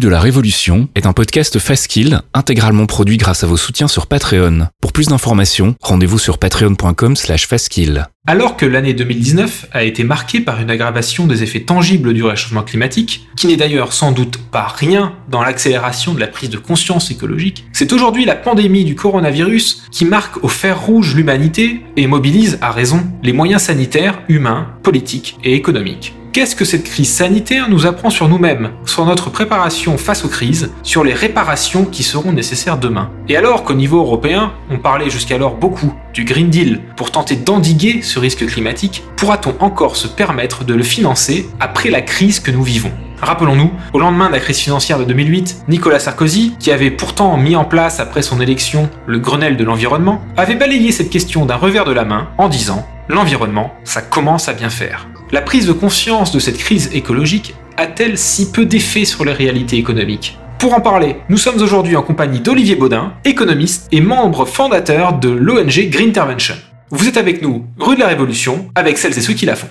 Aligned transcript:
De 0.00 0.08
la 0.08 0.18
Révolution 0.18 0.88
est 0.96 1.06
un 1.06 1.12
podcast 1.12 1.60
Faskill 1.60 2.20
intégralement 2.34 2.84
produit 2.84 3.16
grâce 3.16 3.44
à 3.44 3.46
vos 3.46 3.56
soutiens 3.56 3.86
sur 3.86 4.08
Patreon. 4.08 4.66
Pour 4.80 4.92
plus 4.92 5.06
d'informations, 5.06 5.76
rendez-vous 5.80 6.18
sur 6.18 6.38
patreon.com 6.38 7.14
slash 7.14 7.46
faskill. 7.46 8.06
Alors 8.26 8.56
que 8.56 8.66
l'année 8.66 8.92
2019 8.92 9.68
a 9.72 9.84
été 9.84 10.02
marquée 10.02 10.40
par 10.40 10.60
une 10.60 10.68
aggravation 10.68 11.28
des 11.28 11.44
effets 11.44 11.60
tangibles 11.60 12.12
du 12.12 12.24
réchauffement 12.24 12.64
climatique, 12.64 13.28
qui 13.36 13.46
n'est 13.46 13.56
d'ailleurs 13.56 13.92
sans 13.92 14.10
doute 14.10 14.38
pas 14.38 14.66
rien 14.66 15.14
dans 15.30 15.42
l'accélération 15.42 16.12
de 16.12 16.20
la 16.20 16.26
prise 16.26 16.50
de 16.50 16.58
conscience 16.58 17.12
écologique, 17.12 17.64
c'est 17.72 17.92
aujourd'hui 17.92 18.24
la 18.24 18.34
pandémie 18.34 18.84
du 18.84 18.96
coronavirus 18.96 19.84
qui 19.92 20.04
marque 20.04 20.42
au 20.42 20.48
fer 20.48 20.80
rouge 20.80 21.14
l'humanité 21.14 21.82
et 21.96 22.08
mobilise 22.08 22.58
à 22.62 22.72
raison 22.72 23.06
les 23.22 23.32
moyens 23.32 23.62
sanitaires, 23.62 24.20
humains, 24.28 24.74
politiques 24.82 25.36
et 25.44 25.54
économiques. 25.54 26.14
Qu'est-ce 26.34 26.56
que 26.56 26.64
cette 26.64 26.82
crise 26.82 27.12
sanitaire 27.14 27.70
nous 27.70 27.86
apprend 27.86 28.10
sur 28.10 28.28
nous-mêmes, 28.28 28.72
sur 28.86 29.06
notre 29.06 29.30
préparation 29.30 29.96
face 29.96 30.24
aux 30.24 30.28
crises, 30.28 30.72
sur 30.82 31.04
les 31.04 31.14
réparations 31.14 31.84
qui 31.84 32.02
seront 32.02 32.32
nécessaires 32.32 32.76
demain? 32.76 33.12
Et 33.28 33.36
alors 33.36 33.62
qu'au 33.62 33.74
niveau 33.74 33.98
européen, 33.98 34.52
on 34.68 34.78
parlait 34.78 35.10
jusqu'alors 35.10 35.54
beaucoup 35.54 35.94
du 36.12 36.24
Green 36.24 36.50
Deal 36.50 36.80
pour 36.96 37.12
tenter 37.12 37.36
d'endiguer 37.36 38.02
ce 38.02 38.18
risque 38.18 38.44
climatique, 38.46 39.04
pourra-t-on 39.14 39.54
encore 39.60 39.94
se 39.94 40.08
permettre 40.08 40.64
de 40.64 40.74
le 40.74 40.82
financer 40.82 41.48
après 41.60 41.90
la 41.90 42.02
crise 42.02 42.40
que 42.40 42.50
nous 42.50 42.64
vivons? 42.64 42.90
Rappelons-nous, 43.22 43.70
au 43.92 44.00
lendemain 44.00 44.26
de 44.26 44.32
la 44.32 44.40
crise 44.40 44.58
financière 44.58 44.98
de 44.98 45.04
2008, 45.04 45.66
Nicolas 45.68 46.00
Sarkozy, 46.00 46.56
qui 46.58 46.72
avait 46.72 46.90
pourtant 46.90 47.36
mis 47.36 47.54
en 47.54 47.64
place 47.64 48.00
après 48.00 48.22
son 48.22 48.40
élection 48.40 48.90
le 49.06 49.20
Grenelle 49.20 49.56
de 49.56 49.62
l'environnement, 49.62 50.20
avait 50.36 50.56
balayé 50.56 50.90
cette 50.90 51.10
question 51.10 51.46
d'un 51.46 51.54
revers 51.54 51.84
de 51.84 51.92
la 51.92 52.04
main 52.04 52.30
en 52.38 52.48
disant 52.48 52.84
L'environnement, 53.08 53.72
ça 53.84 54.02
commence 54.02 54.48
à 54.48 54.52
bien 54.52 54.70
faire. 54.70 55.06
La 55.34 55.42
prise 55.42 55.66
de 55.66 55.72
conscience 55.72 56.30
de 56.30 56.38
cette 56.38 56.58
crise 56.58 56.90
écologique 56.92 57.56
a-t-elle 57.76 58.16
si 58.16 58.52
peu 58.52 58.66
d'effet 58.66 59.04
sur 59.04 59.24
les 59.24 59.32
réalités 59.32 59.76
économiques 59.76 60.38
Pour 60.60 60.74
en 60.74 60.80
parler, 60.80 61.16
nous 61.28 61.38
sommes 61.38 61.60
aujourd'hui 61.60 61.96
en 61.96 62.02
compagnie 62.02 62.38
d'Olivier 62.38 62.76
Baudin, 62.76 63.14
économiste 63.24 63.88
et 63.90 64.00
membre 64.00 64.44
fondateur 64.44 65.18
de 65.18 65.30
l'ONG 65.30 65.88
Green 65.90 66.10
Intervention. 66.10 66.54
Vous 66.90 67.08
êtes 67.08 67.16
avec 67.16 67.42
nous, 67.42 67.66
rue 67.80 67.96
de 67.96 68.00
la 68.02 68.06
Révolution, 68.06 68.70
avec 68.76 68.96
celles 68.96 69.18
et 69.18 69.22
ceux 69.22 69.34
qui 69.34 69.44
la 69.44 69.56
font. 69.56 69.66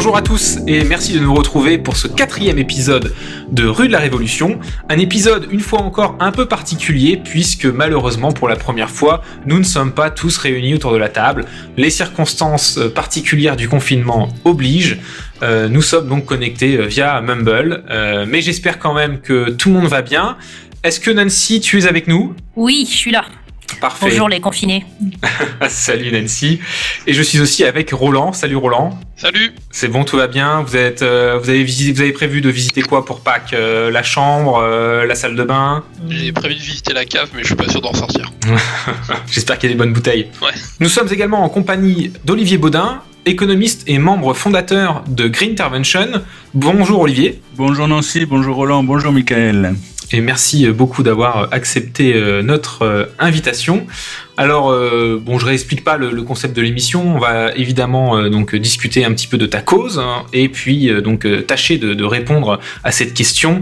Bonjour 0.00 0.16
à 0.16 0.22
tous 0.22 0.56
et 0.66 0.82
merci 0.82 1.12
de 1.12 1.18
nous 1.18 1.34
retrouver 1.34 1.76
pour 1.76 1.94
ce 1.94 2.08
quatrième 2.08 2.56
épisode 2.56 3.12
de 3.52 3.66
Rue 3.66 3.86
de 3.86 3.92
la 3.92 3.98
Révolution. 3.98 4.58
Un 4.88 4.96
épisode 4.96 5.46
une 5.50 5.60
fois 5.60 5.82
encore 5.82 6.16
un 6.20 6.32
peu 6.32 6.46
particulier 6.46 7.20
puisque 7.22 7.66
malheureusement 7.66 8.32
pour 8.32 8.48
la 8.48 8.56
première 8.56 8.88
fois 8.88 9.20
nous 9.44 9.58
ne 9.58 9.62
sommes 9.62 9.92
pas 9.92 10.08
tous 10.08 10.38
réunis 10.38 10.72
autour 10.72 10.94
de 10.94 10.96
la 10.96 11.10
table. 11.10 11.44
Les 11.76 11.90
circonstances 11.90 12.78
euh, 12.78 12.88
particulières 12.88 13.56
du 13.56 13.68
confinement 13.68 14.30
obligent. 14.46 14.96
Euh, 15.42 15.68
nous 15.68 15.82
sommes 15.82 16.08
donc 16.08 16.24
connectés 16.24 16.78
euh, 16.78 16.86
via 16.86 17.20
Mumble 17.20 17.84
mais 18.26 18.40
j'espère 18.40 18.78
quand 18.78 18.94
même 18.94 19.20
que 19.20 19.50
tout 19.50 19.68
le 19.68 19.74
monde 19.74 19.88
va 19.88 20.00
bien. 20.00 20.38
Est-ce 20.82 20.98
que 20.98 21.10
Nancy 21.10 21.60
tu 21.60 21.78
es 21.78 21.86
avec 21.86 22.08
nous? 22.08 22.34
Oui, 22.56 22.88
je 22.90 22.96
suis 22.96 23.10
là. 23.10 23.26
Parfait. 23.80 24.06
Bonjour 24.08 24.28
les 24.28 24.40
confinés. 24.40 24.84
Salut 25.68 26.10
Nancy. 26.12 26.60
Et 27.06 27.12
je 27.12 27.22
suis 27.22 27.40
aussi 27.40 27.64
avec 27.64 27.90
Roland. 27.92 28.32
Salut 28.32 28.56
Roland. 28.56 28.98
Salut. 29.16 29.52
C'est 29.70 29.88
bon, 29.88 30.04
tout 30.04 30.16
va 30.16 30.26
bien? 30.26 30.62
Vous 30.62 30.76
êtes, 30.76 31.02
euh, 31.02 31.38
vous 31.42 31.48
avez 31.50 31.62
visité, 31.62 31.92
vous 31.92 32.00
avez 32.00 32.12
prévu 32.12 32.40
de 32.40 32.48
visiter 32.48 32.82
quoi 32.82 33.04
pour 33.04 33.20
Pâques? 33.20 33.52
Euh, 33.52 33.90
La 33.90 34.02
chambre, 34.02 34.58
euh, 34.62 35.06
la 35.06 35.14
salle 35.14 35.36
de 35.36 35.44
bain? 35.44 35.84
J'ai 36.08 36.32
prévu 36.32 36.54
de 36.54 36.60
visiter 36.60 36.92
la 36.94 37.04
cave, 37.04 37.28
mais 37.34 37.42
je 37.42 37.48
suis 37.48 37.54
pas 37.56 37.68
sûr 37.68 37.80
d'en 37.80 37.92
sortir. 37.94 38.32
J'espère 39.30 39.58
qu'il 39.58 39.68
y 39.68 39.72
a 39.72 39.74
des 39.74 39.78
bonnes 39.78 39.92
bouteilles. 39.92 40.28
Ouais. 40.42 40.52
Nous 40.80 40.88
sommes 40.88 41.08
également 41.12 41.44
en 41.44 41.48
compagnie 41.48 42.12
d'Olivier 42.24 42.58
Baudin, 42.58 43.02
économiste 43.26 43.82
et 43.86 43.98
membre 43.98 44.32
fondateur 44.34 45.04
de 45.06 45.28
Green 45.28 45.52
Intervention. 45.52 46.08
Bonjour 46.54 47.00
Olivier. 47.00 47.40
Bonjour 47.56 47.86
Nancy, 47.88 48.24
bonjour 48.24 48.56
Roland, 48.56 48.82
bonjour 48.82 49.12
Michael. 49.12 49.74
Et 50.12 50.20
merci 50.20 50.68
beaucoup 50.68 51.02
d'avoir 51.02 51.48
accepté 51.52 52.20
notre 52.42 53.08
invitation. 53.18 53.86
Alors, 54.40 54.70
euh, 54.70 55.20
bon, 55.22 55.38
je 55.38 55.44
réexplique 55.44 55.84
pas 55.84 55.98
le, 55.98 56.22
concept 56.22 56.56
de 56.56 56.62
l'émission. 56.62 57.16
On 57.16 57.18
va 57.18 57.52
évidemment 57.56 58.16
euh, 58.16 58.30
donc 58.30 58.56
discuter 58.56 59.04
un 59.04 59.12
petit 59.12 59.26
peu 59.26 59.36
de 59.36 59.44
ta 59.44 59.60
cause 59.60 59.98
hein, 59.98 60.24
et 60.32 60.48
puis 60.48 60.88
euh, 60.88 61.02
donc 61.02 61.26
tâcher 61.46 61.76
de, 61.76 61.92
de, 61.92 62.04
répondre 62.04 62.58
à 62.82 62.90
cette 62.90 63.12
question. 63.12 63.60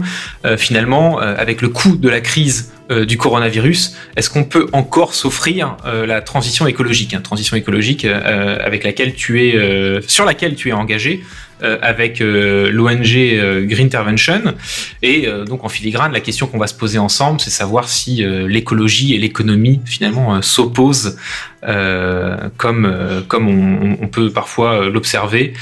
finalement, 0.57 1.19
avec 1.19 1.61
le 1.61 1.67
coût 1.67 1.97
de 1.97 2.07
la 2.07 2.21
crise 2.21 2.71
du 3.07 3.17
coronavirus, 3.17 3.97
est-ce 4.15 4.29
qu'on 4.29 4.45
peut 4.45 4.67
encore 4.71 5.13
s'offrir 5.13 5.75
la 5.85 6.21
transition 6.21 6.65
écologique, 6.65 7.13
hein, 7.13 7.21
transition 7.21 7.57
écologique 7.57 8.05
avec 8.05 8.83
laquelle 8.83 9.13
tu 9.13 9.43
es, 9.43 10.01
sur 10.07 10.25
laquelle 10.25 10.55
tu 10.55 10.69
es 10.69 10.73
engagé 10.73 11.23
avec 11.61 12.19
l'ONG 12.19 13.65
Green 13.67 13.85
Intervention 13.85 14.53
et 15.01 15.27
donc 15.45 15.63
en 15.63 15.69
filigrane, 15.69 16.11
la 16.13 16.19
question 16.19 16.47
qu'on 16.47 16.57
va 16.57 16.67
se 16.67 16.73
poser 16.73 16.99
ensemble, 16.99 17.39
c'est 17.39 17.49
savoir 17.49 17.89
si 17.89 18.23
l'écologie 18.47 19.15
et 19.15 19.17
l'économie 19.17 19.81
finalement 19.85 20.41
s'opposent 20.41 21.17
euh, 21.63 22.49
comme, 22.55 22.85
euh, 22.85 23.19
comme 23.27 23.49
on, 23.49 23.97
on, 24.01 24.07
peut 24.07 24.31
parfois 24.31 24.85
l'observer 24.85 25.53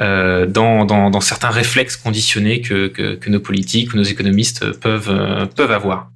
euh, 0.00 0.46
dans, 0.46 0.84
dans, 0.84 1.10
dans, 1.10 1.20
certains 1.20 1.50
réflexes 1.50 1.96
conditionnés 1.96 2.60
que, 2.60 2.88
que, 2.88 3.14
que, 3.14 3.30
nos 3.30 3.38
politiques 3.38 3.94
ou 3.94 3.96
nos 3.96 4.02
économistes 4.02 4.72
peuvent, 4.80 5.48
peuvent 5.54 5.70
avoir. 5.70 6.08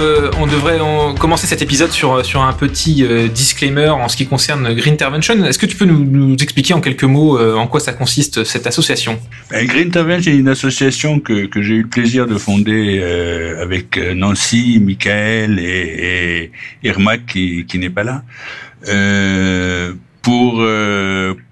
Euh, 0.00 0.30
on 0.38 0.46
devrait 0.46 0.78
commencer 1.18 1.46
cet 1.46 1.62
épisode 1.62 1.90
sur, 1.90 2.24
sur 2.24 2.42
un 2.42 2.52
petit 2.52 3.04
euh, 3.04 3.28
disclaimer 3.28 3.88
en 3.88 4.08
ce 4.08 4.16
qui 4.16 4.26
concerne 4.26 4.72
Green 4.74 4.94
Intervention. 4.94 5.44
Est-ce 5.44 5.58
que 5.58 5.66
tu 5.66 5.76
peux 5.76 5.84
nous, 5.84 6.34
expliquer 6.34 6.74
en 6.74 6.80
quelques 6.80 7.04
mots 7.04 7.38
euh, 7.38 7.54
en 7.54 7.66
quoi 7.66 7.80
ça 7.80 7.92
consiste 7.92 8.44
cette 8.44 8.66
association? 8.66 9.18
Ben, 9.50 9.66
Green 9.66 9.88
Intervention 9.88 10.32
est 10.32 10.36
une 10.36 10.48
association 10.48 11.20
que, 11.20 11.46
que 11.46 11.62
j'ai 11.62 11.74
eu 11.74 11.82
le 11.82 11.88
plaisir 11.88 12.26
de 12.26 12.36
fonder 12.38 13.00
euh, 13.02 13.62
avec 13.62 13.98
Nancy, 14.14 14.80
Michael 14.80 15.58
et, 15.58 16.50
et 16.82 16.88
Irmak 16.88 17.26
qui, 17.26 17.66
qui 17.66 17.78
n'est 17.78 17.90
pas 17.90 18.04
là. 18.04 18.22
pour 20.22 20.62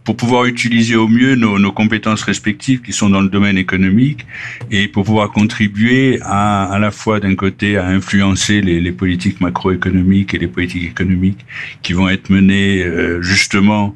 pour 0.08 0.16
pouvoir 0.16 0.46
utiliser 0.46 0.96
au 0.96 1.06
mieux 1.06 1.34
nos, 1.34 1.70
compétences 1.70 2.22
respectives 2.22 2.80
qui 2.80 2.94
sont 2.94 3.10
dans 3.10 3.20
le 3.20 3.28
domaine 3.28 3.58
économique 3.58 4.24
et 4.70 4.88
pour 4.88 5.04
pouvoir 5.04 5.30
contribuer 5.32 6.18
à 6.22 6.64
à 6.64 6.78
la 6.78 6.90
fois 6.90 7.20
d'un 7.20 7.34
côté 7.34 7.76
à 7.76 7.86
influencer 7.86 8.62
les, 8.62 8.80
les, 8.80 8.92
politiques 8.92 9.38
macroéconomiques 9.42 10.32
et 10.32 10.38
les 10.38 10.48
politiques 10.48 10.86
économiques 10.94 11.44
qui 11.82 11.92
vont 11.92 12.08
être 12.08 12.30
menées 12.30 12.82
euh, 12.82 13.20
justement 13.20 13.94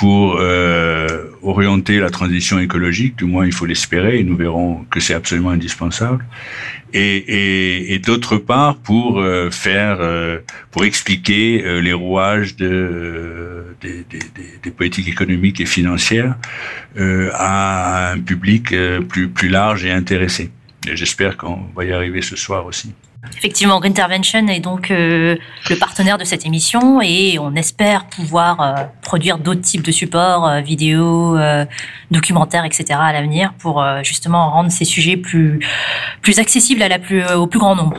pour 0.00 0.38
euh, 0.40 1.26
orienter 1.42 1.98
la 1.98 2.08
transition 2.08 2.58
écologique, 2.58 3.16
du 3.16 3.26
moins 3.26 3.44
il 3.44 3.52
faut 3.52 3.66
l'espérer, 3.66 4.18
et 4.18 4.24
nous 4.24 4.34
verrons 4.34 4.86
que 4.90 4.98
c'est 4.98 5.12
absolument 5.12 5.50
indispensable. 5.50 6.24
Et, 6.94 8.00
d'autre 8.02 8.38
part, 8.38 8.78
pour 8.78 9.20
euh, 9.20 9.50
faire, 9.50 9.98
euh, 10.00 10.38
pour 10.70 10.84
expliquer 10.86 11.82
les 11.82 11.92
rouages 11.92 12.56
de, 12.56 13.76
des, 13.82 14.70
politiques 14.70 15.08
économiques 15.08 15.60
et 15.60 15.66
financières 15.66 16.34
à 16.96 18.12
un 18.12 18.20
public 18.20 18.74
plus, 19.06 19.28
plus 19.28 19.50
large 19.50 19.84
et 19.84 19.90
intéressé. 19.90 20.50
J'espère 20.94 21.36
qu'on 21.36 21.66
va 21.76 21.84
y 21.84 21.92
arriver 21.92 22.22
ce 22.22 22.36
soir 22.36 22.64
aussi. 22.64 22.94
Effectivement, 23.36 23.80
Green 23.80 23.92
Intervention 23.92 24.48
est 24.48 24.60
donc 24.60 24.90
euh, 24.90 25.36
le 25.68 25.76
partenaire 25.76 26.16
de 26.16 26.24
cette 26.24 26.46
émission 26.46 27.02
et 27.02 27.38
on 27.38 27.54
espère 27.54 28.06
pouvoir 28.06 28.60
euh, 28.60 28.84
produire 29.02 29.36
d'autres 29.36 29.60
types 29.60 29.82
de 29.82 29.92
supports, 29.92 30.48
euh, 30.48 30.60
vidéos, 30.60 31.38
documentaires, 32.10 32.64
etc. 32.64 32.84
à 32.92 33.12
l'avenir 33.12 33.52
pour 33.58 33.84
justement 34.02 34.50
rendre 34.50 34.70
ces 34.70 34.84
sujets 34.84 35.16
plus, 35.16 35.60
plus 36.22 36.38
accessibles 36.38 36.82
à 36.82 36.88
la 36.88 36.98
plus, 36.98 37.24
au 37.32 37.46
plus 37.46 37.58
grand 37.58 37.76
nombre. 37.76 37.98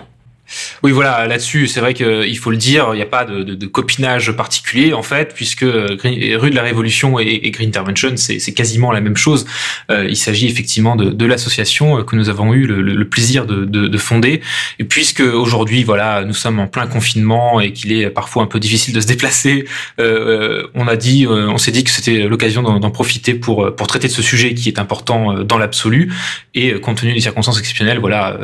Oui, 0.84 0.92
voilà, 0.92 1.28
là-dessus, 1.28 1.68
c'est 1.68 1.80
vrai 1.80 1.94
qu'il 1.94 2.38
faut 2.38 2.52
le 2.52 2.58
dire, 2.58 2.90
il 2.94 2.98
n'y 2.98 3.02
a 3.02 3.08
pas 3.08 3.26
de, 3.26 3.44
de, 3.44 3.56
de, 3.56 3.66
copinage 3.68 4.32
particulier, 4.32 4.94
en 4.94 5.04
fait, 5.04 5.34
puisque 5.34 5.62
Rue 5.62 6.50
de 6.50 6.56
la 6.56 6.62
Révolution 6.62 7.20
et, 7.20 7.42
et 7.44 7.52
Green 7.52 7.70
Intervention, 7.70 8.16
c'est 8.18 8.54
quasiment 8.54 8.92
la 8.92 9.02
même 9.02 9.18
chose. 9.18 9.46
Euh, 9.90 10.08
il 10.10 10.18
s'agit 10.18 10.48
effectivement 10.48 10.96
de, 10.96 11.10
de 11.12 11.26
l'association 11.26 12.04
que 12.04 12.16
nous 12.16 12.30
avons 12.30 12.54
eu 12.54 12.66
le, 12.66 12.82
le 12.82 13.08
plaisir 13.08 13.46
de, 13.46 13.66
de, 13.66 13.98
fonder. 13.98 14.42
Et 14.80 14.84
puisque 14.84 15.22
aujourd'hui, 15.22 15.84
voilà, 15.84 16.24
nous 16.24 16.34
sommes 16.34 16.60
en 16.60 16.68
plein 16.68 16.88
confinement 16.88 17.60
et 17.60 17.72
qu'il 17.74 17.92
est 17.92 18.10
parfois 18.10 18.44
un 18.44 18.48
peu 18.48 18.60
difficile 18.60 18.94
de 18.94 19.02
se 19.02 19.08
déplacer, 19.08 19.66
euh, 20.00 20.68
on 20.74 20.88
a 20.88 20.96
dit, 20.96 21.26
euh, 21.26 21.48
on 21.50 21.58
s'est 21.58 21.72
dit 21.72 21.84
que 21.84 21.92
c'était 21.92 22.28
l'occasion 22.28 22.62
d'en 22.64 22.92
profiter 22.92 23.34
pour, 23.34 23.76
pour 23.76 23.88
traiter 23.88 24.08
de 24.08 24.14
ce 24.14 24.22
sujet 24.22 24.54
qui 24.54 24.70
est 24.70 24.80
important 24.80 25.44
dans 25.44 25.58
l'absolu. 25.58 26.12
Et 26.56 26.74
compte 26.80 27.00
tenu 27.00 27.14
des 27.14 27.22
circonstances 27.22 27.60
exceptionnelles, 27.60 28.00
voilà, 28.00 28.38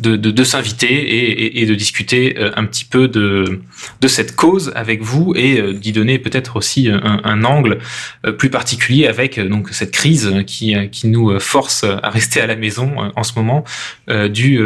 de 0.00 0.44
s'inviter 0.44 0.86
et, 0.86 1.46
et, 1.46 1.47
et 1.54 1.66
de 1.66 1.74
discuter 1.74 2.38
euh, 2.38 2.50
un 2.56 2.64
petit 2.64 2.84
peu 2.84 3.08
de, 3.08 3.60
de 4.00 4.08
cette 4.08 4.36
cause 4.36 4.72
avec 4.74 5.02
vous 5.02 5.32
et 5.36 5.60
euh, 5.60 5.72
d'y 5.72 5.92
donner 5.92 6.18
peut-être 6.18 6.56
aussi 6.56 6.88
un, 6.88 7.20
un, 7.24 7.44
angle 7.44 7.78
euh, 8.26 8.32
plus 8.32 8.50
particulier 8.50 9.06
avec 9.06 9.38
donc 9.38 9.70
cette 9.70 9.92
crise 9.92 10.32
qui, 10.46 10.74
qui 10.90 11.08
nous 11.08 11.38
force 11.40 11.84
à 11.84 12.10
rester 12.10 12.40
à 12.40 12.46
la 12.46 12.56
maison 12.56 13.12
en 13.14 13.22
ce 13.22 13.32
moment 13.36 13.64
du 14.08 14.60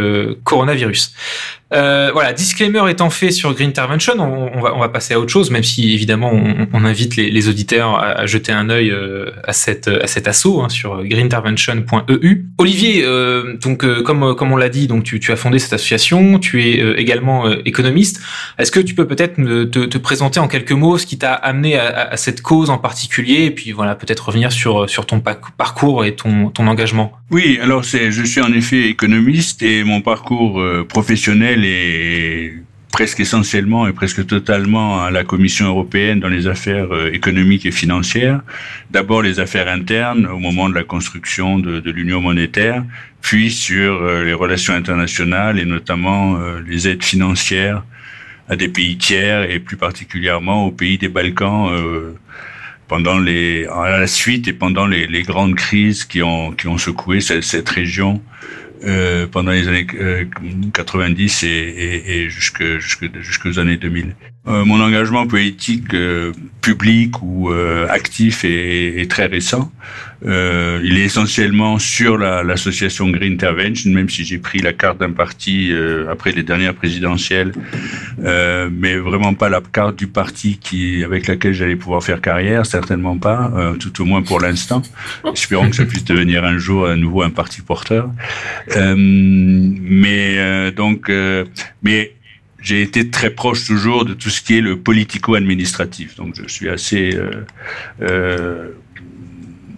coronavirus. 0.44 1.14
Euh, 1.72 2.10
voilà, 2.12 2.32
disclaimer 2.32 2.90
étant 2.90 3.08
fait 3.08 3.30
sur 3.30 3.54
Green 3.54 3.70
Intervention, 3.70 4.14
on, 4.20 4.60
va, 4.60 4.74
on 4.74 4.80
va 4.80 4.88
passer 4.88 5.14
à 5.14 5.20
autre 5.20 5.30
chose, 5.30 5.50
même 5.50 5.62
si 5.62 5.94
évidemment 5.94 6.30
on, 6.32 6.66
on 6.72 6.84
invite 6.84 7.16
les, 7.16 7.30
les, 7.30 7.48
auditeurs 7.48 7.94
à, 7.94 8.08
à, 8.10 8.26
jeter 8.26 8.52
un 8.52 8.68
œil 8.68 8.90
euh, 8.90 9.30
à, 9.44 9.52
cette, 9.52 9.88
à 9.88 10.06
cet 10.06 10.28
assaut 10.28 10.60
hein, 10.60 10.68
sur 10.68 11.02
greenintervention.eu. 11.02 12.46
Olivier, 12.58 13.02
euh, 13.04 13.56
donc 13.56 13.84
euh, 13.84 14.02
comme, 14.02 14.34
comme 14.34 14.52
on 14.52 14.56
l'a 14.56 14.68
dit, 14.68 14.86
donc 14.86 15.04
tu, 15.04 15.18
tu, 15.18 15.32
as 15.32 15.36
fondé 15.36 15.58
cette 15.58 15.72
association, 15.72 16.38
tu 16.38 16.62
es 16.62 16.80
euh, 16.80 17.00
également 17.00 17.50
économiste. 17.64 18.20
Est-ce 18.58 18.70
que 18.70 18.80
tu 18.80 18.94
peux 18.94 19.06
peut-être 19.06 19.36
te, 19.36 19.64
te, 19.64 19.98
présenter 19.98 20.40
en 20.40 20.48
quelques 20.48 20.72
mots 20.72 20.98
ce 20.98 21.06
qui 21.06 21.18
t'a 21.18 21.32
amené 21.32 21.78
à, 21.78 22.10
à, 22.10 22.16
cette 22.16 22.42
cause 22.42 22.70
en 22.70 22.78
particulier, 22.78 23.46
et 23.46 23.50
puis 23.50 23.72
voilà 23.72 23.94
peut-être 23.94 24.26
revenir 24.26 24.52
sur, 24.52 24.88
sur 24.88 25.06
ton 25.06 25.20
parcours 25.20 26.04
et 26.04 26.14
ton, 26.14 26.50
ton 26.50 26.66
engagement? 26.66 27.12
Oui, 27.30 27.58
alors 27.62 27.82
je 27.82 28.24
suis 28.24 28.40
en 28.40 28.52
effet 28.52 28.88
économiste 28.88 29.62
et 29.62 29.84
mon 29.84 30.02
parcours 30.02 30.62
professionnel 30.88 31.61
presque 32.92 33.20
essentiellement 33.20 33.88
et 33.88 33.92
presque 33.92 34.26
totalement 34.26 35.02
à 35.02 35.10
la 35.10 35.24
Commission 35.24 35.66
européenne 35.66 36.20
dans 36.20 36.28
les 36.28 36.46
affaires 36.46 36.92
euh, 36.92 37.10
économiques 37.12 37.64
et 37.64 37.70
financières. 37.70 38.42
D'abord 38.90 39.22
les 39.22 39.40
affaires 39.40 39.68
internes 39.68 40.26
au 40.26 40.38
moment 40.38 40.68
de 40.68 40.74
la 40.74 40.84
construction 40.84 41.58
de, 41.58 41.90
l'union 41.90 42.20
monétaire, 42.20 42.84
puis 43.22 43.50
sur 43.50 44.02
euh, 44.02 44.24
les 44.24 44.34
relations 44.34 44.74
internationales 44.74 45.58
et 45.58 45.64
notamment 45.64 46.36
euh, 46.36 46.60
les 46.66 46.86
aides 46.86 47.02
financières 47.02 47.82
à 48.48 48.56
des 48.56 48.68
pays 48.68 48.98
tiers 48.98 49.50
et 49.50 49.58
plus 49.58 49.78
particulièrement 49.78 50.66
aux 50.66 50.72
pays 50.72 50.98
des 50.98 51.08
Balkans 51.08 51.70
pendant 52.88 53.16
à 53.16 53.98
la 54.00 54.06
suite 54.06 54.48
et 54.48 54.52
pendant 54.52 54.86
les, 54.86 55.22
grandes 55.22 55.54
crises 55.54 56.04
qui 56.04 56.22
ont 56.22 56.54
secoué 56.76 57.20
cette 57.20 57.68
région 57.68 58.20
euh, 58.84 59.26
pendant 59.26 59.52
les 59.52 59.68
années 59.68 59.86
90 60.72 61.44
euh, 61.44 61.46
et, 61.46 61.50
et, 61.50 62.22
et 62.22 62.28
jusque, 62.30 62.62
jusque, 62.78 63.18
jusqu'aux 63.20 63.58
années 63.58 63.76
2000. 63.76 64.14
Euh, 64.48 64.64
mon 64.64 64.80
engagement 64.80 65.24
politique 65.28 65.94
euh, 65.94 66.32
public 66.62 67.22
ou 67.22 67.50
euh, 67.50 67.86
actif 67.88 68.44
est, 68.44 69.00
est, 69.00 69.08
très 69.08 69.26
récent. 69.26 69.70
Euh, 70.26 70.80
il 70.82 70.98
est 70.98 71.04
essentiellement 71.04 71.78
sur 71.78 72.18
l'association 72.18 73.08
Green 73.10 73.34
Intervention, 73.34 73.92
même 73.92 74.08
si 74.08 74.24
j'ai 74.24 74.38
pris 74.38 74.58
la 74.58 74.72
carte 74.72 74.98
d'un 74.98 75.12
parti 75.12 75.72
après 76.10 76.32
les 76.32 76.42
dernières 76.42 76.74
présidentielles, 76.74 77.52
mais 78.18 78.96
vraiment 78.96 79.34
pas 79.34 79.48
la 79.48 79.60
carte 79.60 79.96
du 79.96 80.06
parti 80.06 80.58
qui 80.58 81.02
avec 81.02 81.26
laquelle 81.26 81.54
j'allais 81.54 81.74
pouvoir 81.74 82.04
faire 82.04 82.20
carrière, 82.20 82.66
certainement 82.66 83.18
pas, 83.18 83.52
tout 83.80 84.00
au 84.00 84.04
moins 84.04 84.22
pour 84.22 84.38
l'instant. 84.40 84.82
Espérons 85.32 85.70
que 85.70 85.76
ça 85.76 85.84
puisse 85.84 86.04
devenir 86.04 86.44
un 86.44 86.58
jour 86.58 86.86
à 86.86 86.94
nouveau 86.94 87.22
un 87.22 87.30
parti 87.30 87.60
porteur. 87.60 88.08
mais 88.76 90.70
donc, 90.70 91.10
mais 91.82 92.12
j'ai 92.62 92.82
été 92.82 93.10
très 93.10 93.30
proche 93.30 93.66
toujours 93.66 94.04
de 94.04 94.14
tout 94.14 94.30
ce 94.30 94.40
qui 94.40 94.56
est 94.56 94.60
le 94.60 94.78
politico-administratif. 94.78 96.16
Donc 96.16 96.34
je 96.36 96.48
suis 96.48 96.68
assez 96.68 97.14
euh, 97.14 97.44
euh, 98.00 98.68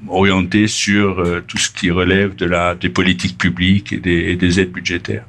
orienté 0.09 0.69
sur 0.69 1.19
euh, 1.19 1.43
tout 1.47 1.59
ce 1.59 1.71
qui 1.71 1.91
relève 1.91 2.35
de 2.37 2.47
la 2.47 2.75
des 2.75 2.91
politiques 2.91 3.39
publiques 3.39 3.93
et 3.93 3.99
des, 4.37 4.61
aides 4.61 4.73
budgétaires. 4.73 5.25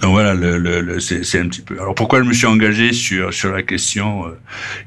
Donc 0.00 0.12
voilà, 0.12 0.32
le, 0.34 0.56
le, 0.56 0.80
le 0.80 1.00
c'est 1.00 1.38
un 1.38 1.48
petit 1.48 1.60
peu. 1.60 1.78
Alors 1.80 1.94
pourquoi 1.94 2.22
je 2.22 2.28
me 2.28 2.32
suis 2.32 2.46
engagé 2.46 2.92
sur 2.92 3.34
sur 3.34 3.50
la 3.52 3.62
question 3.62 4.26
euh, 4.26 4.30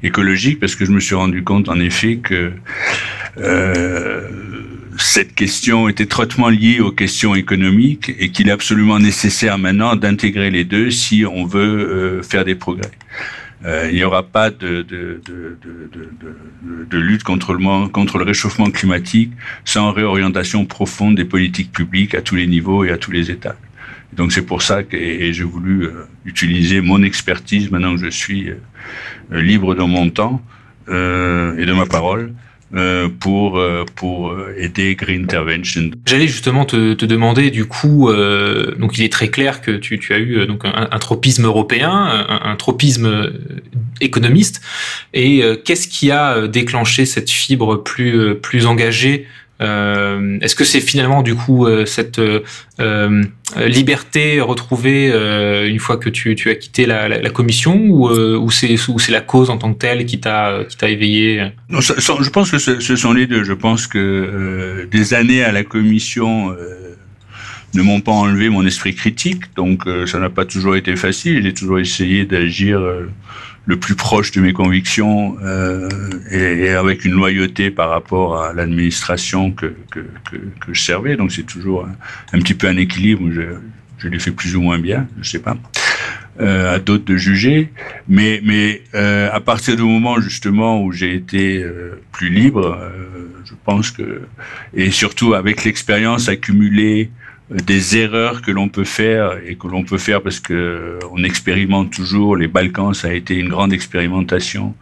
écologique? 0.02 0.58
Parce 0.58 0.74
que 0.74 0.84
je 0.84 0.90
me 0.90 1.00
suis 1.00 1.14
rendu 1.14 1.44
compte 1.44 1.68
en 1.68 1.78
effet 1.78 2.16
que 2.16 2.52
cette 4.98 5.34
question 5.34 5.88
est 5.88 6.00
étroitement 6.00 6.48
liée 6.48 6.80
aux 6.80 6.92
questions 6.92 7.34
économiques 7.34 8.12
et 8.18 8.30
qu'il 8.30 8.48
est 8.48 8.52
absolument 8.52 8.98
nécessaire 8.98 9.58
maintenant 9.58 9.96
d'intégrer 9.96 10.50
les 10.50 10.64
deux 10.64 10.90
si 10.90 11.24
on 11.24 11.44
veut 11.44 11.60
euh, 11.60 12.22
faire 12.22 12.44
des 12.44 12.54
progrès. 12.54 12.90
Euh, 13.64 13.88
il 13.90 13.96
n'y 13.96 14.04
aura 14.04 14.22
pas 14.22 14.50
de, 14.50 14.84
lutte 16.92 17.22
contre 17.22 17.54
le, 17.54 18.22
réchauffement 18.24 18.70
climatique 18.70 19.32
sans 19.64 19.92
réorientation 19.92 20.66
profonde 20.66 21.16
des 21.16 21.24
politiques 21.24 21.72
publiques 21.72 22.14
à 22.14 22.20
tous 22.20 22.36
les 22.36 22.46
niveaux 22.46 22.84
et 22.84 22.90
à 22.90 22.98
tous 22.98 23.10
les 23.10 23.30
états. 23.30 23.56
Donc 24.12 24.32
c'est 24.32 24.42
pour 24.42 24.62
ça 24.62 24.82
que 24.84 24.96
j'ai 24.96 25.44
voulu 25.44 25.84
euh, 25.84 26.04
utiliser 26.24 26.80
mon 26.80 27.02
expertise 27.02 27.70
maintenant 27.70 27.96
que 27.96 28.04
je 28.04 28.10
suis 28.10 28.50
libre 29.30 29.74
de 29.74 29.82
mon 29.82 30.10
temps 30.10 30.42
et 30.86 30.90
de 30.90 31.72
ma 31.72 31.86
parole 31.86 32.34
pour 33.20 33.58
euh, 33.58 33.84
pour 33.94 34.30
euh, 34.30 34.54
aider 34.58 34.94
Green 34.94 35.24
Intervention. 35.24 35.90
J'allais 36.06 36.26
justement 36.26 36.64
te, 36.64 36.94
te, 36.94 37.04
demander 37.04 37.50
du 37.50 37.66
coup, 37.66 38.08
euh, 38.08 38.74
donc 38.76 38.98
il 38.98 39.04
est 39.04 39.12
très 39.12 39.28
clair 39.28 39.60
que 39.60 39.72
tu, 39.72 39.98
tu 39.98 40.12
as 40.12 40.18
eu 40.18 40.46
donc 40.46 40.62
un, 40.64 40.98
tropisme 40.98 41.44
européen, 41.44 42.26
un, 42.28 42.56
tropisme 42.56 43.32
économiste, 44.00 44.60
et 45.12 45.42
qu'est-ce 45.64 45.88
qui 45.88 46.10
a 46.10 46.46
déclenché 46.48 47.06
cette 47.06 47.30
fibre 47.30 47.76
plus 47.76 48.34
plus 48.36 48.66
engagée 48.66 49.26
euh, 49.60 50.38
Est-ce 50.40 50.54
que 50.54 50.64
c'est 50.64 50.80
finalement 50.80 51.22
du 51.22 51.34
coup 51.34 51.66
euh, 51.66 51.86
cette 51.86 52.18
euh, 52.18 53.22
liberté 53.66 54.40
retrouvée 54.40 55.08
une 55.68 55.78
fois 55.78 55.96
que 55.96 56.08
tu, 56.08 56.36
as 56.50 56.54
quitté 56.56 56.86
la, 56.86 57.30
commission 57.30 57.76
ou, 57.88 58.50
c'est 58.50 59.10
la 59.10 59.20
cause 59.20 59.50
en 59.50 59.58
tant 59.58 59.72
que 59.72 59.78
telle 59.78 60.06
qui 60.06 60.18
t'a 60.18 60.66
éveillé? 60.82 61.52
Je 61.70 62.30
pense 62.30 62.50
que 62.50 62.58
ce, 62.58 62.96
sont 62.96 63.12
les 63.12 63.26
deux. 63.26 63.44
Je 63.44 63.52
pense 63.52 63.86
que 63.86 64.88
des 64.90 65.14
années 65.14 65.44
à 65.44 65.52
la 65.52 65.62
commission 65.62 66.54
ne 67.74 67.82
m'ont 67.82 68.00
pas 68.00 68.12
enlevé 68.12 68.48
mon 68.48 68.66
esprit 68.66 68.94
critique, 68.94 69.54
donc 69.56 69.82
ça 70.06 70.18
n'a 70.18 70.30
pas 70.30 70.44
toujours 70.44 70.74
été 70.74 70.96
facile. 70.96 71.42
J'ai 71.42 71.54
toujours 71.54 71.78
essayé 71.78 72.24
d'agir 72.24 72.80
le 73.66 73.78
plus 73.78 73.94
proche 73.94 74.30
de 74.32 74.40
mes 74.40 74.52
convictions 74.52 75.36
euh, 75.42 75.88
et, 76.30 76.64
et, 76.64 76.70
avec 76.70 77.04
une 77.04 77.12
loyauté 77.12 77.70
par 77.70 77.88
rapport 77.90 78.42
à 78.42 78.52
l'administration 78.52 79.50
que, 79.50 79.74
que, 79.90 80.00
que, 80.30 80.36
que, 80.36 80.72
je 80.72 80.82
servais. 80.82 81.16
Donc 81.16 81.32
c'est 81.32 81.44
toujours 81.44 81.88
un, 82.32 82.38
petit 82.38 82.54
peu 82.54 82.68
un 82.68 82.76
équilibre. 82.76 83.30
Je, 83.32 83.42
je 83.98 84.08
l'ai 84.08 84.18
fait 84.18 84.32
plus 84.32 84.54
ou 84.54 84.60
moins 84.60 84.78
bien, 84.78 85.06
je 85.20 85.30
sais 85.30 85.38
pas. 85.38 85.56
Euh, 86.40 86.74
à 86.74 86.78
d'autres 86.80 87.04
de 87.04 87.16
juger, 87.16 87.70
mais 88.08 88.40
mais 88.44 88.82
euh, 88.94 89.30
à 89.32 89.38
partir 89.38 89.76
du 89.76 89.82
moment 89.82 90.20
justement 90.20 90.82
où 90.82 90.90
j'ai 90.90 91.14
été 91.14 91.62
euh, 91.62 92.02
plus 92.10 92.28
libre, 92.28 92.76
euh, 92.76 93.28
je 93.44 93.54
pense 93.64 93.92
que 93.92 94.22
et 94.74 94.90
surtout 94.90 95.34
avec 95.34 95.62
l'expérience 95.62 96.28
accumulée 96.28 97.12
des 97.50 97.98
erreurs 97.98 98.40
que 98.40 98.50
l'on 98.50 98.68
peut 98.68 98.84
faire 98.84 99.36
et 99.46 99.56
que 99.56 99.68
l'on 99.68 99.84
peut 99.84 99.98
faire 99.98 100.22
parce 100.22 100.40
que 100.40 100.98
on 101.12 101.22
expérimente 101.22 101.90
toujours. 101.92 102.36
Les 102.36 102.48
Balkans, 102.48 102.94
ça 102.94 103.08
a 103.08 103.12
été 103.12 103.34
une 103.34 103.48
grande 103.50 103.72
expérimentation. 103.72 104.74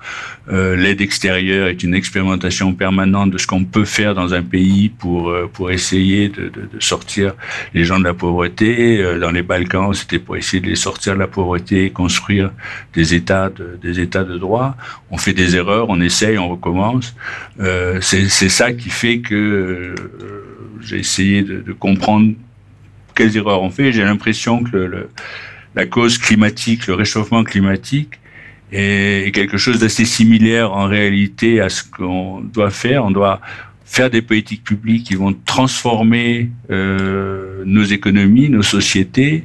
Euh, 0.49 0.76
L'aide 0.76 1.00
extérieure 1.00 1.66
est 1.69 1.83
une 1.83 1.95
expérimentation 1.95 2.73
permanente 2.73 3.31
de 3.31 3.38
ce 3.38 3.47
qu'on 3.47 3.64
peut 3.64 3.85
faire 3.85 4.14
dans 4.14 4.33
un 4.33 4.42
pays 4.42 4.88
pour 4.88 5.31
euh, 5.31 5.50
pour 5.52 5.71
essayer 5.73 6.28
de, 6.28 6.45
de, 6.49 6.69
de, 6.73 6.81
sortir 6.81 7.35
les 7.75 7.85
gens 7.85 7.99
de 7.99 8.04
la 8.04 8.14
pauvreté. 8.14 9.00
Euh, 9.00 9.19
dans 9.19 9.33
les 9.33 9.42
Balkans, 9.42 9.92
c'était 9.92 10.21
pour 10.21 10.37
essayer 10.37 10.61
de 10.61 10.69
les 10.69 10.76
sortir 10.76 11.14
de 11.14 11.19
la 11.19 11.26
pauvreté, 11.26 11.87
et 11.87 11.90
construire 11.90 12.52
des 12.95 13.14
États 13.14 13.50
de, 13.50 13.78
des 13.83 13.99
États 13.99 14.25
de 14.25 14.38
droit. 14.38 14.76
On 15.11 15.19
fait 15.19 15.33
des 15.33 15.57
erreurs, 15.57 15.87
on 15.88 16.00
essaye, 16.00 16.38
on 16.38 16.49
recommence. 16.49 17.14
Euh, 17.61 17.99
C'est 18.00 18.28
ça 18.28 18.73
qui 18.73 18.90
fait 18.90 19.19
que 19.19 19.35
euh, 19.35 19.95
j'ai 20.81 20.99
essayé 20.99 21.42
de, 21.42 21.73
comprendre 21.73 22.33
quelles 23.14 23.37
erreurs 23.37 23.62
on 23.62 23.71
fait. 23.71 23.92
J'ai 23.92 24.04
l'impression 24.04 24.62
que 24.62 25.09
la 25.75 25.87
cause 25.87 26.19
climatique, 26.19 26.87
le 26.87 26.95
réchauffement 26.95 27.45
climatique, 27.45 28.19
est 28.73 29.35
quelque 29.35 29.59
chose 29.59 29.81
d'assez 29.81 30.07
similaire 30.07 30.73
en 30.73 30.87
réalité 30.87 31.61
à 31.61 31.69
ce 31.69 31.83
qu'on 31.85 32.40
doit 32.40 32.71
faire. 32.71 33.04
On 33.04 33.11
doit 33.11 33.40
faire 33.85 34.09
des 34.09 34.23
politiques 34.23 34.64
publiques 34.64 35.04
qui 35.04 35.14
vont 35.14 35.35
transformer 35.45 36.50
euh, 36.71 37.62
nos 37.66 37.85
économies, 37.85 38.49
nos 38.49 38.62
sociétés, 38.62 39.45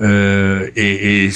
Euh, 0.00 0.70
et, 0.74 1.24
et 1.24 1.30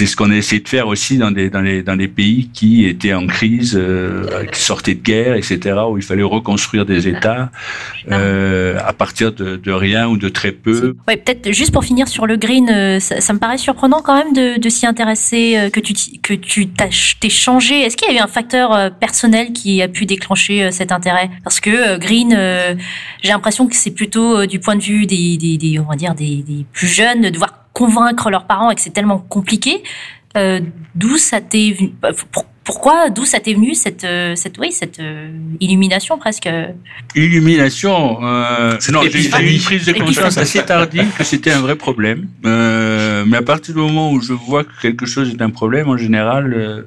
c'est 0.00 0.06
ce 0.06 0.16
qu'on 0.16 0.30
a 0.30 0.34
essayé 0.34 0.62
de 0.62 0.68
faire 0.68 0.86
aussi 0.86 1.18
dans 1.18 1.30
des, 1.30 1.50
dans 1.50 1.60
les, 1.60 1.82
dans 1.82 1.94
les 1.94 2.08
pays 2.08 2.48
qui 2.54 2.86
étaient 2.86 3.12
en 3.12 3.26
crise, 3.26 3.76
euh, 3.76 4.46
qui 4.46 4.58
sortaient 4.58 4.94
de 4.94 5.02
guerre, 5.02 5.34
etc., 5.34 5.76
où 5.90 5.98
il 5.98 6.02
fallait 6.02 6.22
reconstruire 6.22 6.86
des 6.86 7.06
États 7.06 7.50
euh, 8.10 8.78
à 8.82 8.94
partir 8.94 9.30
de, 9.30 9.56
de, 9.56 9.70
rien 9.70 10.08
ou 10.08 10.16
de 10.16 10.30
très 10.30 10.52
peu. 10.52 10.96
Ouais, 11.06 11.18
peut-être 11.18 11.52
juste 11.52 11.70
pour 11.70 11.84
finir 11.84 12.08
sur 12.08 12.26
le 12.26 12.38
green, 12.38 12.70
euh, 12.70 12.98
ça, 12.98 13.20
ça 13.20 13.34
me 13.34 13.38
paraît 13.38 13.58
surprenant 13.58 14.00
quand 14.00 14.16
même 14.16 14.32
de, 14.32 14.58
de 14.58 14.68
s'y 14.70 14.86
intéresser, 14.86 15.68
que 15.70 15.80
tu 15.80 15.92
que 16.22 16.32
tu 16.32 16.68
t'es 16.68 17.28
changé. 17.28 17.82
Est-ce 17.82 17.98
qu'il 17.98 18.08
y 18.08 18.10
avait 18.10 18.20
un 18.20 18.26
facteur 18.26 18.90
personnel 19.00 19.52
qui 19.52 19.82
a 19.82 19.88
pu 19.88 20.06
déclencher 20.06 20.72
cet 20.72 20.92
intérêt? 20.92 21.28
Parce 21.44 21.60
que 21.60 21.98
green, 21.98 22.30
j'ai 23.22 23.28
l'impression 23.28 23.66
que 23.66 23.76
c'est 23.76 23.90
plutôt 23.90 24.46
du 24.46 24.60
point 24.60 24.76
de 24.76 24.82
vue 24.82 25.04
des, 25.04 25.36
des, 25.36 25.58
des 25.58 25.78
on 25.78 25.84
va 25.90 25.96
dire 25.96 26.14
des, 26.14 26.36
des 26.36 26.64
plus 26.72 26.86
jeunes 26.86 27.20
de 27.20 27.28
devoir 27.28 27.60
convaincre 27.72 28.30
leurs 28.30 28.46
parents 28.46 28.70
et 28.70 28.74
que 28.74 28.80
c'est 28.80 28.90
tellement 28.90 29.18
compliqué. 29.18 29.82
Euh, 30.36 30.60
d'où 30.94 31.16
ça 31.16 31.40
t'est 31.40 31.72
venu 31.72 31.92
bah, 32.00 32.10
Pourquoi 32.62 33.10
D'où 33.10 33.24
ça 33.24 33.40
t'est 33.40 33.54
venu 33.54 33.74
cette 33.74 34.04
euh, 34.04 34.36
cette 34.36 34.58
oui 34.58 34.70
cette 34.70 35.00
euh, 35.00 35.28
illumination 35.58 36.18
presque 36.18 36.48
Illumination. 37.16 38.22
Euh, 38.22 38.78
non, 38.92 39.02
j'ai 39.02 39.28
eu 39.28 39.54
une 39.54 39.60
prise 39.60 39.86
de 39.86 39.92
conscience 39.92 40.38
assez 40.38 40.62
tardive 40.62 41.10
que 41.18 41.24
c'était 41.24 41.50
un 41.50 41.60
vrai 41.60 41.74
problème. 41.74 42.28
Euh, 42.46 43.24
mais 43.26 43.38
à 43.38 43.42
partir 43.42 43.74
du 43.74 43.80
moment 43.80 44.12
où 44.12 44.20
je 44.20 44.32
vois 44.32 44.62
que 44.62 44.80
quelque 44.80 45.06
chose 45.06 45.30
est 45.30 45.42
un 45.42 45.50
problème, 45.50 45.88
en 45.88 45.96
général, 45.96 46.86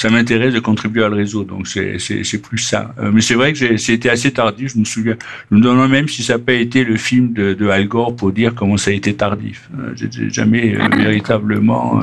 ça 0.00 0.08
m'intéresse 0.08 0.54
de 0.54 0.60
contribuer 0.60 1.04
à 1.04 1.10
le 1.10 1.16
réseau. 1.16 1.44
Donc 1.44 1.68
c'est 1.68 2.38
plus 2.42 2.56
ça. 2.56 2.94
Euh, 2.98 3.10
mais 3.12 3.20
c'est 3.20 3.34
vrai 3.34 3.52
que 3.52 3.76
c'était 3.76 4.08
assez 4.08 4.32
tardif. 4.32 4.72
Je 4.72 4.78
me 4.78 4.86
souviens. 4.86 5.16
Je 5.50 5.56
me 5.56 5.60
demande 5.60 5.90
même 5.90 6.08
si 6.08 6.22
ça 6.22 6.34
n'a 6.34 6.38
pas 6.38 6.54
été 6.54 6.84
le 6.84 6.96
film 6.96 7.34
de, 7.34 7.52
de, 7.52 7.68
Al 7.68 7.86
Gore 7.86 8.16
pour 8.16 8.32
dire 8.32 8.54
comment 8.54 8.78
ça 8.78 8.92
a 8.92 8.94
été 8.94 9.12
tardif. 9.12 9.68
Euh, 9.78 9.92
J'ai 9.94 10.30
jamais 10.30 10.74
euh, 10.74 10.88
véritablement. 10.96 12.00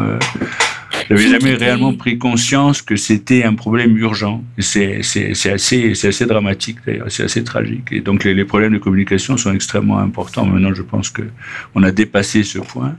J'avais 1.10 1.30
jamais 1.30 1.54
réellement 1.54 1.94
pris 1.94 2.18
conscience 2.18 2.82
que 2.82 2.96
c'était 2.96 3.44
un 3.44 3.54
problème 3.54 3.98
urgent. 3.98 4.44
C'est 4.60 5.00
assez, 5.00 6.26
dramatique 6.26 6.80
d'ailleurs, 6.86 7.08
c'est 7.10 7.24
assez 7.24 7.44
tragique. 7.44 7.88
Et 7.92 8.02
donc 8.02 8.24
les, 8.24 8.34
les, 8.34 8.46
problèmes 8.46 8.74
de 8.74 8.78
communication 8.78 9.38
sont 9.38 9.54
extrêmement 9.54 10.00
importants. 10.00 10.46
Maintenant, 10.46 10.74
je 10.74 10.82
pense 10.82 11.10
que 11.10 11.24
on 11.76 11.84
a 11.84 11.92
dépassé 11.92 12.44
ce 12.44 12.60
point. 12.60 12.96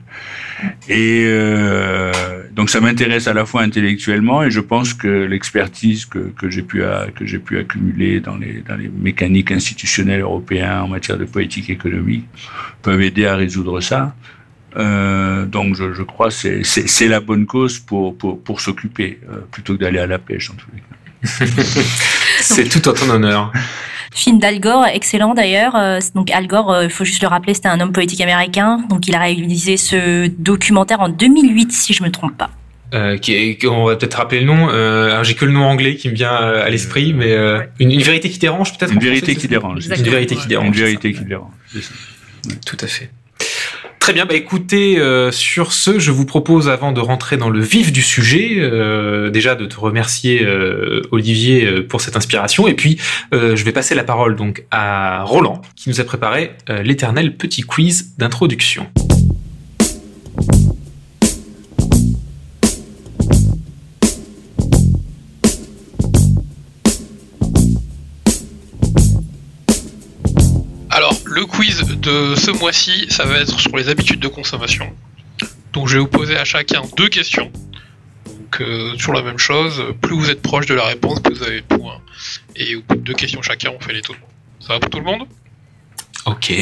Et 0.89 1.25
euh, 1.27 2.13
donc 2.53 2.71
ça 2.71 2.81
m'intéresse 2.81 3.29
à 3.29 3.35
la 3.35 3.45
fois 3.45 3.63
intellectuellement 3.63 4.43
et 4.43 4.51
je 4.51 4.61
pense 4.61 4.95
que 4.95 5.09
l'expertise 5.09 6.07
que, 6.07 6.33
que 6.37 6.51
j'ai 6.51 6.63
pu 6.63 6.83
que 7.15 7.27
j'ai 7.27 7.39
pu 7.39 7.59
accumuler 7.59 8.21
dans 8.21 8.37
les 8.37 8.63
dans 8.67 8.77
les 8.77 8.89
mécaniques 8.89 9.53
institutionnelles 9.53 10.23
européennes 10.23 10.81
en 10.83 10.89
matière 10.89 11.19
de 11.19 11.25
politique 11.25 11.71
économique 11.71 12.27
peuvent 12.83 13.03
aider 13.03 13.27
à 13.27 13.37
résoudre 13.37 13.81
ça. 13.81 14.15
Euh, 14.77 15.47
donc 15.47 15.75
je, 15.75 15.93
je 15.93 16.03
crois 16.03 16.29
que 16.29 16.63
c'est 16.63 17.09
la 17.09 17.21
bonne 17.21 17.47
cause 17.47 17.79
pour, 17.79 18.17
pour, 18.17 18.41
pour 18.41 18.61
s'occuper, 18.61 19.19
euh, 19.31 19.41
plutôt 19.51 19.75
que 19.75 19.81
d'aller 19.81 19.99
à 19.99 20.07
la 20.07 20.19
pêche 20.19 20.51
en 20.51 20.55
tous 20.55 20.69
les 20.75 20.81
cas. 20.81 21.25
c'est 22.41 22.69
tout 22.69 22.87
en 22.89 22.93
ton 22.93 23.11
honneur. 23.11 23.53
Film 24.13 24.39
d'Al 24.39 24.61
Gore, 24.61 24.87
excellent 24.87 25.35
d'ailleurs. 25.35 25.75
Euh, 25.77 26.01
donc 26.15 26.31
Al 26.31 26.47
Gore, 26.47 26.83
il 26.83 26.91
faut 26.91 27.05
juste 27.05 27.23
le 27.23 27.29
rappeler, 27.29 27.55
c'était 27.55 27.69
un 27.69 27.81
homme 27.81 27.93
politique 27.93 28.21
américain. 28.21 28.85
Donc 28.89 29.09
il 29.09 29.15
a 29.15 29.21
réalisé 29.21 29.77
ce 29.77 30.29
documentaire 30.29 31.01
en 31.01 31.09
2008, 31.09 31.73
si 31.73 31.93
je 31.93 32.03
me 32.03 32.11
trompe 32.11 32.37
pas. 32.37 32.51
Euh, 32.95 33.19
qui 33.19 33.59
on 33.67 33.85
va 33.85 33.97
peut-être 33.97 34.15
rappeler 34.15 34.41
le 34.41 34.47
nom. 34.47 34.69
Euh, 34.71 35.23
j'ai 35.23 35.35
que 35.35 35.45
le 35.45 35.53
nom 35.53 35.65
anglais 35.65 35.97
qui 35.97 36.09
me 36.09 36.15
vient 36.15 36.33
à 36.33 36.69
l'esprit, 36.71 37.13
mais 37.13 37.33
euh, 37.33 37.61
une, 37.79 37.93
une, 37.93 38.01
vérité 38.01 38.31
qui 38.31 38.39
dérange 38.39 38.77
peut-être. 38.79 38.95
Une, 38.95 38.99
vérité 38.99 39.37
qui 39.37 39.47
dérange. 39.47 39.87
Une 39.87 39.93
vérité 40.05 40.37
qui 40.37 40.47
dérange. 40.47 40.67
Une 40.69 40.73
vérité 40.73 41.13
qui 41.13 41.25
dérange. 41.25 41.53
Tout 42.65 42.79
à 42.81 42.87
fait. 42.87 43.11
Très 44.09 44.15
bien, 44.15 44.25
bah 44.25 44.37
écoutez, 44.37 44.99
euh, 44.99 45.31
sur 45.31 45.75
ce, 45.75 45.99
je 45.99 46.11
vous 46.13 46.25
propose, 46.25 46.71
avant 46.71 46.93
de 46.93 47.01
rentrer 47.01 47.37
dans 47.37 47.51
le 47.51 47.61
vif 47.61 47.93
du 47.93 48.01
sujet, 48.01 48.55
euh, 48.57 49.29
déjà 49.29 49.55
de 49.55 49.67
te 49.67 49.79
remercier, 49.79 50.43
euh, 50.47 51.03
Olivier, 51.11 51.83
pour 51.83 52.01
cette 52.01 52.17
inspiration, 52.17 52.67
et 52.67 52.73
puis 52.73 52.97
je 53.33 53.63
vais 53.63 53.73
passer 53.73 53.95
la 53.95 54.05
parole 54.05 54.35
donc 54.35 54.65
à 54.71 55.25
Roland, 55.25 55.61
qui 55.77 55.91
nous 55.91 56.01
a 56.01 56.05
préparé 56.05 56.53
l'éternel 56.83 57.37
petit 57.37 57.61
quiz 57.61 58.15
d'introduction. 58.17 58.87
Le 71.31 71.45
quiz 71.45 71.83
de 71.83 72.35
ce 72.37 72.51
mois-ci, 72.51 73.07
ça 73.11 73.25
va 73.25 73.39
être 73.39 73.61
sur 73.61 73.77
les 73.77 73.89
habitudes 73.89 74.19
de 74.19 74.29
consommation. 74.29 74.91
Donc 75.73 75.87
je 75.87 75.95
vais 75.95 76.01
vous 76.01 76.09
poser 76.09 76.37
à 76.37 76.45
chacun 76.45 76.83
deux 76.97 77.09
questions. 77.09 77.53
Donc 78.25 78.61
euh, 78.63 78.97
sur 78.97 79.13
la 79.13 79.23
même 79.23 79.39
chose, 79.39 79.83
plus 80.01 80.17
vous 80.17 80.31
êtes 80.31 80.41
proche 80.41 80.65
de 80.67 80.75
la 80.75 80.85
réponse, 80.85 81.21
plus 81.21 81.35
vous 81.35 81.43
avez 81.43 81.61
de 81.61 81.67
points. 81.67 82.01
Et 82.57 82.77
au 82.77 82.83
bout 82.83 82.97
de 82.97 83.03
deux 83.03 83.13
questions 83.13 83.43
chacun, 83.43 83.71
on 83.77 83.81
fait 83.81 83.93
les 83.93 84.01
tours. 84.01 84.17
Ça 84.59 84.73
va 84.73 84.81
pour 84.81 84.89
tout 84.89 84.99
le 84.99 85.05
monde? 85.05 85.29
Ok. 86.25 86.53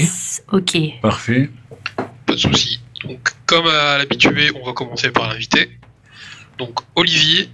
Ok. 0.52 0.76
Parfait. 1.00 1.49
Pas 2.26 2.35
de 2.35 2.38
souci. 2.38 2.80
Donc 3.04 3.20
comme 3.46 3.66
à 3.68 3.99
l'habitué, 3.99 4.50
on 4.61 4.66
va 4.66 4.73
commencer 4.73 5.11
par 5.11 5.28
l'invité. 5.28 5.70
Donc 6.58 6.80
Olivier, 6.96 7.49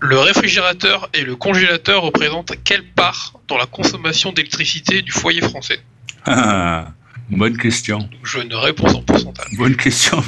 le 0.00 0.18
réfrigérateur 0.18 1.10
et 1.12 1.22
le 1.22 1.36
congélateur 1.36 2.02
représentent 2.02 2.54
quelle 2.64 2.84
part 2.84 3.34
dans 3.46 3.58
la 3.58 3.66
consommation 3.66 4.32
d'électricité 4.32 5.02
du 5.02 5.12
foyer 5.12 5.42
français? 5.42 5.80
Ah, 6.28 6.88
bonne 7.30 7.56
question. 7.56 8.08
Je 8.22 8.40
ne 8.40 8.54
réponds 8.54 8.88
en 8.88 9.02
pourcentage. 9.02 9.46
Bonne 9.56 9.76
question, 9.76 10.22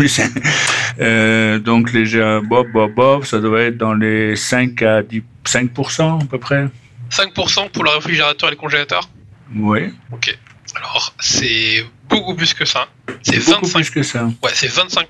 euh, 1.00 1.58
donc 1.58 1.92
les 1.92 2.04
Bob, 2.42 2.66
Bob, 2.72 2.94
Bob, 2.94 3.24
ça 3.24 3.38
devrait 3.38 3.66
être 3.66 3.78
dans 3.78 3.94
les 3.94 4.36
5 4.36 4.82
à 4.82 5.02
10, 5.02 5.22
5% 5.44 6.22
à 6.22 6.26
peu 6.26 6.38
près. 6.38 6.68
5% 7.10 7.70
pour 7.70 7.84
le 7.84 7.90
réfrigérateur 7.90 8.48
et 8.48 8.52
le 8.52 8.56
congélateur? 8.56 9.08
Oui. 9.54 9.92
Ok. 10.12 10.36
Alors, 10.76 11.14
c'est 11.18 11.84
beaucoup 12.08 12.34
plus 12.34 12.54
que 12.54 12.64
ça. 12.64 12.88
C'est 13.22 13.38
25 13.38 13.72
plus 13.72 13.90
que 13.90 14.02
ça. 14.02 14.24
Ouais, 14.42 14.50
c'est 14.54 14.68
25%. 14.68 15.06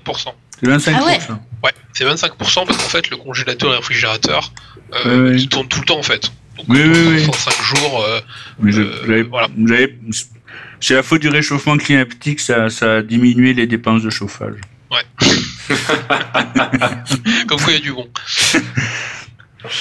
C'est 0.59 0.67
25%. 0.67 0.95
Ah 0.95 1.05
ouais, 1.05 1.19
ouais 1.63 1.71
c'est 1.93 2.05
25% 2.05 2.35
parce 2.37 2.49
qu'en 2.65 2.89
fait, 2.89 3.09
le 3.09 3.17
congélateur 3.17 3.69
et 3.69 3.73
le 3.73 3.77
réfrigérateur, 3.77 4.51
euh, 4.93 5.25
oui, 5.25 5.31
oui. 5.31 5.41
ils 5.43 5.49
tournent 5.49 5.67
tout 5.67 5.79
le 5.79 5.85
temps 5.85 5.99
en 5.99 6.03
fait. 6.03 6.31
Donc, 6.57 6.65
oui, 6.69 6.81
oui, 6.83 7.07
oui. 7.09 7.25
105 7.25 7.63
jours. 7.63 8.03
Euh, 8.03 8.19
Mais 8.59 8.75
euh, 8.75 9.25
voilà. 9.29 9.47
C'est 10.81 10.95
la 10.95 11.03
faute 11.03 11.21
du 11.21 11.29
réchauffement 11.29 11.77
climatique, 11.77 12.39
ça, 12.39 12.69
ça 12.69 12.97
a 12.97 13.01
diminué 13.03 13.53
les 13.53 13.67
dépenses 13.67 14.01
de 14.01 14.09
chauffage. 14.09 14.55
Ouais. 14.91 15.05
Comme 17.47 17.59
quoi 17.59 17.71
il 17.71 17.73
y 17.73 17.77
a 17.77 17.79
du 17.79 17.93
bon. 17.93 18.09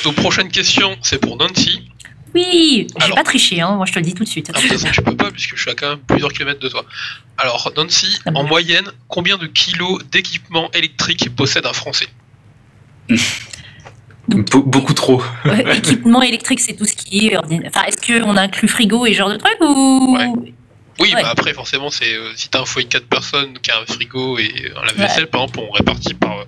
Donc 0.04 0.14
prochaine 0.16 0.48
question, 0.48 0.96
c'est 1.02 1.18
pour 1.18 1.36
Nancy. 1.36 1.90
Oui, 2.34 2.86
j'ai 3.04 3.12
pas 3.12 3.24
triché, 3.24 3.60
hein. 3.60 3.74
moi 3.74 3.86
je 3.86 3.92
te 3.92 3.98
le 3.98 4.04
dis 4.04 4.14
tout 4.14 4.22
de 4.24 4.28
suite. 4.28 4.50
Ah, 4.54 4.56
de 4.56 4.62
toute 4.62 4.72
façon, 4.72 4.90
tu 4.92 5.02
peux 5.02 5.16
pas 5.16 5.30
puisque 5.32 5.56
je 5.56 5.62
suis 5.62 5.70
à 5.70 5.74
quand 5.74 5.88
même 5.88 5.98
plusieurs 6.06 6.32
kilomètres 6.32 6.60
de 6.60 6.68
toi. 6.68 6.84
Alors 7.38 7.72
Nancy, 7.76 8.18
ah 8.26 8.30
bon. 8.30 8.40
en 8.40 8.44
moyenne, 8.44 8.86
combien 9.08 9.36
de 9.36 9.46
kilos 9.46 10.04
d'équipement 10.12 10.70
électrique 10.72 11.34
possède 11.34 11.66
un 11.66 11.72
Français? 11.72 12.06
Donc, 14.28 14.48
Be 14.50 14.56
beaucoup 14.64 14.94
trop. 14.94 15.22
Ouais, 15.44 15.78
équipement 15.78 16.22
électrique, 16.22 16.60
c'est 16.60 16.74
tout 16.74 16.84
ce 16.84 16.94
qui 16.94 17.26
est. 17.26 17.36
Enfin, 17.36 17.82
est-ce 17.88 17.96
qu'on 18.22 18.36
inclut 18.36 18.68
frigo 18.68 19.06
et 19.06 19.12
ce 19.12 19.18
genre 19.18 19.30
de 19.30 19.36
trucs 19.38 19.60
ou 19.60 20.16
ouais. 20.16 20.52
Oui, 21.00 21.14
ouais. 21.14 21.22
bah 21.22 21.30
après, 21.30 21.54
forcément, 21.54 21.90
c'est 21.90 22.14
euh, 22.14 22.30
si 22.36 22.48
t'as 22.48 22.60
un 22.60 22.64
foyer 22.64 22.86
de 22.86 22.92
4 22.92 23.06
personnes 23.06 23.58
qui 23.60 23.70
a 23.70 23.78
un 23.80 23.86
frigo 23.86 24.38
et 24.38 24.52
un 24.76 24.84
lave-vaisselle, 24.84 25.26
par 25.26 25.42
exemple, 25.42 25.60
on 25.60 25.70
répartit 25.70 26.14
par 26.14 26.40
euh, 26.40 26.44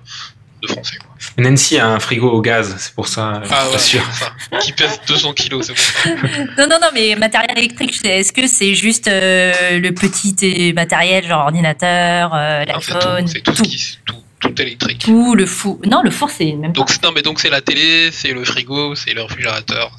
deux 0.61 0.67
Français. 0.67 0.97
Quoi. 0.97 1.43
Nancy 1.43 1.77
a 1.77 1.87
un 1.87 1.99
frigo 1.99 2.29
au 2.29 2.41
gaz, 2.41 2.75
c'est 2.77 2.93
pour 2.93 3.07
ça. 3.07 3.41
Ah 3.49 3.69
ouais, 3.69 3.79
sûr. 3.79 4.01
Ça. 4.13 4.31
Qui 4.59 4.71
pèse 4.73 4.99
200 5.07 5.33
kilos, 5.33 5.65
c'est 5.67 5.73
bon. 5.73 6.15
non, 6.57 6.67
non, 6.69 6.77
non, 6.81 6.87
mais 6.93 7.15
matériel 7.15 7.57
électrique, 7.57 7.99
est-ce 8.05 8.31
que 8.31 8.47
c'est 8.47 8.75
juste 8.75 9.07
euh, 9.07 9.79
le 9.79 9.91
petit 9.91 10.73
matériel, 10.73 11.25
genre 11.27 11.45
ordinateur, 11.45 12.31
euh, 12.33 12.63
l'iPhone 12.65 13.27
C'est 13.27 13.41
tout, 13.41 13.51
tout, 13.53 13.63
tout, 13.63 13.69
qui, 13.69 13.97
tout, 14.05 14.15
tout 14.39 14.61
électrique. 14.61 14.99
Tout 14.99 15.35
le 15.35 15.45
four. 15.45 15.79
Non, 15.85 16.01
le 16.03 16.11
four, 16.11 16.29
c'est 16.29 16.53
même 16.53 16.73
donc, 16.73 16.87
pas. 16.87 17.07
Non, 17.07 17.13
mais 17.15 17.21
donc 17.21 17.39
c'est 17.39 17.49
la 17.49 17.61
télé, 17.61 18.11
c'est 18.11 18.33
le 18.33 18.43
frigo, 18.43 18.95
c'est 18.95 19.13
le 19.13 19.23
réfrigérateur. 19.23 19.91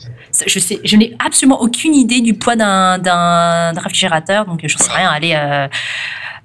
Je 0.46 0.58
sais, 0.58 0.80
je 0.84 0.96
n'ai 0.96 1.16
absolument 1.18 1.60
aucune 1.60 1.94
idée 1.94 2.20
du 2.20 2.34
poids 2.34 2.56
d'un, 2.56 3.72
réfrigérateur, 3.72 4.46
donc 4.46 4.60
je 4.64 4.76
sais 4.76 4.92
rien. 4.92 5.10
Allez, 5.10 5.34
euh, 5.34 5.68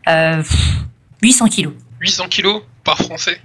euh, 0.07 0.43
800 1.21 1.47
kilos. 1.47 1.73
800 2.01 2.27
kilos 2.27 2.61
par 2.83 2.97
français. 2.97 3.41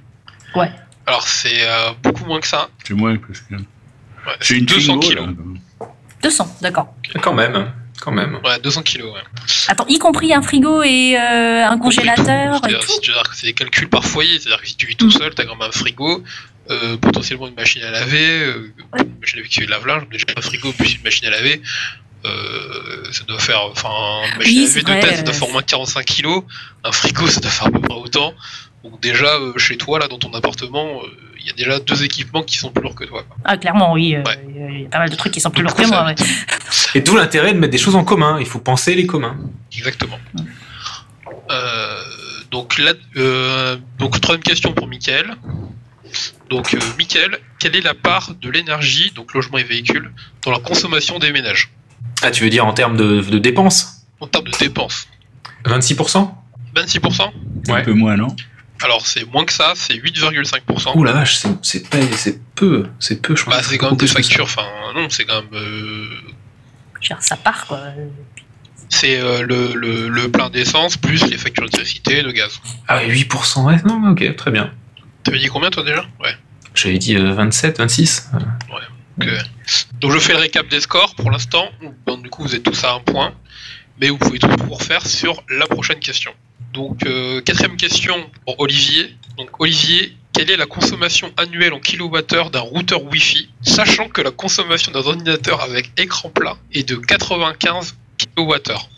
Ouais. 0.55 0.71
Alors 1.07 1.27
c'est 1.27 1.67
euh, 1.67 1.93
beaucoup 2.03 2.25
moins 2.25 2.41
que 2.41 2.47
ça. 2.47 2.69
C'est 2.87 2.95
moins 2.95 3.17
parce 3.17 3.41
que. 3.41 3.55
Ouais, 3.55 4.37
c'est 4.41 4.61
200 4.61 4.99
kilos. 5.01 5.27
Là. 5.27 5.87
200, 6.23 6.57
d'accord. 6.63 6.95
Okay. 6.99 7.19
Quand 7.21 7.35
même. 7.35 7.71
Quand 8.01 8.13
même. 8.13 8.39
Ouais, 8.45 8.59
200 8.61 8.83
kilos, 8.83 9.15
ouais. 9.15 9.21
Attends, 9.69 9.87
y 9.89 9.99
compris 9.99 10.35
un 10.35 10.43
frigo 10.43 10.83
et 10.83 11.17
euh, 11.17 11.67
un 11.67 11.79
congélateur 11.79 12.61
C'est-à-dire, 12.63 13.23
c'est 13.35 13.47
des 13.47 13.53
calculs 13.53 13.89
par 13.89 14.05
foyer. 14.05 14.39
C'est-à-dire 14.39 14.61
que 14.61 14.69
si 14.69 14.77
tu 14.77 14.87
vis 14.87 14.97
tout 14.97 15.11
seul, 15.11 15.35
t'as 15.35 15.45
quand 15.45 15.57
même 15.57 15.69
un 15.69 15.73
frigo, 15.73 16.23
euh, 16.71 16.97
potentiellement 16.97 17.47
une 17.49 17.55
machine 17.55 17.83
à 17.83 17.91
laver, 17.91 18.41
euh, 18.41 18.73
une 18.99 19.19
machine 19.21 19.39
à 19.39 19.43
laver 19.43 19.49
qui 19.49 19.61
fait 19.61 19.67
de 19.67 19.71
lave-linge, 19.71 20.09
déjà 20.11 20.25
un 20.37 20.41
frigo 20.41 20.73
plus 20.73 20.95
une 20.95 21.03
machine 21.03 21.27
à 21.29 21.31
laver. 21.31 21.61
euh, 22.25 23.05
ça 23.13 23.25
doit 23.25 23.39
faire, 23.39 23.63
enfin, 23.71 23.91
une 24.33 24.39
machine 24.39 24.59
Oui, 24.59 24.65
à 24.65 24.67
laver 24.67 24.81
de 24.83 24.87
vrai, 24.87 25.01
tête, 25.01 25.17
ça 25.17 25.23
doit 25.23 25.35
faire 25.35 25.49
au 25.49 25.53
moins 25.53 25.63
45 25.63 26.05
kilos. 26.05 26.43
Un 26.85 26.93
frigo, 26.93 27.27
ça 27.27 27.41
doit 27.41 27.51
faire 27.51 27.67
à 27.67 27.71
peu 27.71 27.81
près 27.81 27.95
autant. 27.99 28.33
Donc 28.83 29.01
déjà, 29.01 29.37
euh, 29.37 29.57
chez 29.59 29.77
toi, 29.79 29.99
là, 29.99 30.09
dans 30.09 30.19
ton 30.19 30.33
appartement, 30.35 31.01
euh, 31.03 31.07
il 31.41 31.47
y 31.47 31.51
a 31.51 31.55
déjà 31.55 31.79
deux 31.81 32.03
équipements 32.05 32.43
qui 32.43 32.57
sont 32.59 32.71
plus 32.71 32.83
lourds 32.83 32.95
que 32.95 33.05
toi. 33.05 33.25
Ah, 33.45 33.57
clairement, 33.59 33.93
oui. 33.93 34.15
euh, 34.15 34.23
Ouais. 34.23 34.39
Il 34.75 34.83
y 34.83 34.87
a 34.87 34.89
pas 34.89 34.99
mal 35.01 35.11
de 35.11 35.17
trucs 35.17 35.33
qui 35.33 35.41
sont 35.41 35.51
plus 35.51 35.63
lourds 35.63 35.75
que 35.75 35.87
moi. 35.87 36.05
ouais. 36.07 36.15
Et 36.95 37.01
d'où 37.01 37.17
l'intérêt 37.17 37.53
de 37.55 37.59
mettre 37.59 37.71
des 37.73 37.79
choses 37.79 37.97
en 37.97 38.05
commun. 38.05 38.39
Il 38.41 38.47
faut 38.47 38.59
penser 38.61 38.95
les 38.95 39.07
communs. 39.07 39.37
Exactement. 39.77 40.19
Euh, 41.51 42.03
donc, 42.51 42.79
là, 42.79 42.93
euh, 43.17 43.77
donc, 43.99 44.21
troisième 44.21 44.43
question 44.43 44.73
pour 44.73 44.87
Mickaël. 44.87 45.35
Donc, 46.51 46.75
euh, 46.75 46.79
Mickaël, 46.99 47.39
quelle 47.59 47.75
est 47.77 47.81
la 47.81 47.95
part 47.95 48.35
de 48.35 48.51
l'énergie, 48.51 49.11
donc 49.15 49.33
logement 49.35 49.59
et 49.59 49.65
véhicules, 49.65 50.13
dans 50.43 50.51
la 50.51 50.59
consommation 50.59 51.19
des 51.19 51.33
ménages? 51.33 51.71
Ah, 52.23 52.31
tu 52.31 52.45
veux 52.45 52.51
dire 52.51 52.67
en 52.67 52.73
termes 52.75 52.97
de, 52.97 53.21
de 53.21 53.39
dépenses? 53.39 54.07
En 54.21 54.27
termes 54.27 54.47
de 54.47 54.57
dépenses 54.59 55.09
26% 55.65 56.31
26% 56.75 57.31
Un 57.71 57.81
peu 57.83 57.93
moins, 57.93 58.17
non? 58.17 58.29
Alors, 58.83 59.07
c'est 59.07 59.25
moins 59.33 59.45
que 59.45 59.53
ça, 59.53 59.73
c'est 59.77 59.95
8,5%. 59.95 60.97
Ouh 60.97 61.05
la 61.05 61.13
vache, 61.13 61.37
c'est- 61.63 62.39
peu. 62.55 62.87
C'est 62.99 63.23
peu, 63.23 63.35
je 63.37 63.45
Bah, 63.47 63.57
pense. 63.57 63.67
c'est 63.67 63.79
quand 63.79 63.91
même 63.91 63.97
des 63.97 64.07
factures, 64.07 64.45
enfin, 64.45 64.67
non, 64.95 65.09
c'est 65.09 65.25
quand 65.25 65.37
même. 65.43 65.51
euh, 65.55 66.07
Je 67.01 67.09
veux 67.09 67.17
dire, 67.17 67.23
ça 67.23 67.37
part, 67.37 67.67
quoi. 67.67 67.81
c'est 68.91 69.19
euh, 69.19 69.43
le, 69.43 69.73
le, 69.75 70.09
le 70.09 70.31
plein 70.31 70.51
d'essence 70.51 70.97
plus 70.97 71.25
les 71.27 71.39
factures 71.39 71.65
d'électricité, 71.69 72.23
de 72.23 72.31
gaz. 72.33 72.61
Ah 72.89 72.99
oui, 73.07 73.25
8%, 73.25 73.65
ouais, 73.65 73.77
non, 73.87 74.11
ok, 74.11 74.37
très 74.37 74.51
bien. 74.51 74.73
T'avais 75.25 75.39
dit 75.39 75.47
combien 75.49 75.71
toi 75.71 75.83
déjà 75.83 76.05
Ouais. 76.23 76.35
J'avais 76.75 76.99
dit 76.99 77.17
euh, 77.17 77.33
27, 77.33 77.79
26. 77.79 78.31
euh, 78.35 78.39
Donc, 79.19 79.29
euh, 79.29 79.39
donc 80.01 80.13
je 80.13 80.19
fais 80.19 80.33
le 80.33 80.39
récap 80.41 80.69
des 80.69 80.81
scores 80.81 81.15
pour 81.15 81.31
l'instant. 81.31 81.69
Bon, 82.07 82.17
du 82.19 82.29
coup, 82.31 82.43
vous 82.43 82.55
êtes 82.55 82.63
tous 82.63 82.85
à 82.85 82.93
un 82.95 83.01
point, 83.01 83.33
mais 84.01 84.09
vous 84.11 84.19
pouvez 84.19 84.39
tout 84.39 84.49
refaire 84.69 85.07
sur 85.07 85.43
la 85.49 85.67
prochaine 85.67 86.01
question. 86.01 86.33
Donc, 86.73 87.07
euh, 87.07 87.41
quatrième 87.41 87.77
question 87.77 88.29
pour 88.45 88.59
Olivier. 88.61 89.15
Donc, 89.39 89.61
Olivier, 89.61 90.17
quelle 90.33 90.51
est 90.51 90.57
la 90.57 90.67
consommation 90.67 91.33
annuelle 91.37 91.73
en 91.73 91.79
kilowattheure 91.79 92.51
d'un 92.51 92.61
routeur 92.61 93.05
Wi-Fi, 93.05 93.49
sachant 93.63 94.09
que 94.09 94.21
la 94.21 94.33
consommation 94.33 94.91
d'un 94.91 95.01
ordinateur 95.01 95.61
avec 95.63 95.93
écran 95.97 96.29
plat 96.31 96.57
est 96.73 96.89
de 96.89 96.97
95 96.97 97.95
kilowattheures? 98.19 98.89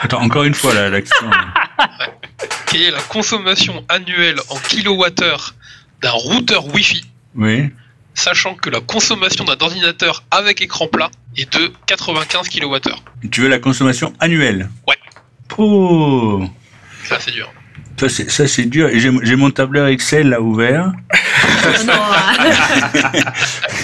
Attends, 0.00 0.22
encore 0.22 0.44
une 0.44 0.54
fois, 0.54 0.72
la- 0.74 0.88
l'action. 1.82 2.12
Quelle 2.66 2.82
est 2.82 2.90
la 2.90 3.00
consommation 3.02 3.84
annuelle 3.88 4.36
en 4.48 4.56
kilowattheure 4.56 5.54
d'un 6.00 6.10
routeur 6.10 6.66
Wi-Fi, 6.74 7.04
oui. 7.36 7.70
sachant 8.14 8.54
que 8.54 8.70
la 8.70 8.80
consommation 8.80 9.44
d'un 9.44 9.56
ordinateur 9.60 10.24
avec 10.30 10.60
écran 10.60 10.88
plat 10.88 11.10
est 11.36 11.52
de 11.52 11.72
95 11.86 12.48
kWh. 12.48 12.78
Tu 13.30 13.42
veux 13.42 13.48
la 13.48 13.58
consommation 13.58 14.12
annuelle? 14.20 14.68
Ouais. 14.88 14.96
Oh 15.58 16.42
Ça, 17.04 17.18
c'est 17.20 17.30
dur. 17.32 17.52
Ça, 18.00 18.08
c'est, 18.08 18.30
ça, 18.30 18.48
c'est 18.48 18.64
dur. 18.64 18.88
Et 18.88 18.98
j'ai, 19.00 19.10
j'ai 19.22 19.36
mon 19.36 19.50
tableur 19.50 19.86
Excel 19.86 20.30
là 20.30 20.40
ouvert. 20.40 20.92
non, 21.86 21.92
euh, 21.92 23.20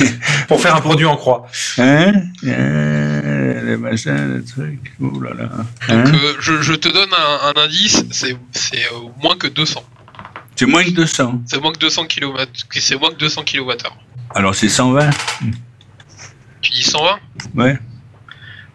Pour 0.48 0.60
faire 0.60 0.74
un 0.74 0.80
produit 0.80 1.06
en 1.06 1.16
croix. 1.16 1.46
Hein? 1.76 2.12
Euh, 2.44 3.37
Les 3.68 3.76
machins, 3.76 4.36
les 4.38 4.44
trucs. 4.44 4.92
Ouh 5.00 5.20
là 5.20 5.34
là. 5.34 5.48
Hein 5.88 6.04
Donc, 6.04 6.14
euh, 6.14 6.34
je, 6.40 6.62
je 6.62 6.72
te 6.74 6.88
donne 6.88 7.10
un, 7.12 7.54
un 7.54 7.60
indice, 7.62 8.02
c'est 8.10 8.36
c'est, 8.52 8.84
euh, 8.86 9.08
moins 9.22 9.36
que 9.36 9.46
200. 9.46 9.84
c'est 10.56 10.66
moins 10.66 10.82
que 10.84 10.90
200. 10.90 11.42
C'est 11.46 11.60
moins 11.60 11.72
que 11.72 11.78
200 11.78 12.06
kW. 12.06 12.36
C'est 12.70 12.96
moins 12.98 13.10
que 13.10 13.16
200 13.16 13.44
kWh. 13.44 13.72
Alors 14.34 14.54
c'est 14.54 14.68
120 14.68 15.10
Tu 16.62 16.72
dis 16.72 16.82
120 16.82 17.18
Ouais. 17.54 17.78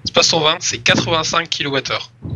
C'est 0.05 0.13
pas 0.13 0.23
120, 0.23 0.57
c'est 0.59 0.77
85 0.79 1.49
kWh. 1.49 1.79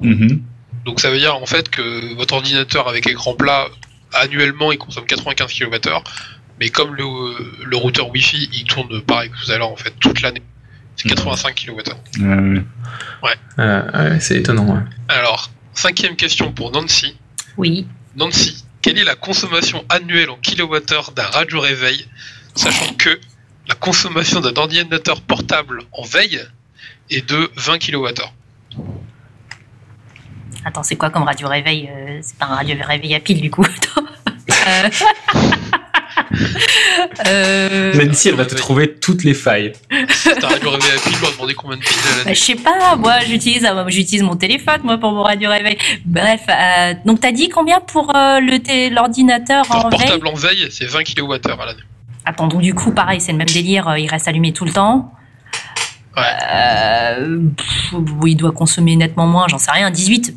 Mhm. 0.01 0.41
Donc 0.85 0.99
ça 0.99 1.11
veut 1.11 1.19
dire 1.19 1.35
en 1.35 1.45
fait 1.45 1.69
que 1.69 2.15
votre 2.15 2.33
ordinateur 2.35 2.87
avec 2.87 3.05
écran 3.07 3.35
plat, 3.35 3.67
annuellement, 4.13 4.71
il 4.71 4.77
consomme 4.77 5.05
95 5.05 5.53
kWh. 5.53 5.89
Mais 6.59 6.69
comme 6.69 6.95
le, 6.95 7.03
le 7.65 7.77
routeur 7.77 8.09
Wi-Fi, 8.09 8.49
il 8.51 8.63
tourne 8.63 9.01
pareil 9.03 9.29
que 9.29 9.45
tout 9.45 9.51
à 9.51 9.57
l'heure, 9.59 9.71
en 9.71 9.75
fait, 9.75 9.93
toute 9.99 10.21
l'année, 10.21 10.41
c'est 10.97 11.07
85 11.09 11.55
kWh. 11.55 11.79
Euh, 12.21 12.61
Euh, 13.59 14.11
ouais, 14.13 14.19
c'est 14.19 14.37
étonnant. 14.37 14.65
ouais. 14.75 14.81
Alors, 15.07 15.49
cinquième 15.73 16.15
question 16.15 16.51
pour 16.51 16.71
Nancy. 16.71 17.15
oui. 17.57 17.87
Nancy, 18.15 18.65
quelle 18.81 18.97
est 18.97 19.03
la 19.03 19.15
consommation 19.15 19.85
annuelle 19.89 20.29
en 20.31 20.37
kilowattheure 20.37 21.11
d'un 21.11 21.25
radio 21.27 21.59
réveil, 21.59 22.07
sachant 22.55 22.93
que 22.95 23.19
la 23.67 23.75
consommation 23.75 24.39
d'un 24.41 24.55
ordinateur 24.55 25.21
portable 25.21 25.83
en 25.91 26.01
veille 26.03 26.41
est 27.11 27.27
de 27.29 27.51
20 27.57 27.77
kWh 27.79 28.13
Attends, 30.65 30.83
c'est 30.83 30.95
quoi 30.95 31.09
comme 31.11 31.23
radio 31.23 31.47
réveil 31.47 31.89
Euh, 31.91 32.19
C'est 32.23 32.37
pas 32.37 32.45
un 32.47 32.55
radio 32.55 32.75
réveil 32.85 33.13
à 33.15 33.19
pile, 33.19 33.39
du 33.41 33.51
coup. 33.51 33.65
Euh, 37.27 37.93
Nancy, 37.93 38.29
elle 38.29 38.35
va 38.35 38.45
te 38.45 38.55
trouver 38.55 38.93
toutes 38.95 39.23
les 39.23 39.33
failles. 39.33 39.73
C'est 40.09 40.43
un 40.43 40.47
radio 40.47 40.71
réveil 40.71 40.91
à 40.91 40.99
pile, 40.99 41.17
on 41.21 41.25
va 41.25 41.31
demander 41.31 41.53
combien 41.53 41.77
de 41.77 41.81
piles 41.81 41.99
à 42.21 42.25
bah, 42.25 42.33
je 42.33 42.39
sais 42.39 42.55
pas, 42.55 42.95
moi 42.95 43.19
j'utilise 43.27 43.65
euh, 43.65 43.83
j'utilise 43.87 44.23
mon 44.23 44.35
téléphone 44.35 44.81
moi 44.83 44.97
pour 44.97 45.11
mon 45.11 45.23
radio 45.23 45.49
réveil. 45.49 45.77
Bref, 46.05 46.41
euh, 46.49 46.93
donc 47.05 47.21
t'as 47.21 47.31
dit 47.31 47.49
combien 47.49 47.79
pour 47.79 48.15
euh, 48.15 48.39
le 48.39 48.93
l'ordinateur 48.93 49.65
en 49.69 49.89
veille? 49.89 49.99
portable 49.99 50.27
en 50.27 50.33
veille, 50.33 50.67
c'est 50.69 50.85
20 50.85 51.03
kWh 51.03 51.33
à 51.33 51.65
l'année. 51.65 51.79
Attends, 52.25 52.47
donc 52.47 52.61
du 52.61 52.73
coup 52.73 52.91
pareil, 52.91 53.21
c'est 53.21 53.31
le 53.31 53.37
même 53.37 53.47
délire, 53.47 53.97
il 53.97 54.07
reste 54.07 54.27
allumé 54.27 54.53
tout 54.53 54.65
le 54.65 54.73
temps. 54.73 55.13
Ouais. 56.15 56.23
Euh, 56.51 57.39
pff, 57.55 57.93
il 58.25 58.35
doit 58.35 58.51
consommer 58.51 58.95
nettement 58.95 59.27
moins, 59.27 59.47
j'en 59.47 59.59
sais 59.59 59.71
rien, 59.71 59.91
18. 59.91 60.35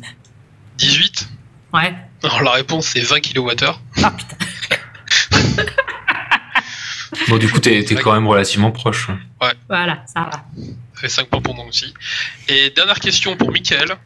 18 0.77 1.29
Ouais. 1.73 1.93
Alors 2.23 2.43
la 2.43 2.51
réponse 2.51 2.87
c'est 2.87 3.01
20 3.01 3.19
kWh. 3.19 3.73
Ah 4.03 4.11
putain. 4.11 4.35
Bon, 7.27 7.37
du 7.37 7.49
coup, 7.49 7.59
t'es 7.59 7.83
t'es 7.83 7.95
quand 7.95 8.13
même 8.13 8.27
relativement 8.27 8.71
proche. 8.71 9.07
Voilà, 9.67 10.03
ça 10.05 10.21
va. 10.21 10.31
Ça 10.31 11.01
fait 11.01 11.09
5 11.09 11.27
points 11.27 11.41
pour 11.41 11.55
Nancy. 11.55 11.93
Et 12.47 12.69
dernière 12.69 12.99
question 12.99 13.35
pour 13.35 13.51
Michael. 13.51 13.97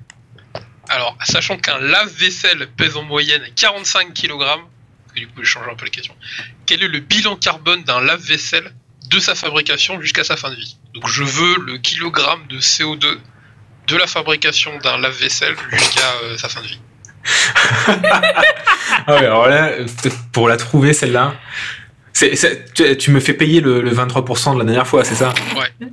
Alors, 0.90 1.18
sachant 1.24 1.58
qu'un 1.58 1.80
lave-vaisselle 1.80 2.68
pèse 2.78 2.96
en 2.96 3.04
moyenne 3.04 3.44
45 3.56 4.14
kg, 4.14 4.44
du 5.16 5.28
coup 5.28 5.44
je 5.44 5.46
change 5.46 5.68
un 5.68 5.76
peu 5.76 5.86
la 5.86 5.92
question, 5.92 6.16
quel 6.66 6.84
est 6.84 6.88
le 6.88 7.00
bilan 7.00 7.36
carbone 7.36 7.84
d'un 7.84 8.02
lave-vaisselle 8.02 8.72
de 9.10 9.20
sa 9.20 9.34
fabrication 9.34 10.00
jusqu'à 10.02 10.24
sa 10.24 10.38
fin 10.38 10.52
de 10.52 10.56
vie? 10.56 10.78
Donc 10.94 11.08
je 11.08 11.24
veux 11.24 11.60
le 11.60 11.78
kilogramme 11.78 12.46
de 12.48 12.60
CO2 12.60 13.18
de 13.88 13.96
la 13.96 14.08
fabrication 14.08 14.78
d'un 14.80 14.98
lave-vaisselle 14.98 15.56
jusqu'à 15.72 16.12
euh, 16.24 16.38
sa 16.38 16.50
fin 16.50 16.62
de 16.62 16.68
vie. 16.68 16.80
Ah 19.08 19.14
ouais, 19.16 19.26
alors 19.26 19.48
là, 19.48 19.70
peut-être 20.02 20.18
pour 20.32 20.48
la 20.48 20.58
trouver, 20.58 20.94
celle-là. 20.94 21.34
c'est- 22.14 22.36
c'est- 22.36 22.74
tu, 22.74 22.98
tu 22.98 23.12
me 23.12 23.20
fais 23.20 23.34
payer 23.34 23.60
le, 23.62 23.82
le 23.82 23.92
23% 23.92 24.54
de 24.54 24.60
la 24.60 24.66
dernière 24.66 24.88
fois, 24.88 25.04
c'est 25.04 25.16
ça? 25.16 25.34
Ouais. 25.58 25.88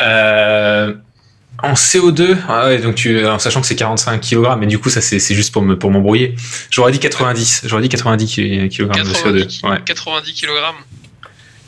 Euh, 0.00 0.94
en 1.62 1.74
CO2, 1.74 2.36
ah 2.48 2.66
ouais, 2.66 2.78
donc 2.78 2.96
tu, 2.96 3.24
en 3.26 3.38
sachant 3.38 3.60
que 3.60 3.66
c'est 3.66 3.76
45 3.76 4.20
kg, 4.20 4.56
mais 4.58 4.66
du 4.66 4.78
coup, 4.78 4.90
ça 4.90 5.00
c'est 5.00 5.18
c'est 5.20 5.34
juste 5.34 5.52
pour 5.52 5.62
me 5.62 5.78
pour 5.78 5.90
m'embrouiller. 5.90 6.34
J'aurais 6.70 6.90
dit 6.90 6.98
90, 6.98 7.62
j'aurais 7.66 7.82
dit 7.82 7.88
90 7.88 8.26
kg 8.34 8.68
de 8.68 8.86
90, 8.86 9.22
CO2. 9.22 9.46
ki- 9.46 9.60
Ouais. 9.66 9.78
90 9.84 10.32
kg 10.34 10.48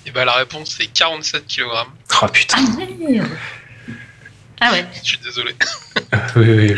Et 0.06 0.10
ben 0.10 0.24
la 0.24 0.32
réponse 0.34 0.74
c'est 0.78 0.86
47 0.86 1.44
kg. 1.46 1.62
Oh 2.22 2.26
putain. 2.32 2.56
Ah 4.60 4.72
ouais. 4.72 4.86
Je 5.02 5.08
suis 5.08 5.18
désolé. 5.18 5.54
Oui, 6.36 6.50
oui. 6.50 6.74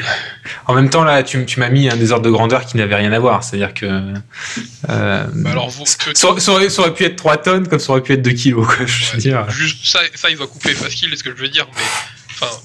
En 0.66 0.74
même 0.74 0.88
temps, 0.88 1.04
là, 1.04 1.22
tu, 1.22 1.44
tu 1.44 1.60
m'as 1.60 1.68
mis 1.68 1.88
un 1.90 1.96
désordre 1.96 2.24
de 2.24 2.30
grandeur 2.30 2.64
qui 2.64 2.76
n'avait 2.76 2.94
rien 2.94 3.12
à 3.12 3.18
voir. 3.18 3.42
C'est-à-dire 3.44 3.74
que. 3.74 3.86
Euh, 4.88 5.26
Bah 5.34 5.50
alors 5.50 5.68
vous, 5.68 5.84
que- 5.84 6.16
ça, 6.16 6.28
ça 6.38 6.52
aurait, 6.52 6.70
ça 6.70 6.82
aurait 6.82 6.94
pu 6.94 7.04
être 7.04 7.16
3 7.16 7.36
tonnes 7.38 7.68
comme 7.68 7.78
ça 7.78 7.90
aurait 7.92 8.02
pu 8.02 8.12
être 8.14 8.22
2 8.22 8.30
kilos, 8.32 8.66
quoi, 8.66 8.86
je 8.86 9.12
veux 9.12 9.18
dire. 9.18 9.48
Juste 9.50 9.84
ça, 9.86 10.00
ça 10.14 10.30
il 10.30 10.36
va 10.36 10.46
couper 10.46 10.74
facile, 10.74 11.12
est 11.12 11.16
ce 11.16 11.24
que 11.24 11.30
je 11.30 11.36
veux 11.40 11.48
dire, 11.48 11.66
mais 11.76 11.82
enfin, 12.30 12.56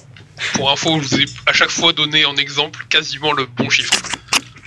pour 0.53 0.71
info, 0.71 0.99
je 1.01 1.07
vous 1.07 1.21
ai 1.21 1.25
à 1.47 1.53
chaque 1.53 1.69
fois 1.71 1.91
donné 1.93 2.25
en 2.25 2.35
exemple 2.35 2.85
quasiment 2.89 3.33
le 3.33 3.45
bon 3.45 3.69
chiffre. 3.69 3.93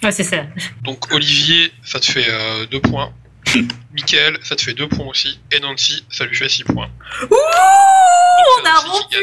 Ouais, 0.02 0.12
c'est 0.12 0.24
ça. 0.24 0.42
Donc 0.82 1.12
Olivier, 1.12 1.72
ça 1.84 1.98
te 2.00 2.06
fait 2.06 2.26
2 2.70 2.80
points. 2.80 3.12
Michael, 3.94 4.38
ça 4.42 4.56
te 4.56 4.62
fait 4.62 4.74
2 4.74 4.88
points 4.88 5.06
aussi. 5.06 5.38
Et 5.52 5.60
Nancy, 5.60 6.04
ça 6.10 6.24
lui 6.24 6.36
fait 6.36 6.48
6 6.48 6.64
points. 6.64 6.88
Ouh, 7.22 7.26
Donc, 7.28 7.38
on 8.62 8.66
a 8.66 8.72
Nancy 8.72 8.88
rompu 8.88 9.16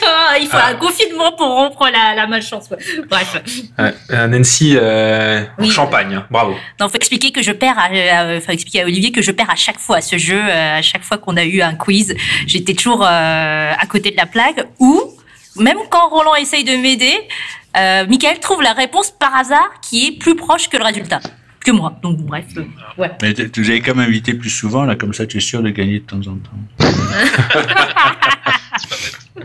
Ah, 0.06 0.36
Il 0.40 0.46
faut 0.48 0.56
Ah. 0.56 0.68
un 0.68 0.74
confinement 0.76 1.32
pour 1.32 1.46
rompre 1.48 1.88
la, 1.90 2.14
la 2.14 2.26
malchance. 2.26 2.70
ouais. 2.70 2.78
Bref. 3.08 3.42
Ouais, 3.78 3.94
euh, 4.10 4.26
Nancy, 4.28 4.74
euh, 4.76 5.42
Oui. 5.58 5.70
champagne, 5.70 6.14
hein. 6.14 6.26
bravo. 6.30 6.54
Non, 6.80 6.88
faut 6.88 6.96
expliquer 6.96 7.32
que 7.32 7.42
je 7.42 7.52
perds. 7.52 7.78
À, 7.78 8.40
faut 8.40 8.52
expliquer 8.52 8.82
à 8.82 8.84
Olivier 8.84 9.10
que 9.12 9.22
je 9.22 9.32
perds 9.32 9.50
à 9.50 9.56
chaque 9.56 9.78
fois 9.78 9.96
à 9.96 10.00
ce 10.00 10.16
jeu. 10.18 10.38
euh, 10.40 10.78
à 10.78 10.82
chaque 10.82 11.02
fois 11.04 11.18
qu'on 11.18 11.36
a 11.36 11.44
eu 11.44 11.60
un 11.62 11.74
quiz, 11.74 12.14
j'étais 12.46 12.74
toujours 12.74 13.02
euh, 13.04 13.72
à 13.78 13.86
côté 13.86 14.10
de 14.12 14.16
la 14.16 14.26
plaque. 14.26 14.64
Ou 14.78 15.12
même 15.56 15.78
quand 15.90 16.08
Roland 16.08 16.34
essaye 16.36 16.64
de 16.64 16.76
m'aider, 16.76 17.16
euh, 17.76 18.06
Michael 18.06 18.38
trouve 18.40 18.62
la 18.62 18.72
réponse 18.72 19.10
par 19.10 19.36
hasard 19.36 19.68
qui 19.82 20.06
est 20.06 20.12
plus 20.12 20.36
proche 20.36 20.68
que 20.68 20.76
le 20.76 20.84
résultat 20.84 21.20
que 21.70 21.76
moi. 21.76 21.92
Donc 22.02 22.18
bref, 22.18 22.46
euh, 22.56 22.62
ouais. 22.96 23.10
Mais 23.22 23.34
tu 23.34 23.64
avais 23.64 23.80
quand 23.80 23.94
même 23.94 24.08
invité 24.08 24.34
plus 24.34 24.50
souvent, 24.50 24.84
là, 24.84 24.96
comme 24.96 25.12
ça 25.12 25.26
tu 25.26 25.36
es 25.36 25.40
sûr 25.40 25.62
de 25.62 25.70
gagner 25.70 26.00
de 26.00 26.04
temps 26.04 26.18
en 26.18 26.36
temps. 26.36 26.58
C'est 28.78 28.88
pas 28.88 28.96
bête. 28.96 29.44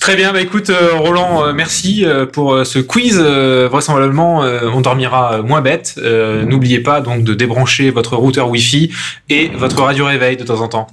Très 0.00 0.16
bien, 0.16 0.32
bah 0.34 0.42
écoute 0.42 0.70
Roland, 0.96 1.54
merci 1.54 2.04
pour 2.32 2.66
ce 2.66 2.78
quiz. 2.78 3.18
vraisemblablement, 3.18 4.40
on 4.40 4.82
dormira 4.82 5.40
moins 5.40 5.62
bête. 5.62 5.98
N'oubliez 6.46 6.80
pas 6.80 7.00
donc 7.00 7.24
de 7.24 7.32
débrancher 7.32 7.90
votre 7.90 8.16
routeur 8.16 8.50
Wi-Fi 8.50 8.92
et 9.30 9.48
votre 9.48 9.82
radio 9.82 10.04
réveil 10.04 10.36
de 10.36 10.44
temps 10.44 10.60
en 10.60 10.68
temps. 10.68 10.88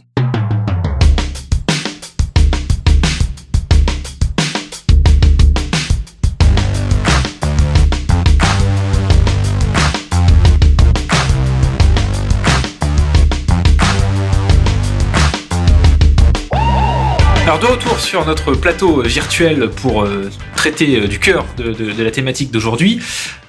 Sur 18.11 18.25
notre 18.25 18.55
plateau 18.55 19.03
virtuel 19.03 19.69
pour 19.69 20.03
euh, 20.03 20.29
traiter 20.53 20.99
euh, 20.99 21.07
du 21.07 21.17
cœur 21.17 21.45
de, 21.55 22.03
la 22.03 22.11
thématique 22.11 22.51
d'aujourd'hui, 22.51 22.99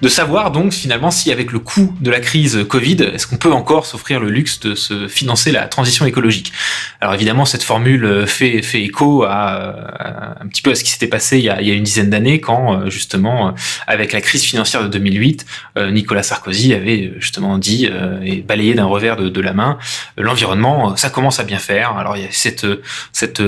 de 0.03 0.09
savoir 0.09 0.53
donc 0.53 0.73
finalement 0.73 1.11
si 1.11 1.33
avec 1.33 1.51
le 1.51 1.59
coût 1.59 1.93
de 2.01 2.13
la 2.13 2.21
crise 2.21 2.65
Covid, 2.69 2.99
est-ce 3.13 3.27
qu'on 3.27 3.39
peut 3.39 3.51
encore 3.51 3.87
s'offrir 3.87 4.21
le 4.21 4.31
luxe 4.31 4.61
de 4.61 4.77
se 4.77 5.09
financer 5.09 5.51
la 5.51 5.67
transition 5.67 6.07
écologique? 6.07 6.53
Alors 7.01 7.13
évidemment, 7.15 7.45
cette 7.45 7.65
formule 7.65 8.05
euh, 8.05 8.25
fait, 8.25 8.63
fait 8.63 8.83
écho 8.83 9.25
à, 9.25 10.39
un 10.41 10.47
petit 10.47 10.63
peu 10.63 10.71
à 10.71 10.75
ce 10.77 10.85
qui 10.85 10.91
s'était 10.91 11.09
passé 11.09 11.39
il 11.39 11.45
y, 11.45 11.51
a, 11.51 11.61
une 11.61 11.83
dizaine 11.83 12.11
d'années 12.11 12.41
quand 12.41 12.89
justement, 12.89 13.57
avec 13.89 14.13
la 14.13 14.21
crise 14.21 14.45
financière 14.45 14.85
de 14.85 14.89
2008, 14.89 15.45
Nicolas 15.91 16.23
Sarkozy 16.23 16.73
avait 16.73 17.15
justement 17.19 17.59
dit 17.59 17.89
et 18.23 18.43
balayé 18.43 18.75
d'un 18.75 18.85
revers 18.85 19.17
de, 19.17 19.29
de 19.29 19.41
la 19.41 19.55
main, 19.55 19.79
l'environnement, 20.17 20.97
ça 20.97 21.11
commence 21.11 21.41
à 21.41 21.45
bien 21.45 21.59
faire. 21.59 21.97
Alors 21.97 22.17
il 22.17 22.23
y 22.23 22.27
a 22.27 22.31
cette, 22.31 22.67
cette 23.13 23.43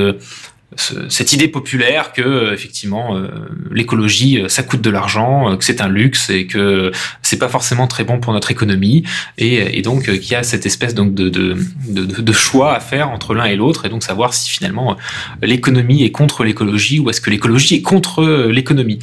cette 0.77 1.33
idée 1.33 1.49
populaire 1.49 2.13
que 2.13 2.23
euh, 2.23 2.53
effectivement 2.53 3.17
euh, 3.17 3.29
l'écologie 3.71 4.41
euh, 4.41 4.49
ça 4.49 4.63
coûte 4.63 4.81
de 4.81 4.91
l'argent, 4.91 5.57
que 5.57 5.65
c'est 5.65 5.81
un 5.81 5.89
luxe 5.89 6.31
et 6.31 6.47
que 6.47 6.91
c'est 7.23 7.39
pas 7.39 7.49
forcément 7.49 7.87
très 7.87 8.05
bon 8.05 8.21
pour 8.21 8.33
notre 8.33 8.51
économie 8.51 9.05
et, 9.39 9.83
donc 9.83 10.05
qu'il 10.05 10.31
y 10.31 10.35
a 10.35 10.43
cette 10.43 10.67
espèce 10.67 10.95
donc 10.95 11.15
de, 11.15 11.29
de, 11.29 11.57
de, 11.89 12.05
de 12.05 12.33
choix 12.33 12.75
à 12.75 12.81
faire 12.81 13.11
entre 13.11 13.35
l'un 13.35 13.45
et 13.45 13.57
l'autre 13.57 13.85
et 13.85 13.89
donc 13.89 14.03
savoir 14.03 14.33
si 14.33 14.51
finalement 14.51 14.97
l'économie 15.43 16.05
est 16.05 16.11
contre 16.11 16.45
l'écologie 16.45 16.99
ou 17.01 17.11
est-ce 17.11 17.21
que 17.21 17.31
l'écologie 17.31 17.77
est 17.77 17.83
contre 17.83 18.25
l'économie. 18.49 18.99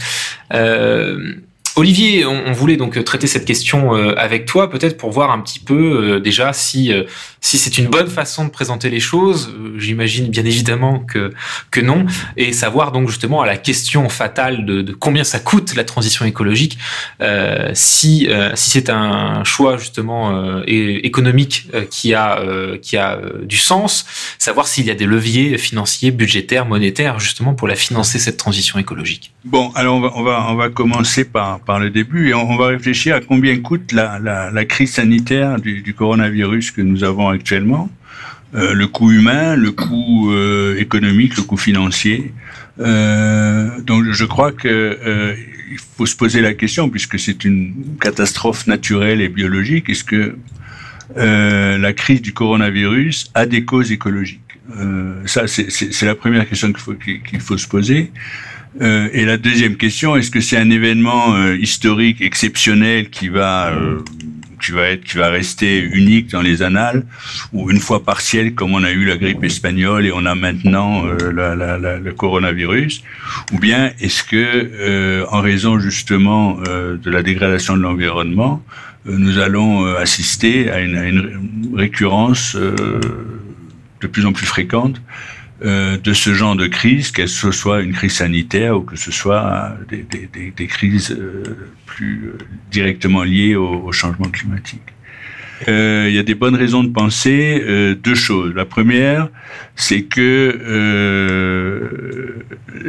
Olivier, 1.76 2.26
on, 2.26 2.52
voulait 2.52 2.78
donc 2.78 3.02
traiter 3.04 3.28
cette 3.28 3.46
question 3.46 3.94
avec 3.94 4.46
toi, 4.46 4.70
peut-être 4.70 4.98
pour 4.98 5.12
voir 5.12 5.32
un 5.32 5.40
petit 5.40 5.60
peu 5.60 6.20
déjà 6.20 6.54
si 6.54 6.92
si 7.44 7.58
c'est 7.58 7.80
une 7.80 7.88
bonne 7.88 8.08
façon 8.08 8.46
de 8.46 8.52
présenter 8.52 8.92
les 8.92 9.00
choses, 9.00 9.50
euh, 9.50 9.74
j'imagine 9.80 10.28
bien 10.28 10.46
évidemment 10.46 11.00
que, 11.00 11.34
que 11.72 11.82
non, 11.82 12.06
et 12.38 12.54
savoir 12.54 12.92
donc 12.92 13.10
justement 13.10 13.42
à 13.42 13.48
la 13.48 13.58
question 13.58 14.10
fatale 14.10 14.64
de, 14.64 14.84
de 14.84 14.94
combien 14.94 15.24
ça 15.24 15.40
coûte 15.40 15.74
la 15.76 15.84
transition 15.84 16.24
écologique, 16.24 16.78
euh, 17.20 17.72
si, 17.74 18.28
euh, 18.30 18.52
si 18.56 18.70
c'est 18.70 18.92
un 18.92 19.44
choix 19.44 19.78
justement 19.78 20.36
euh, 20.36 20.62
économique 20.68 21.68
qui 21.90 22.14
a, 22.14 22.40
qui 22.82 22.98
a 22.98 23.20
du 23.42 23.58
sens, 23.58 24.06
savoir 24.38 24.68
s'il 24.68 24.86
y 24.86 24.92
a 24.92 24.96
des 24.96 25.08
leviers 25.08 25.58
financiers, 25.58 26.12
budgétaires, 26.12 26.68
monétaires 26.68 27.20
justement 27.20 27.56
pour 27.56 27.68
la 27.68 27.76
financer 27.76 28.20
cette 28.20 28.38
transition 28.38 28.78
écologique. 28.78 29.34
Bon, 29.44 29.72
alors 29.74 29.96
on 29.96 30.02
va, 30.02 30.12
on 30.16 30.24
va, 30.24 30.46
on 30.50 30.56
va 30.56 30.70
commencer 30.70 31.26
par, 31.26 31.60
par 31.65 31.80
le 31.80 31.89
début 31.89 32.30
et 32.30 32.34
on, 32.34 32.58
va 32.58 32.67
réfléchir 32.67 33.15
à 33.15 33.21
combien 33.21 33.60
coûte 33.60 33.91
la, 33.91 34.19
la, 34.19 34.65
crise 34.65 34.93
sanitaire 34.93 35.60
du, 35.60 35.93
coronavirus 35.93 36.71
que 36.71 36.82
nous 36.82 37.04
avons 37.04 37.30
actuellement, 37.30 37.89
euh, 38.56 38.74
le 38.74 38.88
coût 38.88 39.12
humain, 39.12 39.56
le 39.56 39.71
coût 39.71 40.32
euh, 40.32 40.78
économique, 40.78 41.38
le 41.38 41.43
coût 41.43 41.58
financier. 41.58 42.34
Euh, 42.80 43.69
donc 43.82 44.06
je 44.12 44.26
crois 44.26 44.52
que 44.52 45.36
il 45.71 45.80
faut 45.97 46.06
se 46.06 46.17
poser 46.17 46.41
la 46.41 46.54
question, 46.54 46.89
puisque 46.89 47.17
c'est 47.17 47.45
une 47.45 47.74
catastrophe 48.02 48.67
naturelle 48.67 49.21
et 49.21 49.30
biologique, 49.30 49.89
est-ce 49.89 50.04
que 50.04 50.36
la 51.15 51.93
crise 51.93 52.21
du 52.21 52.34
coronavirus 52.34 53.32
a 53.34 53.45
des 53.45 53.63
causes 53.63 53.91
écologiques? 53.91 54.41
Ça, 55.26 55.47
c'est 55.47 56.06
la 56.06 56.15
première 56.15 56.47
question 56.47 56.74
qu'il 56.74 57.21
qu'il 57.24 57.39
faut 57.39 57.58
se 57.58 57.67
poser. 57.67 58.12
Et 58.80 59.26
la 59.26 59.38
deuxième 59.38 59.76
question, 59.76 60.16
est-ce 60.16 60.32
que 60.32 60.40
c'est 60.40 60.58
un 60.58 60.70
événement 60.70 61.36
historique 61.54 62.22
exceptionnel 62.22 63.10
qui 63.10 63.28
va 63.28 63.74
qui 64.62 64.72
va 64.72 64.84
être, 64.84 65.04
qui 65.04 65.18
va 65.18 65.30
rester 65.30 65.80
unique 65.80 66.30
dans 66.32 66.42
les 66.42 66.62
annales, 66.62 67.04
ou 67.52 67.70
une 67.72 67.80
fois 67.80 68.04
partielle, 68.04 68.54
comme 68.54 68.74
on 68.74 68.84
a 68.84 68.92
eu 68.92 69.06
la 69.06 69.18
grippe 69.18 69.44
espagnole 69.44 70.06
et 70.06 70.12
on 70.14 70.26
a 70.26 70.36
maintenant 70.36 71.06
euh, 71.06 72.00
le 72.00 72.12
coronavirus, 72.14 73.04
ou 73.52 73.60
bien 73.60 73.92
est-ce 74.00 74.24
que, 74.24 74.36
euh, 74.36 75.26
en 75.30 75.42
raison 75.42 75.80
justement 75.80 76.60
euh, 76.68 76.98
de 76.98 77.10
la 77.10 77.24
dégradation 77.24 77.76
de 77.76 77.82
l'environnement, 77.82 78.64
nous 79.06 79.40
allons 79.40 79.84
assister 79.96 80.70
à 80.70 80.80
une 80.80 81.74
récurrence 81.74 82.56
de 82.56 84.08
plus 84.08 84.28
en 84.28 84.32
plus 84.32 84.46
fréquente 84.46 85.02
euh, 85.63 85.97
de 85.97 86.13
ce 86.13 86.34
genre 86.34 86.56
de 86.56 86.67
crise, 86.67 87.12
que 87.12 87.28
ce 87.28 87.52
soit 87.52 87.82
une 87.82 87.93
crise 87.93 88.13
sanitaire 88.13 88.78
ou 88.78 88.82
que 88.82 88.95
ce 88.95 89.12
soit 89.12 89.76
des, 89.89 90.67
crises 90.67 91.12
euh, 91.12 91.43
plus 91.86 92.26
euh, 92.26 92.38
directement 92.71 93.24
liées 93.24 93.56
au, 93.56 93.91
changement 93.91 94.30
climatique. 94.30 94.82
Euh, 95.67 96.08
il 96.10 96.15
y 96.15 96.19
a 96.19 96.24
des 96.24 96.34
bonnes 96.34 96.56
raisons 96.56 96.84
de 96.84 96.89
penser 96.89 97.62
euh, 97.63 97.93
deux 97.93 98.15
choses. 98.15 98.54
La 98.56 98.65
première, 98.65 99.30
c'est 99.76 100.04
que 100.04 100.58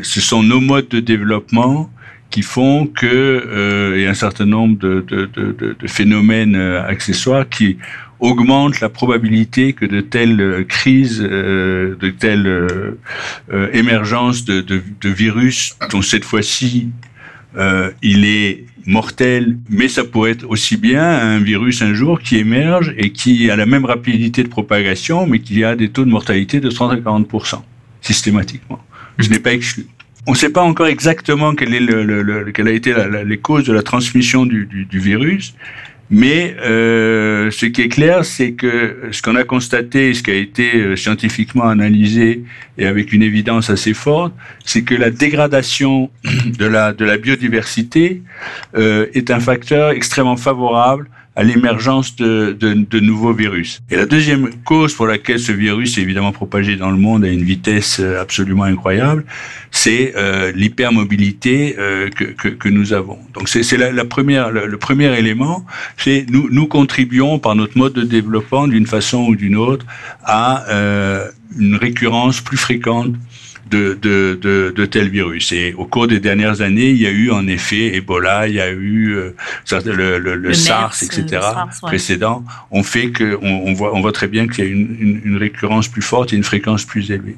ce 0.02 0.20
sont 0.20 0.42
nos 0.42 0.60
modes 0.60 0.88
de 0.88 1.00
développement 1.00 1.90
qui 2.30 2.40
font 2.40 2.86
que 2.86 3.98
y 4.00 4.06
a 4.06 4.10
un 4.10 4.14
certain 4.14 4.46
nombre 4.46 4.78
de 4.78 5.86
phénomènes 5.86 6.56
accessoires 6.56 7.46
qui 7.46 7.76
augmente 8.22 8.80
la 8.80 8.88
probabilité 8.88 9.72
que 9.72 9.84
de 9.84 10.00
telles 10.00 10.64
crises, 10.68 11.20
euh, 11.20 11.96
de 11.98 12.08
telles 12.10 12.46
euh, 12.46 12.96
émergences 13.72 14.44
de, 14.44 14.82
virus, 15.02 15.76
dont 15.90 16.02
cette 16.02 16.24
fois-ci 16.24 16.90
euh, 17.58 17.90
il 18.00 18.24
est 18.24 18.64
mortel, 18.86 19.58
mais 19.68 19.88
ça 19.88 20.04
pourrait 20.04 20.30
être 20.30 20.48
aussi 20.48 20.76
bien 20.76 21.04
un 21.04 21.40
virus 21.40 21.82
un 21.82 21.94
jour 21.94 22.20
qui 22.20 22.36
émerge 22.36 22.94
et 22.96 23.10
qui 23.10 23.50
a 23.50 23.56
la 23.56 23.66
même 23.66 23.84
rapidité 23.84 24.44
de 24.44 24.48
propagation, 24.48 25.26
mais 25.26 25.40
qui 25.40 25.64
a 25.64 25.74
des 25.74 25.88
taux 25.90 26.04
de 26.04 26.10
mortalité 26.10 26.60
de 26.60 26.70
30 26.70 26.92
à 26.92 26.96
40 26.98 27.28
systématiquement. 28.00 28.80
Je 29.18 29.30
n'ai 29.30 29.40
pas 29.40 29.52
exclu. 29.52 29.86
On 30.28 30.32
ne 30.32 30.36
sait 30.36 30.50
pas 30.50 30.62
encore 30.62 30.86
exactement 30.86 31.56
quelle, 31.56 31.74
est 31.74 32.60
a 32.60 32.70
été 32.70 32.94
les 33.26 33.38
causes 33.38 33.64
de 33.64 33.72
la 33.72 33.82
transmission 33.82 34.46
du 34.46 34.86
virus, 34.92 35.54
mais 36.10 36.56
euh, 36.60 37.50
ce 37.50 37.66
qui 37.66 37.82
est 37.82 37.88
clair, 37.88 38.24
c'est 38.24 38.52
que 38.52 39.08
ce 39.12 39.22
qu'on 39.22 39.34
a 39.34 39.44
constaté, 39.44 40.12
ce 40.12 40.22
qui 40.22 40.30
a 40.30 40.34
été 40.34 40.76
euh, 40.76 40.96
scientifiquement 40.96 41.68
analysé 41.68 42.44
et 42.76 42.86
avec 42.86 43.12
une 43.12 43.22
évidence 43.22 43.70
assez 43.70 43.94
forte, 43.94 44.34
c'est 44.64 44.82
que 44.82 44.94
la 44.94 45.10
dégradation 45.10 46.10
de 46.58 46.66
la, 46.66 46.92
biodiversité 47.16 48.22
euh, 48.76 49.06
est 49.14 49.30
un 49.30 49.40
facteur 49.40 49.90
extrêmement 49.90 50.36
favorable 50.36 51.08
à 51.34 51.42
l'émergence 51.42 52.16
de, 52.16 52.56
de, 52.58 52.74
de, 52.74 53.00
nouveaux 53.00 53.32
virus. 53.32 53.80
Et 53.90 53.96
la 53.96 54.04
deuxième 54.04 54.50
cause 54.64 54.94
pour 54.94 55.06
laquelle 55.06 55.40
ce 55.40 55.52
virus 55.52 55.96
est 55.96 56.02
évidemment 56.02 56.32
propagé 56.32 56.76
dans 56.76 56.90
le 56.90 56.98
monde 56.98 57.24
à 57.24 57.28
une 57.28 57.42
vitesse 57.42 58.00
euh, 58.00 58.20
absolument 58.20 58.64
incroyable, 58.64 59.24
c'est 59.70 60.12
euh, 60.16 60.52
l'hypermobilité 60.54 61.76
euh, 61.78 62.10
que, 62.10 62.24
que, 62.24 62.48
que, 62.48 62.68
nous 62.68 62.92
avons. 62.92 63.18
Donc 63.32 63.48
c'est 63.48 63.78
la, 63.78 63.90
la, 63.90 64.04
première, 64.04 64.50
le, 64.50 64.76
premier 64.76 65.18
élément, 65.18 65.64
c'est 65.96 66.26
nous, 66.28 66.48
nous 66.50 66.66
contribuons 66.66 67.38
par 67.38 67.54
notre 67.54 67.78
mode 67.78 67.94
de 67.94 68.02
développement 68.02 68.68
d'une 68.68 68.86
façon 68.86 69.24
ou 69.24 69.34
d'une 69.34 69.56
autre 69.56 69.86
à 70.24 70.66
euh, 70.68 71.26
une 71.58 71.76
récurrence 71.76 72.42
plus 72.42 72.58
fréquente 72.58 73.14
de, 73.72 73.98
de, 74.00 74.38
de, 74.40 74.72
de, 74.76 74.84
tels 74.86 75.08
virus. 75.08 75.50
Et 75.52 75.74
au 75.76 75.86
cours 75.86 76.06
des 76.06 76.20
dernières 76.20 76.60
années, 76.60 76.90
il 76.90 77.00
y 77.00 77.06
a 77.06 77.10
eu 77.10 77.30
en 77.30 77.46
effet 77.46 77.96
Ebola, 77.96 78.46
il 78.46 78.54
y 78.54 78.60
a 78.60 78.70
eu 78.70 79.14
euh, 79.14 79.34
le, 79.86 80.18
le, 80.18 80.36
le, 80.36 80.54
SARS, 80.54 81.02
etc. 81.02 81.40
précédent. 81.80 82.44
On 82.70 82.82
fait 82.82 83.10
que 83.10 83.38
on, 83.40 83.68
on, 83.68 83.72
voit, 83.72 83.94
on 83.94 84.02
voit 84.02 84.12
très 84.12 84.28
bien 84.28 84.46
qu'il 84.46 84.64
y 84.64 84.66
a 84.66 84.70
une, 84.70 84.96
une, 85.00 85.20
une 85.24 85.36
récurrence 85.36 85.88
plus 85.88 86.02
forte 86.02 86.32
et 86.32 86.36
une 86.36 86.44
fréquence 86.44 86.84
plus 86.84 87.10
élevée. 87.10 87.36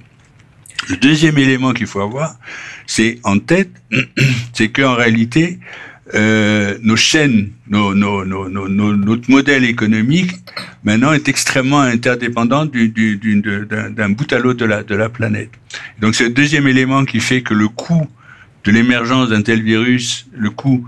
Le 0.89 0.97
deuxième 0.97 1.39
élément 1.39 1.73
qu'il 1.73 1.87
faut 1.87 2.01
avoir, 2.01 2.37
c'est 2.87 3.21
en 3.23 3.39
tête, 3.39 3.71
c'est 4.53 4.71
qu'en 4.71 4.95
réalité, 4.95 5.61
euh, 6.13 6.77
nos 6.83 6.97
chaînes, 6.97 7.51
nos, 7.69 7.95
nos, 7.95 8.25
nos, 8.25 8.69
notre 8.69 9.31
modèle 9.31 9.65
économique 9.65 10.33
maintenant 10.85 11.13
est 11.15 11.29
extrêmement 11.29 11.81
interdépendant 11.81 12.67
d'un 12.67 12.87
du, 12.87 13.17
du, 13.17 13.43
bout 14.11 14.33
à 14.33 14.39
l'autre 14.39 14.59
de 14.59 14.67
la, 14.67 14.83
de 14.83 14.95
la 14.95 15.09
planète. 15.09 15.51
Donc 16.01 16.15
c'est 16.15 16.25
le 16.25 16.31
deuxième 16.31 16.69
élément 16.69 17.07
qui 17.07 17.21
fait 17.21 17.43
que 17.43 17.55
le 17.55 17.69
coût 17.69 18.07
de 18.65 18.71
l'émergence 18.71 19.31
d'un 19.31 19.43
tel 19.43 19.63
virus, 19.63 20.27
le 20.37 20.51
coût 20.51 20.87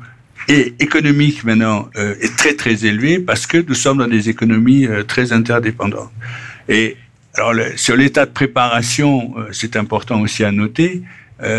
est 0.48 0.81
économique 0.81 1.44
maintenant 1.44 1.88
euh, 1.96 2.14
est 2.20 2.37
très 2.37 2.55
très 2.55 2.85
élevé 2.85 3.18
parce 3.18 3.46
que 3.46 3.59
nous 3.59 3.74
sommes 3.74 3.98
dans 3.98 4.07
des 4.07 4.29
économies 4.29 4.87
euh, 4.87 5.02
très 5.02 5.33
interdépendantes. 5.33 6.12
Et 6.68 6.96
alors 7.35 7.55
sur 7.76 7.96
l'état 7.96 8.26
de 8.26 8.31
préparation, 8.31 9.35
euh, 9.38 9.48
c'est 9.52 9.76
important 9.76 10.20
aussi 10.20 10.44
à 10.44 10.52
noter 10.52 11.02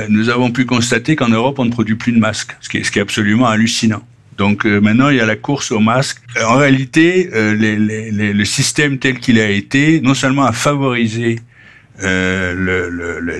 nous 0.09 0.29
avons 0.29 0.51
pu 0.51 0.65
constater 0.65 1.15
qu'en 1.15 1.29
Europe, 1.29 1.59
on 1.59 1.65
ne 1.65 1.71
produit 1.71 1.95
plus 1.95 2.11
de 2.11 2.19
masques, 2.19 2.55
ce 2.61 2.69
qui 2.69 2.77
est, 2.77 2.97
absolument 2.97 3.47
hallucinant. 3.47 4.01
Donc 4.37 4.65
maintenant, 4.65 5.09
il 5.09 5.17
y 5.17 5.19
a 5.19 5.25
la 5.25 5.35
course 5.35 5.71
aux 5.71 5.79
masques. 5.79 6.21
En 6.43 6.55
réalité, 6.55 7.29
le 7.33 8.43
système 8.45 8.97
tel 8.97 9.19
qu'il 9.19 9.39
a 9.39 9.49
été, 9.49 10.01
non 10.01 10.13
seulement 10.13 10.45
a 10.45 10.51
favorisé 10.51 11.39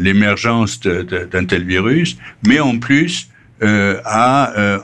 l'émergence 0.02 0.80
d'un 0.80 1.46
tel 1.46 1.64
virus, 1.64 2.18
mais 2.46 2.60
en 2.60 2.78
plus 2.78 3.30
a, 3.62 4.80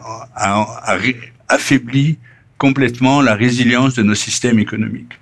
affaibli 1.49 2.17
complètement 2.57 3.21
la 3.21 3.35
résilience 3.35 3.93
de 3.95 4.03
nos 4.03 4.15
systèmes 4.15 4.59
économiques. 4.59 5.19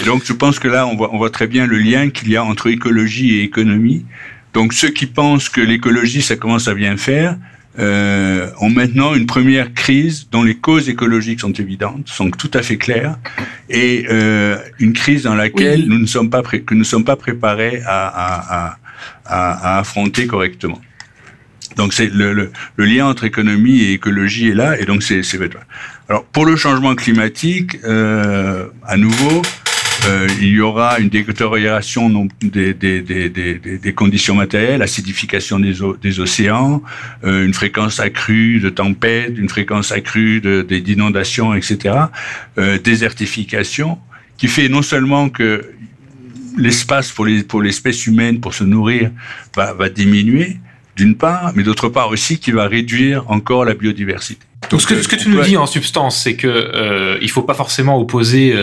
Et 0.00 0.04
donc, 0.04 0.22
je 0.24 0.32
pense 0.32 0.58
que 0.58 0.68
là, 0.68 0.86
on 0.86 1.18
voit 1.18 1.30
très 1.30 1.46
bien 1.46 1.66
le 1.66 1.78
lien 1.78 2.10
qu'il 2.10 2.30
y 2.30 2.36
a 2.36 2.44
entre 2.44 2.68
écologie 2.68 3.34
et 3.34 3.42
économie. 3.42 4.06
Donc, 4.54 4.72
ceux 4.72 4.90
qui 4.90 5.06
pensent 5.06 5.48
que 5.48 5.60
l'écologie, 5.60 6.22
ça 6.22 6.36
commence 6.36 6.68
à 6.68 6.74
bien 6.74 6.96
faire, 6.96 7.36
euh, 7.78 8.50
ont 8.60 8.70
maintenant 8.70 9.14
une 9.14 9.26
première 9.26 9.72
crise 9.72 10.28
dont 10.32 10.42
les 10.42 10.56
causes 10.56 10.88
écologiques 10.88 11.40
sont 11.40 11.52
évidentes, 11.52 12.08
sont 12.08 12.30
tout 12.30 12.50
à 12.54 12.62
fait 12.62 12.76
claires, 12.76 13.18
et 13.70 14.06
euh, 14.10 14.58
une 14.80 14.92
crise 14.92 15.22
dans 15.22 15.34
laquelle 15.34 15.86
nous 15.86 15.98
ne 15.98 16.06
sommes 16.06 16.30
pas 16.30 16.42
que 16.42 16.74
nous 16.74 16.80
ne 16.80 16.84
sommes 16.84 17.04
pas 17.04 17.16
préparés 17.16 17.80
à, 17.86 18.08
à, 18.08 18.78
à, 19.26 19.76
à 19.76 19.78
affronter 19.78 20.26
correctement. 20.26 20.80
Donc 21.76 21.92
c'est 21.92 22.12
le, 22.12 22.32
le, 22.32 22.50
le, 22.74 22.84
lien 22.84 23.06
entre 23.06 23.22
économie 23.22 23.82
et 23.82 23.92
écologie 23.92 24.48
est 24.48 24.54
là, 24.54 24.80
et 24.80 24.84
donc 24.84 25.04
c'est 25.04 25.22
alors 26.08 26.24
pour 26.24 26.46
le 26.46 26.56
changement 26.56 26.94
climatique, 26.94 27.78
euh, 27.84 28.66
à 28.84 28.96
nouveau, 28.96 29.42
il 30.40 30.48
y 30.48 30.60
aura 30.60 30.98
une 30.98 31.08
détérioration 31.08 32.28
des, 32.42 33.92
conditions 33.94 34.34
matérielles, 34.34 34.82
acidification 34.82 35.58
des, 35.58 35.74
des 36.00 36.20
océans, 36.20 36.82
euh, 37.24 37.44
une 37.44 37.54
fréquence 37.54 38.00
accrue 38.00 38.60
de 38.60 38.70
tempêtes, 38.70 39.34
une 39.36 39.48
fréquence 39.48 39.92
accrue 39.92 40.40
d'inondations, 40.40 41.54
etc., 41.54 41.94
euh, 42.58 42.78
désertification, 42.78 43.98
qui 44.36 44.48
fait 44.48 44.68
non 44.68 44.82
seulement 44.82 45.28
que 45.28 45.72
l'espace 46.56 47.10
pour 47.12 47.26
les 47.26 47.42
pour 47.42 47.62
l'espèce 47.62 48.06
humaine 48.06 48.40
pour 48.40 48.54
se 48.54 48.64
nourrir 48.64 49.10
va, 49.54 49.72
va 49.74 49.88
diminuer 49.88 50.58
d'une 50.96 51.14
part, 51.16 51.52
mais 51.54 51.62
d'autre 51.62 51.88
part 51.88 52.08
aussi 52.08 52.38
qui 52.38 52.50
va 52.50 52.66
réduire 52.66 53.30
encore 53.30 53.64
la 53.64 53.74
biodiversité. 53.74 54.47
Donc, 54.70 54.82
ce 54.82 54.86
que, 54.86 55.00
ce 55.00 55.08
que 55.08 55.16
tu 55.16 55.28
nous 55.30 55.40
dis 55.42 55.56
en 55.56 55.66
substance, 55.66 56.16
c'est 56.16 56.34
que 56.34 56.46
euh, 56.48 57.16
il 57.22 57.30
faut 57.30 57.42
pas 57.42 57.54
forcément 57.54 57.98
opposer 57.98 58.54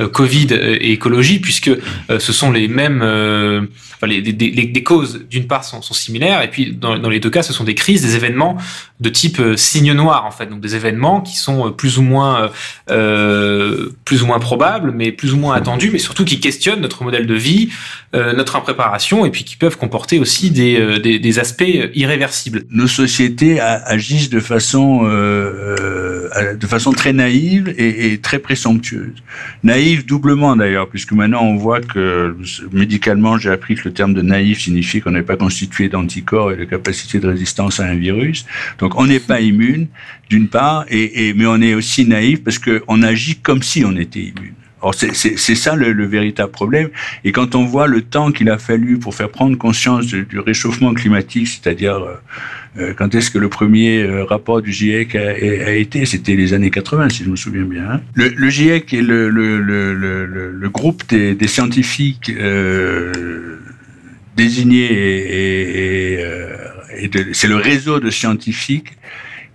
euh, 0.00 0.08
Covid 0.08 0.48
et 0.52 0.92
écologie, 0.92 1.38
puisque 1.38 1.68
euh, 1.68 2.18
ce 2.18 2.32
sont 2.32 2.50
les 2.50 2.68
mêmes, 2.68 3.00
euh, 3.02 3.62
enfin, 3.94 4.06
les, 4.06 4.20
les, 4.20 4.50
les, 4.50 4.82
causes 4.82 5.24
d'une 5.30 5.46
part 5.46 5.64
sont, 5.64 5.80
sont, 5.80 5.94
similaires, 5.94 6.42
et 6.42 6.50
puis 6.50 6.72
dans, 6.72 6.98
dans, 6.98 7.08
les 7.08 7.20
deux 7.20 7.30
cas, 7.30 7.42
ce 7.42 7.52
sont 7.52 7.64
des 7.64 7.74
crises, 7.74 8.02
des 8.02 8.14
événements 8.14 8.58
de 9.00 9.08
type 9.08 9.40
euh, 9.40 9.56
signe 9.56 9.92
noir 9.92 10.26
en 10.26 10.30
fait, 10.30 10.46
donc 10.46 10.60
des 10.60 10.76
événements 10.76 11.20
qui 11.20 11.36
sont 11.36 11.72
plus 11.72 11.98
ou 11.98 12.02
moins 12.02 12.50
plus 12.86 14.22
ou 14.22 14.26
moins 14.26 14.38
probables, 14.38 14.92
mais 14.92 15.12
plus 15.12 15.32
ou 15.32 15.36
moins 15.36 15.54
attendus, 15.54 15.90
mais 15.90 15.98
surtout 15.98 16.24
qui 16.24 16.40
questionnent 16.40 16.80
notre 16.80 17.02
modèle 17.02 17.26
de 17.26 17.34
vie, 17.34 17.70
notre 18.12 18.56
impréparation, 18.56 19.24
et 19.24 19.30
puis 19.30 19.44
qui 19.44 19.56
peuvent 19.56 19.78
comporter 19.78 20.18
aussi 20.18 20.50
des, 20.50 21.00
des, 21.00 21.18
des 21.18 21.38
aspects 21.38 21.64
irréversibles. 21.94 22.64
Nos 22.70 22.86
sociétés 22.86 23.60
agissent 23.60 24.30
de 24.30 24.40
façon 24.40 25.04
euh, 25.44 26.54
de 26.54 26.66
façon 26.66 26.92
très 26.92 27.12
naïve 27.12 27.72
et, 27.76 28.12
et, 28.12 28.18
très 28.18 28.38
présomptueuse. 28.38 29.22
Naïve 29.62 30.04
doublement 30.06 30.56
d'ailleurs, 30.56 30.88
puisque 30.88 31.12
maintenant 31.12 31.42
on 31.42 31.56
voit 31.56 31.80
que 31.80 32.36
médicalement, 32.72 33.38
j'ai 33.38 33.50
appris 33.50 33.74
que 33.74 33.88
le 33.88 33.92
terme 33.92 34.14
de 34.14 34.22
naïf 34.22 34.60
signifie 34.60 35.00
qu'on 35.00 35.12
n'est 35.12 35.22
pas 35.22 35.36
constitué 35.36 35.88
d'anticorps 35.88 36.52
et 36.52 36.56
de 36.56 36.64
capacité 36.64 37.20
de 37.20 37.28
résistance 37.28 37.80
à 37.80 37.84
un 37.84 37.94
virus. 37.94 38.46
Donc 38.78 38.98
on 38.98 39.06
n'est 39.06 39.20
pas 39.20 39.40
immune, 39.40 39.86
d'une 40.30 40.48
part, 40.48 40.84
et, 40.88 41.28
et, 41.28 41.34
mais 41.34 41.46
on 41.46 41.60
est 41.60 41.74
aussi 41.74 42.06
naïf 42.06 42.42
parce 42.42 42.58
qu'on 42.58 43.02
agit 43.02 43.36
comme 43.36 43.62
si 43.62 43.84
on 43.84 43.96
était 43.96 44.20
immune. 44.20 44.54
C'est 44.92 45.54
ça 45.54 45.74
le, 45.74 45.92
le, 45.92 46.06
véritable 46.06 46.52
problème. 46.52 46.88
Et 47.24 47.32
quand 47.32 47.54
on 47.54 47.64
voit 47.64 47.86
le 47.86 48.02
temps 48.02 48.32
qu'il 48.32 48.50
a 48.50 48.58
fallu 48.58 48.98
pour 48.98 49.14
faire 49.14 49.30
prendre 49.30 49.56
conscience 49.56 50.06
du, 50.06 50.38
réchauffement 50.38 50.92
climatique, 50.94 51.48
c'est-à-dire 51.48 51.96
euh, 51.96 52.14
euh, 52.78 52.94
quand 52.94 53.14
est-ce 53.14 53.30
que 53.30 53.38
le 53.38 53.48
premier 53.48 54.02
euh, 54.02 54.24
rapport 54.24 54.60
du 54.60 54.72
GIEC 54.72 55.14
a, 55.14 55.72
été 55.74 56.04
C'était 56.06 56.36
les 56.36 56.52
années 56.52 56.70
80, 56.70 57.08
si 57.10 57.24
je 57.24 57.30
me 57.30 57.36
souviens 57.36 57.64
bien. 57.64 57.88
Hein. 57.88 58.00
Le, 58.14 58.48
GIEC 58.50 58.92
est 58.94 59.02
le, 59.02 59.28
le, 59.30 60.68
groupe 60.68 61.02
des, 61.08 61.34
des 61.34 61.48
scientifiques 61.48 62.32
désignés 64.36 64.90
et 66.96 67.10
c'est 67.32 67.48
le 67.48 67.56
réseau 67.56 68.00
de 68.00 68.10
scientifiques 68.10 68.92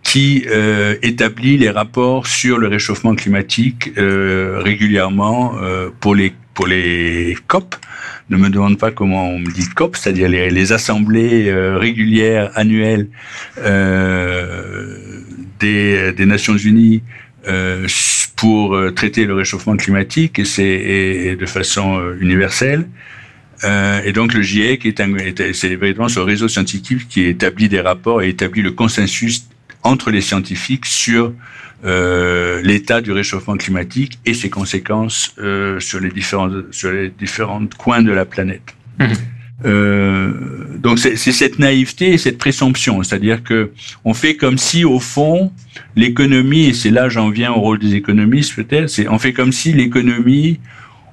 qui 0.10 0.44
euh, 0.50 0.96
établit 1.04 1.60
les 1.60 1.70
rapports 1.70 2.26
sur 2.26 2.58
le 2.58 2.68
réchauffement 2.68 3.14
climatique 3.14 3.92
euh, 4.00 4.60
régulièrement 4.60 5.54
euh, 5.62 5.92
pour 6.00 6.16
les 6.16 6.34
pour 6.56 6.66
les 6.66 7.38
COP. 7.46 7.76
Ne 8.32 8.38
me 8.38 8.50
demande 8.50 8.80
pas 8.80 8.90
comment 8.90 9.30
on 9.30 9.38
me 9.38 9.52
dit 9.52 9.70
COP, 9.70 9.96
c'est-à-dire 9.96 10.28
les, 10.28 10.50
les, 10.50 10.72
assemblées 10.72 11.54
régulières 11.54 12.52
annuelles 12.56 13.08
des, 15.60 16.12
des 16.12 16.26
Nations 16.26 16.58
Unies 16.58 17.02
pour 18.36 18.78
traiter 18.96 19.26
le 19.26 19.36
réchauffement 19.36 19.78
climatique 19.78 20.40
et 20.40 20.46
c'est 20.46 21.38
de 21.40 21.46
façon 21.46 22.02
universelle. 22.20 22.88
Et 23.64 24.12
donc 24.12 24.34
le 24.34 24.42
GIEC 24.42 24.86
est, 24.86 25.00
un, 25.00 25.08
ce 25.54 26.20
réseau 26.20 26.48
scientifique 26.48 27.08
qui 27.08 27.24
établit 27.24 27.70
des 27.70 27.82
rapports 27.82 28.22
et 28.22 28.30
établit 28.30 28.62
le 28.62 28.72
consensus 28.72 29.48
entre 29.84 30.12
les 30.12 30.22
scientifiques 30.22 30.86
sur 30.86 31.34
euh, 31.86 32.62
l'état 32.62 33.02
du 33.02 33.12
réchauffement 33.12 33.56
climatique 33.56 34.20
et 34.26 34.34
ses 34.34 34.50
conséquences 34.50 35.34
euh, 35.40 35.80
sur 35.80 36.00
les 36.00 36.10
différents 36.10 36.50
sur 36.72 36.92
les 36.92 37.10
différents 37.10 37.66
coins 37.78 38.02
de 38.02 38.12
la 38.12 38.26
planète. 38.26 38.76
Mmh. 39.00 39.06
Euh, 39.66 40.32
donc 40.78 41.00
c'est 41.00 41.18
cette 41.18 41.60
naïveté 41.60 42.14
et 42.14 42.18
cette 42.18 42.38
présomption, 42.38 43.04
c'est-à-dire 43.04 43.44
que 43.44 43.72
on 44.06 44.14
fait 44.14 44.36
comme 44.36 44.58
si 44.58 44.86
au 44.86 45.00
fond 45.00 45.52
l'économie 45.98 46.68
et 46.68 46.74
c'est 46.74 46.92
là 46.92 47.10
j'en 47.10 47.30
viens 47.30 47.52
au 47.52 47.60
rôle 47.60 47.80
des 47.80 47.96
économistes 47.96 48.56
peut-être, 48.56 48.90
c'est 48.90 49.10
on 49.10 49.20
fait 49.20 49.34
comme 49.34 49.52
si 49.52 49.74
l'économie 49.74 50.60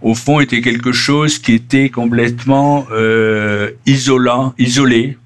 au 0.01 0.15
fond 0.15 0.39
était 0.39 0.61
quelque 0.61 0.93
chose 0.93 1.41
qui 1.41 1.55
était 1.55 1.89
complètement 1.89 2.87
euh, 2.93 3.73
isolant, 3.85 4.55
isolé 4.59 5.19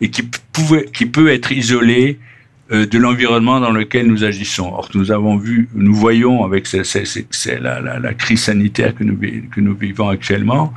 et 0.00 0.10
qui 0.10 0.22
pouvait 0.52 0.86
qui 0.92 1.06
peut 1.06 1.28
être 1.28 1.50
isolé 1.50 2.20
de 2.70 2.98
l'environnement 2.98 3.58
dans 3.60 3.72
lequel 3.72 4.06
nous 4.06 4.24
agissons. 4.24 4.72
Or, 4.72 4.88
nous 4.94 5.10
avons 5.10 5.36
vu, 5.36 5.68
nous 5.74 5.94
voyons 5.94 6.44
avec 6.44 6.70
la, 6.72 8.14
crise 8.14 8.42
sanitaire 8.44 8.94
que 8.94 9.04
nous, 9.60 9.74
vivons 9.74 10.08
actuellement, 10.08 10.72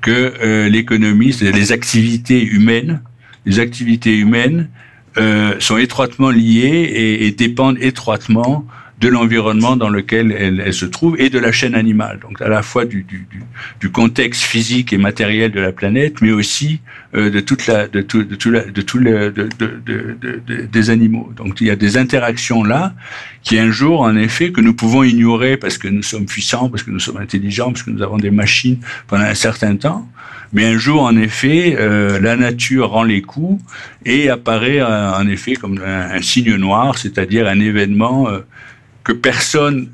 que 0.00 0.32
euh, 0.42 0.68
l'économie, 0.68 1.36
les 1.40 1.72
activités 1.72 2.42
humaines, 2.44 3.00
les 3.44 3.60
activités 3.60 4.16
humaines 4.16 4.68
euh, 5.18 5.54
sont 5.60 5.76
étroitement 5.76 6.30
liées 6.30 7.18
et 7.20 7.30
dépendent 7.30 7.78
étroitement 7.80 8.66
de 8.98 9.08
l'environnement 9.08 9.76
dans 9.76 9.90
lequel 9.90 10.32
elle, 10.32 10.72
se 10.72 10.86
trouve 10.86 11.20
et 11.20 11.28
de 11.28 11.38
la 11.38 11.52
chaîne 11.52 11.74
animale. 11.74 12.18
Donc 12.20 12.40
à 12.40 12.48
la 12.48 12.62
fois 12.62 12.86
du, 12.86 13.04
du, 13.80 13.90
contexte 13.90 14.42
physique 14.42 14.92
et 14.92 14.98
matériel 14.98 15.52
de 15.52 15.60
la 15.60 15.72
planète, 15.72 16.20
mais 16.22 16.32
aussi 16.32 16.80
euh, 17.14 17.30
de 17.30 17.40
toute 17.40 17.66
la, 17.66 17.88
de 17.88 18.00
tout, 18.00 18.24
de 18.24 18.34
tout, 18.34 18.50
la, 18.50 18.64
de 18.64 18.82
tout 18.82 18.98
de, 18.98 19.30
de, 19.30 19.48
de, 19.84 20.66
des 20.66 20.90
animaux. 20.90 21.30
Donc 21.36 21.60
il 21.60 21.66
y 21.66 21.70
a 21.70 21.76
des 21.76 21.98
interactions 21.98 22.64
là 22.64 22.94
qui 23.42 23.58
un 23.58 23.70
jour, 23.70 24.00
en 24.00 24.16
effet, 24.16 24.50
que 24.50 24.60
nous 24.60 24.74
pouvons 24.74 25.02
ignorer 25.02 25.56
parce 25.56 25.78
que 25.78 25.88
nous 25.88 26.02
sommes 26.02 26.26
puissants, 26.26 26.68
parce 26.68 26.82
que 26.82 26.90
nous 26.90 26.98
sommes 26.98 27.18
intelligents, 27.18 27.72
parce 27.72 27.82
que 27.82 27.90
nous 27.90 28.02
avons 28.02 28.16
des 28.16 28.30
machines 28.30 28.78
pendant 29.08 29.24
un 29.24 29.34
certain 29.34 29.76
temps. 29.76 30.08
Mais 30.52 30.64
un 30.64 30.78
jour, 30.78 31.02
en 31.02 31.16
effet, 31.16 31.76
euh, 31.78 32.18
la 32.18 32.36
nature 32.36 32.90
rend 32.90 33.02
les 33.02 33.20
coups 33.20 33.62
et 34.04 34.30
apparaît 34.30 34.80
euh, 34.80 35.12
en 35.12 35.26
effet 35.28 35.54
comme 35.54 35.80
un, 35.84 36.22
signe 36.22 36.54
noir, 36.56 36.96
c'est-à-dire 36.96 37.46
un 37.46 37.60
événement 37.60 38.28
que 39.06 39.12
personne 39.12 39.88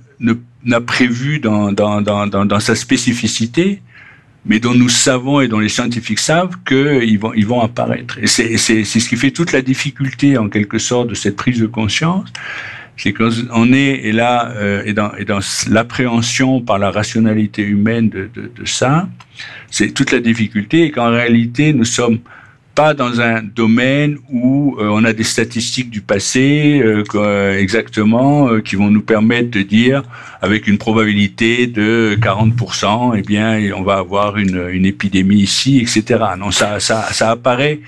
n'a 0.65 0.81
prévu 0.81 1.39
dans, 1.39 2.61
sa 2.61 2.75
spécificité, 2.75 3.83
mais 4.47 4.59
dont 4.59 4.73
nous 4.73 4.89
savons 4.89 5.43
et 5.43 5.49
dont 5.49 5.59
les 5.59 5.69
scientifiques 5.69 6.19
savent 6.19 6.57
qu'ils 6.67 7.19
vont, 7.19 7.61
apparaître. 7.61 8.19
Et 8.23 8.27
c'est 8.27 8.57
ce 8.57 9.09
qui 9.11 9.17
fait 9.19 9.31
toute 9.31 9.53
la 9.53 9.61
difficulté, 9.61 10.39
en 10.39 10.49
quelque 10.49 10.79
sorte, 10.79 11.09
de 11.09 11.15
cette 11.15 11.37
prise 11.37 11.61
de 11.61 11.67
conscience, 11.67 12.33
c'est 12.97 13.13
qu'on 13.13 13.73
est, 13.75 14.13
là, 14.13 14.51
euh, 14.57 14.83
et 14.87 14.95
dans, 14.95 15.41
l'appréhension 15.69 16.63
par 16.63 16.79
la 16.79 16.91
rationalité 16.91 17.61
humaine 17.61 18.09
de 18.09 18.65
ça, 18.65 19.11
c'est 19.71 19.93
toute 19.93 20.11
la 20.11 20.21
difficulté, 20.21 20.85
et 20.85 20.91
qu'en 20.91 21.11
réalité, 21.11 21.75
nous 21.75 21.85
sommes 21.85 22.21
pas 22.75 22.95
dans 22.95 23.21
un 23.21 23.43
domaine 23.43 24.19
où 24.31 24.77
euh, 24.79 24.89
on 24.91 25.05
a 25.05 25.13
des 25.13 25.25
statistiques 25.25 25.91
du 25.91 26.01
passé 26.01 26.81
euh, 26.83 27.05
euh 27.15 27.59
exactement 27.59 28.49
euh, 28.49 28.61
qui 28.61 28.77
vont 28.77 28.91
nous 28.91 29.03
permettre 29.03 29.51
de 29.51 29.63
dire 29.63 30.03
avec 30.41 30.67
une 30.67 30.79
probabilité 30.79 31.67
de 31.67 32.17
40%, 32.21 33.15
eh 33.17 33.23
bien 33.23 33.73
on 33.77 33.83
va 33.83 33.99
avoir 33.99 34.37
une, 34.37 34.69
une 34.71 34.87
épidémie 34.87 35.41
ici, 35.41 35.79
etc. 35.79 36.25
Non, 36.39 36.51
ça, 36.51 36.81
ça, 36.81 37.13
ça 37.13 37.31
apparaît 37.31 37.81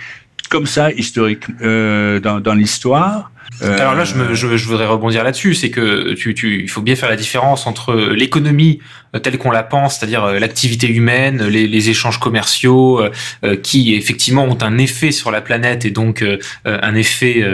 comme 0.50 0.66
ça 0.66 0.92
historique 0.92 1.44
euh, 1.62 2.20
dans, 2.20 2.40
dans 2.40 2.54
l'histoire. 2.54 3.30
Euh, 3.62 3.78
Alors 3.78 3.94
là, 3.94 4.04
je, 4.04 4.14
me, 4.14 4.34
je, 4.34 4.56
je 4.56 4.66
voudrais 4.66 4.86
rebondir 4.86 5.24
là-dessus, 5.24 5.54
c'est 5.54 5.70
que 5.70 6.14
tu, 6.14 6.34
tu, 6.34 6.62
il 6.62 6.68
faut 6.68 6.82
bien 6.82 6.96
faire 6.96 7.08
la 7.08 7.16
différence 7.16 7.66
entre 7.66 7.94
l'économie 7.94 8.80
euh, 9.14 9.18
telle 9.18 9.38
qu'on 9.38 9.50
la 9.50 9.62
pense, 9.62 9.98
c'est-à-dire 9.98 10.24
euh, 10.24 10.38
l'activité 10.38 10.88
humaine, 10.88 11.46
les, 11.46 11.66
les, 11.66 11.90
échanges 11.90 12.18
commerciaux, 12.18 13.00
euh, 13.44 13.56
qui 13.56 13.94
effectivement 13.94 14.44
ont 14.44 14.58
un 14.62 14.78
effet 14.78 15.12
sur 15.12 15.30
la 15.30 15.40
planète 15.40 15.84
et 15.84 15.90
donc 15.90 16.22
euh, 16.22 16.38
un 16.64 16.94
effet 16.94 17.44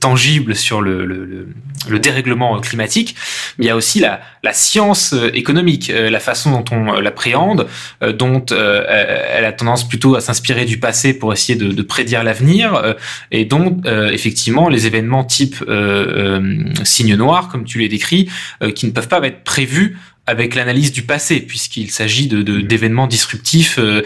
tangible 0.00 0.54
sur 0.54 0.80
le, 0.80 1.04
le, 1.04 1.48
le, 1.88 1.98
dérèglement 1.98 2.58
climatique. 2.60 3.14
Mais 3.58 3.66
il 3.66 3.68
y 3.68 3.70
a 3.70 3.76
aussi 3.76 4.00
la, 4.00 4.20
la 4.42 4.52
science 4.52 5.14
économique, 5.34 5.92
la 5.94 6.20
façon 6.20 6.50
dont 6.50 6.64
on 6.70 7.00
l'appréhende, 7.00 7.66
dont 8.00 8.44
elle 8.50 9.44
a 9.44 9.52
tendance 9.52 9.88
plutôt 9.88 10.14
à 10.14 10.20
s'inspirer 10.20 10.64
du 10.64 10.78
passé 10.78 11.14
pour 11.14 11.32
essayer 11.32 11.58
de, 11.58 11.72
de 11.72 11.82
prédire 11.82 12.22
l'avenir, 12.22 12.96
et 13.30 13.44
dont 13.44 13.80
effectivement 13.84 14.68
les 14.68 14.86
événements 14.86 15.24
type 15.32 15.64
signe 16.84 17.14
noir, 17.16 17.48
comme 17.48 17.64
tu 17.64 17.80
l'as 17.80 17.88
décrit, 17.88 18.28
qui 18.74 18.86
ne 18.86 18.90
peuvent 18.90 19.08
pas 19.08 19.20
être 19.26 19.44
prévus 19.44 19.96
avec 20.26 20.54
l'analyse 20.54 20.92
du 20.92 21.02
passé, 21.02 21.40
puisqu'il 21.40 21.90
s'agit 21.90 22.28
de, 22.28 22.42
d'événements 22.60 23.06
disruptifs 23.06 23.78
euh, 23.78 24.02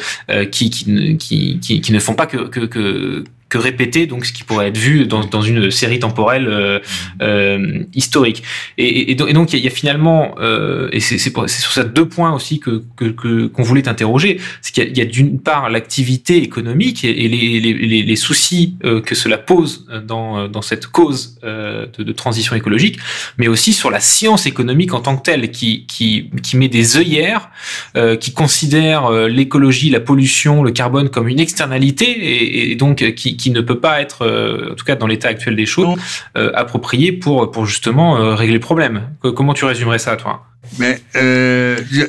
qui, 0.46 0.70
qui, 0.70 1.16
qui, 1.18 1.80
qui, 1.80 1.92
ne 1.92 1.98
font 1.98 2.14
pas 2.14 2.26
que, 2.26 2.48
que, 2.48 2.60
que, 2.64 3.24
que 3.48 3.58
répéter 3.58 4.06
donc 4.06 4.26
ce 4.26 4.32
qui 4.32 4.42
pourrait 4.42 4.68
être 4.68 4.78
vu 4.78 5.06
dans, 5.06 5.24
dans 5.24 5.42
une 5.42 5.70
série 5.70 6.00
temporelle 6.00 6.48
euh, 6.48 6.80
euh, 7.22 7.84
historique. 7.94 8.42
Et, 8.78 9.12
et, 9.12 9.14
donc 9.14 9.52
il 9.52 9.60
y, 9.60 9.66
a 9.66 9.70
finalement 9.70 10.34
euh, 10.40 10.88
et 10.92 11.00
c'est, 11.00 11.18
sur 11.18 11.72
ces 11.72 11.84
deux 11.84 12.08
points 12.08 12.32
aussi 12.32 12.58
que, 12.58 12.82
que, 12.96 13.46
qu'on 13.46 13.62
voulait 13.62 13.88
interroger 13.88 14.40
c'est 14.62 14.72
qu'il 14.72 14.96
y 14.96 15.00
a, 15.00 15.04
d'une 15.04 15.38
part 15.40 15.70
l'activité 15.70 16.42
économique 16.42 17.04
et, 17.04 17.12
les, 17.12 17.60
les, 17.60 18.02
les, 18.02 18.16
soucis 18.16 18.76
euh, 18.84 19.00
que 19.00 19.14
cela 19.14 19.38
pose 19.38 19.86
dans, 20.06 20.48
dans 20.48 20.62
cette 20.62 20.86
cause 20.86 21.38
euh, 21.44 21.86
de, 21.98 22.02
de, 22.02 22.12
transition 22.12 22.56
écologique 22.56 22.98
mais 23.38 23.48
aussi 23.48 23.72
sur 23.72 23.90
la 23.90 24.00
science 24.00 24.46
économique 24.46 24.94
en 24.94 25.00
tant 25.00 25.16
que 25.16 25.22
telle 25.22 25.50
qui, 25.50 25.86
qui, 25.86 26.30
qui 26.42 26.56
met 26.56 26.68
des 26.68 26.96
œillères 26.96 27.50
euh, 27.96 28.16
qui 28.16 28.32
considère 28.32 29.10
l'écologie 29.10 29.90
la 29.90 30.00
pollution 30.00 30.62
le 30.62 30.72
carbone 30.72 31.10
comme 31.10 31.28
une 31.28 31.40
externalité 31.40 32.06
et, 32.06 32.72
et 32.72 32.74
donc 32.74 33.14
qui, 33.14 33.45
ne 33.52 33.60
peut 33.60 33.78
pas 33.78 34.00
être, 34.00 34.22
euh, 34.22 34.72
en 34.72 34.74
tout 34.74 34.84
cas 34.84 34.96
dans 34.96 35.06
l'état 35.06 35.28
actuel 35.28 35.56
des 35.56 35.66
choses, 35.66 35.98
euh, 36.36 36.50
approprié 36.54 37.12
pour, 37.12 37.50
pour 37.50 37.66
justement 37.66 38.18
euh, 38.18 38.34
régler 38.34 38.54
le 38.54 38.60
problème. 38.60 39.10
Comment 39.20 39.54
tu 39.54 39.64
résumerais 39.64 39.98
ça, 39.98 40.16
toi? 40.16 40.46
Mais 40.78 41.00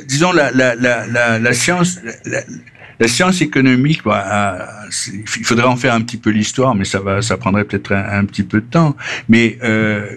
disons 0.08 0.32
la, 0.32 0.52
la, 0.52 0.76
la, 0.76 1.40
la 1.40 1.54
science. 1.54 2.00
La, 3.00 3.08
science 3.08 3.42
économique, 3.42 4.04
bah, 4.04 4.68
il 5.14 5.46
faudrait 5.46 5.68
en 5.68 5.76
faire 5.76 5.94
un 5.94 6.02
petit 6.02 6.18
peu 6.18 6.32
l'histoire, 6.32 6.74
mais 6.74 6.84
ça 6.84 7.00
va, 7.00 7.22
ça 7.22 7.38
prendrait 7.38 7.64
peut-être 7.64 7.92
un, 7.92 8.26
petit 8.26 8.42
peu 8.42 8.60
de 8.60 8.66
temps. 8.66 8.96
Mais 9.30 9.60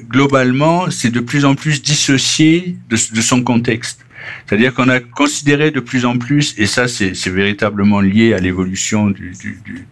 globalement, 0.09 0.91
c'est 0.91 1.11
de 1.11 1.21
plus 1.21 1.45
en 1.45 1.55
plus 1.55 1.83
dissocié 1.83 2.79
de, 2.89 2.97
de 2.97 3.21
son 3.21 3.43
contexte. 3.43 4.01
C'est-à-dire 4.47 4.75
qu'on 4.75 4.89
a 4.89 5.01
considéré 5.01 5.71
de 5.71 5.81
plus 5.81 6.05
en 6.05 6.19
plus, 6.19 6.55
et 6.59 6.67
ça 6.67 6.89
c'est 6.89 7.29
véritablement 7.29 8.01
lié 8.01 8.35
à 8.35 8.39
l'évolution 8.39 9.13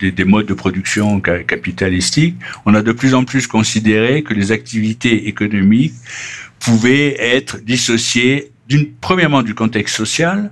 des 0.01 0.25
modes 0.25 0.47
de 0.47 0.55
production 0.55 1.21
capitalistiques, 1.21 2.37
on 2.67 2.75
a 2.75 2.83
de 2.83 2.93
plus 2.93 3.15
en 3.15 3.25
plus 3.25 3.47
considéré 3.47 4.23
que 4.23 4.35
les 4.35 4.53
activités 4.53 5.29
économiques 5.29 5.95
pouvaient 6.59 7.17
être 7.19 7.59
dissociées 7.59 8.53
premièrement 9.01 9.43
du 9.43 9.55
contexte 9.55 9.97
social, 9.97 10.51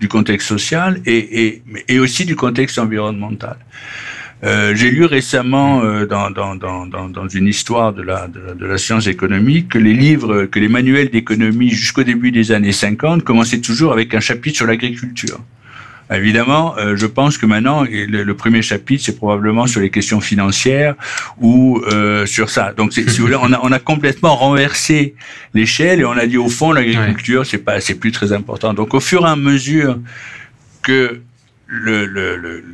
du 0.00 0.08
contexte 0.08 0.48
social 0.48 1.00
et, 1.06 1.62
et 1.88 1.98
aussi 1.98 2.24
du 2.24 2.36
contexte 2.36 2.78
environnemental. 2.78 3.56
Euh, 4.44 4.74
j'ai 4.74 4.90
lu 4.90 5.04
récemment 5.04 5.82
euh, 5.82 6.06
dans, 6.06 6.30
dans, 6.30 6.54
dans, 6.54 6.86
dans, 6.86 7.28
une 7.28 7.48
histoire 7.48 7.92
de 7.92 8.02
la, 8.02 8.28
de, 8.28 8.64
la 8.64 8.78
science 8.78 9.08
économique 9.08 9.70
que 9.70 9.78
les 9.78 9.94
livres, 9.94 10.44
que 10.44 10.60
les 10.60 10.68
manuels 10.68 11.10
d'économie 11.10 11.70
jusqu'au 11.70 12.04
début 12.04 12.30
des 12.30 12.52
années 12.52 12.72
50 12.72 13.24
commençaient 13.24 13.60
toujours 13.60 13.92
avec 13.92 14.14
un 14.14 14.20
chapitre 14.20 14.56
sur 14.56 14.66
l'agriculture. 14.66 15.40
Évidemment, 16.10 16.74
euh, 16.78 16.96
je 16.96 17.04
pense 17.04 17.36
que 17.36 17.44
maintenant, 17.44 17.84
le, 17.84 18.32
premier 18.32 18.62
chapitre, 18.62 19.04
c'est 19.04 19.16
probablement 19.16 19.66
sur 19.66 19.80
les 19.80 19.90
questions 19.90 20.20
financières 20.20 20.94
ou 21.38 21.82
euh, 21.92 22.24
sur 22.24 22.48
ça. 22.48 22.72
Donc, 22.72 22.94
si 22.94 23.02
vous 23.02 23.26
voulez, 23.26 23.36
on 23.36 23.52
a, 23.52 23.60
on 23.62 23.72
a 23.72 23.78
complètement 23.78 24.34
renversé 24.34 25.14
l'échelle 25.52 26.00
et 26.00 26.04
on 26.06 26.12
a 26.12 26.26
dit 26.26 26.38
au 26.38 26.48
fond, 26.48 26.72
l'agriculture, 26.72 27.44
c'est 27.44 27.58
pas, 27.58 27.80
c'est 27.80 27.96
plus 27.96 28.12
très 28.12 28.32
important. 28.32 28.72
Donc, 28.72 28.94
au 28.94 29.00
fur 29.00 29.26
et 29.26 29.28
à 29.28 29.36
mesure 29.36 29.98
que 30.82 31.20
le, 31.68 32.06
le, 32.06 32.36
le, 32.36 32.64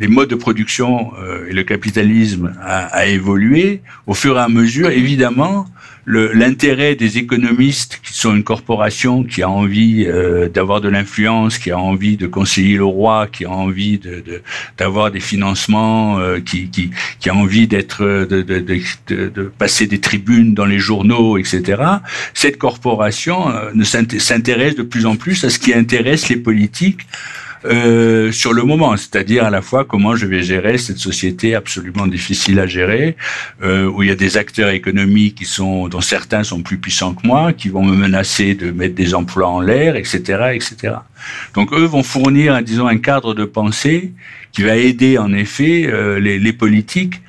les 0.00 0.08
modes 0.08 0.30
de 0.30 0.34
production 0.34 1.12
euh, 1.20 1.48
et 1.48 1.52
le 1.52 1.62
capitalisme 1.64 2.54
a, 2.62 2.86
a, 2.86 3.06
évolué, 3.06 3.82
au 4.06 4.14
fur 4.14 4.36
et 4.38 4.40
à 4.40 4.48
mesure, 4.48 4.88
évidemment, 4.88 5.66
l'intérêt 6.08 6.94
des 6.94 7.18
économistes 7.18 8.00
qui 8.02 8.16
sont 8.16 8.34
une 8.34 8.44
corporation 8.44 9.24
qui 9.24 9.42
a 9.42 9.50
envie 9.50 10.06
euh, 10.06 10.48
d'avoir 10.48 10.80
de 10.80 10.88
l'influence, 10.88 11.58
qui 11.58 11.72
a 11.72 11.78
envie 11.78 12.16
de 12.16 12.28
conseiller 12.28 12.76
le 12.76 12.84
roi, 12.84 13.26
qui 13.26 13.44
a 13.44 13.50
envie 13.50 14.00
d'avoir 14.78 15.08
de, 15.08 15.14
des 15.14 15.20
financements, 15.20 16.18
euh, 16.20 16.38
qui, 16.38 16.70
qui, 16.70 16.90
qui, 17.18 17.28
a 17.28 17.34
envie 17.34 17.66
d'être 17.66 18.02
de, 18.04 18.40
de, 18.42 18.60
de, 19.08 19.42
passer 19.58 19.88
des 19.88 20.00
tribunes 20.00 20.54
dans 20.54 20.64
les 20.64 20.78
journaux, 20.78 21.38
etc. 21.38 21.82
Cette 22.34 22.56
corporation 22.56 23.52
ne 23.74 23.84
s'intéresse 23.84 24.76
de 24.76 24.84
plus 24.84 25.06
en 25.06 25.16
plus 25.16 25.44
à 25.44 25.50
ce 25.50 25.58
qui 25.58 25.74
intéresse 25.74 26.28
les 26.28 26.36
politiques 26.36 27.00
euh, 27.68 28.32
sur 28.32 28.52
le 28.52 28.62
moment, 28.62 28.96
c'est-à-dire 28.96 29.44
à 29.44 29.50
la 29.50 29.62
fois 29.62 29.84
comment 29.84 30.16
je 30.16 30.26
vais 30.26 30.42
gérer 30.42 30.78
cette 30.78 30.98
société 30.98 31.54
absolument 31.54 32.06
difficile 32.06 32.58
à 32.60 32.66
gérer, 32.66 33.16
euh, 33.62 33.86
où 33.86 34.02
il 34.02 34.08
y 34.08 34.12
a 34.12 34.16
des 34.16 34.36
acteurs 34.36 34.70
économiques 34.70 35.36
qui 35.36 35.44
sont, 35.44 35.88
dont 35.88 36.00
certains 36.00 36.44
sont 36.44 36.62
plus 36.62 36.78
puissants 36.78 37.14
que 37.14 37.26
moi, 37.26 37.52
qui 37.52 37.68
vont 37.68 37.84
me 37.84 37.96
menacer 37.96 38.54
de 38.54 38.70
mettre 38.70 38.94
des 38.94 39.14
emplois 39.14 39.48
en 39.48 39.60
l'air, 39.60 39.96
etc., 39.96 40.18
etc. 40.54 40.94
Donc 41.54 41.72
eux 41.72 41.84
vont 41.84 42.02
fournir, 42.02 42.62
disons, 42.62 42.86
un 42.86 42.98
cadre 42.98 43.34
de 43.34 43.44
pensée 43.44 44.12
qui 44.52 44.62
va 44.62 44.76
aider 44.76 45.18
en 45.18 45.32
effet 45.32 45.86
euh, 45.86 46.18
les, 46.18 46.38
les, 46.38 46.52
politiques 46.52 47.20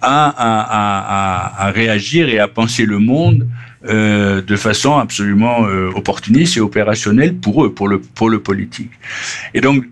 à, 0.00 0.28
à, 0.28 1.62
à, 1.62 1.66
à, 1.66 1.70
réagir 1.70 2.28
et 2.28 2.38
à 2.38 2.48
penser 2.48 2.84
le 2.84 2.98
monde 2.98 3.46
euh, 3.88 4.42
de 4.42 4.56
façon 4.56 4.96
absolument 4.96 5.66
euh, 5.66 5.90
opportuniste 5.94 6.56
et 6.56 6.60
opérationnelle 6.60 7.36
pour 7.36 7.64
eux, 7.64 7.74
pour 7.74 7.88
le, 7.88 8.00
pour 8.00 8.30
le 8.30 8.40
politique. 8.40 8.92
Et 9.54 9.60
donc, 9.60 9.84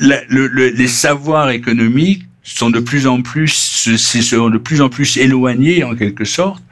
le, 0.00 0.68
les 0.70 0.88
savoirs 0.88 1.50
économiques 1.50 2.24
sont 2.42 2.70
de 2.70 2.80
plus 2.80 3.06
en 3.06 3.20
plus, 3.20 3.96
sont 3.96 4.48
de 4.48 4.58
plus 4.58 4.80
en 4.80 4.88
plus 4.88 5.16
éloignés 5.16 5.84
en 5.84 5.94
quelque 5.94 6.24
sorte 6.24 6.62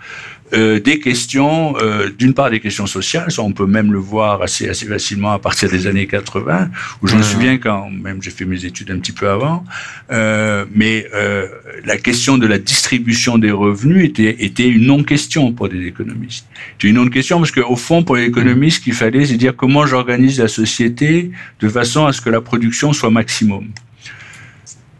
euh, 0.52 0.78
des 0.78 1.00
questions, 1.00 1.76
euh, 1.80 2.08
d'une 2.16 2.32
part 2.32 2.50
des 2.50 2.60
questions 2.60 2.86
sociales, 2.86 3.32
ça 3.32 3.42
on 3.42 3.52
peut 3.52 3.66
même 3.66 3.92
le 3.92 3.98
voir 3.98 4.42
assez 4.42 4.68
assez 4.68 4.86
facilement 4.86 5.32
à 5.32 5.38
partir 5.38 5.68
des 5.68 5.86
années 5.86 6.06
80, 6.06 6.70
où 7.02 7.08
je 7.08 7.16
me 7.16 7.22
souviens 7.22 7.58
quand 7.58 7.90
même 7.90 8.22
j'ai 8.22 8.30
fait 8.30 8.44
mes 8.44 8.64
études 8.64 8.90
un 8.92 8.98
petit 8.98 9.12
peu 9.12 9.28
avant, 9.28 9.64
euh, 10.12 10.64
mais 10.72 11.08
euh, 11.14 11.48
la 11.84 11.96
question 11.96 12.38
de 12.38 12.46
la 12.46 12.58
distribution 12.58 13.38
des 13.38 13.50
revenus 13.50 14.04
était 14.04 14.44
était 14.44 14.68
une 14.68 14.86
non-question 14.86 15.52
pour 15.52 15.68
des 15.68 15.84
économistes. 15.84 16.46
C'était 16.72 16.88
une 16.88 16.96
non-question 16.96 17.38
parce 17.38 17.50
qu'au 17.50 17.76
fond 17.76 18.04
pour 18.04 18.16
les 18.16 18.24
économistes, 18.24 18.78
ce 18.78 18.84
qu'il 18.84 18.94
fallait 18.94 19.26
c'est 19.26 19.36
dire 19.36 19.56
comment 19.56 19.84
j'organise 19.84 20.38
la 20.38 20.48
société 20.48 21.32
de 21.60 21.68
façon 21.68 22.06
à 22.06 22.12
ce 22.12 22.20
que 22.20 22.30
la 22.30 22.40
production 22.40 22.92
soit 22.92 23.10
maximum. 23.10 23.66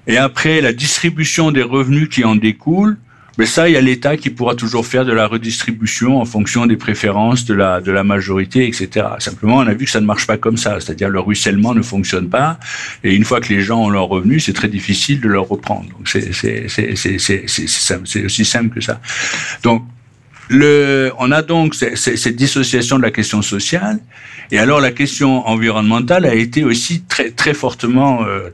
Et 0.09 0.17
après, 0.17 0.61
la 0.61 0.73
distribution 0.73 1.51
des 1.51 1.63
revenus 1.63 2.09
qui 2.09 2.25
en 2.25 2.37
découlent, 2.37 2.97
mais 3.39 3.47
ça, 3.47 3.69
il 3.69 3.75
y 3.75 3.77
a 3.77 3.81
l'État 3.81 4.17
qui 4.17 4.31
pourra 4.31 4.55
toujours 4.55 4.87
faire 4.87 5.05
de 5.05 5.13
la 5.13 5.27
redistribution 5.27 6.21
en 6.21 6.25
fonction 6.25 6.65
des 6.67 6.77
préférences 6.77 7.45
de 7.45 7.53
la, 7.53 7.81
de 7.81 7.93
la 7.93 8.03
majorité, 8.03 8.67
etc. 8.67 9.07
Simplement, 9.19 9.57
on 9.57 9.67
a 9.67 9.75
vu 9.75 9.85
que 9.85 9.91
ça 9.91 10.01
ne 10.01 10.07
marche 10.07 10.27
pas 10.27 10.39
comme 10.39 10.57
ça. 10.57 10.81
C'est-à-dire, 10.81 11.11
le 11.11 11.21
ruissellement 11.21 11.75
ne 11.75 11.83
fonctionne 11.83 12.31
pas. 12.31 12.59
Et 13.05 13.15
une 13.15 13.25
fois 13.25 13.41
que 13.41 13.53
les 13.53 13.61
gens 13.61 13.85
ont 13.85 13.91
leur 13.91 14.07
revenu, 14.07 14.41
c'est 14.41 14.55
très 14.55 14.69
difficile 14.69 15.21
de 15.21 15.29
leur 15.29 15.49
reprendre. 15.49 15.87
Donc, 15.91 16.09
c'est, 16.09 16.31
aussi 18.25 18.45
simple 18.45 18.75
que 18.75 18.81
ça. 18.81 19.01
Donc, 19.63 19.85
le, 20.49 21.13
on 21.19 21.33
a 21.33 21.43
donc 21.43 21.75
cette 21.75 22.37
dissociation 22.37 22.97
de 22.97 23.03
la 23.03 23.11
question 23.11 23.43
sociale. 23.43 23.99
Et 24.51 24.59
alors, 24.59 24.81
la 24.81 24.93
question 24.93 25.47
environnementale 25.47 26.25
a 26.25 26.35
été 26.35 26.65
aussi 26.65 27.03
très, 27.03 27.31
très 27.31 27.53
fortement 27.53 28.25
euh, 28.25 28.51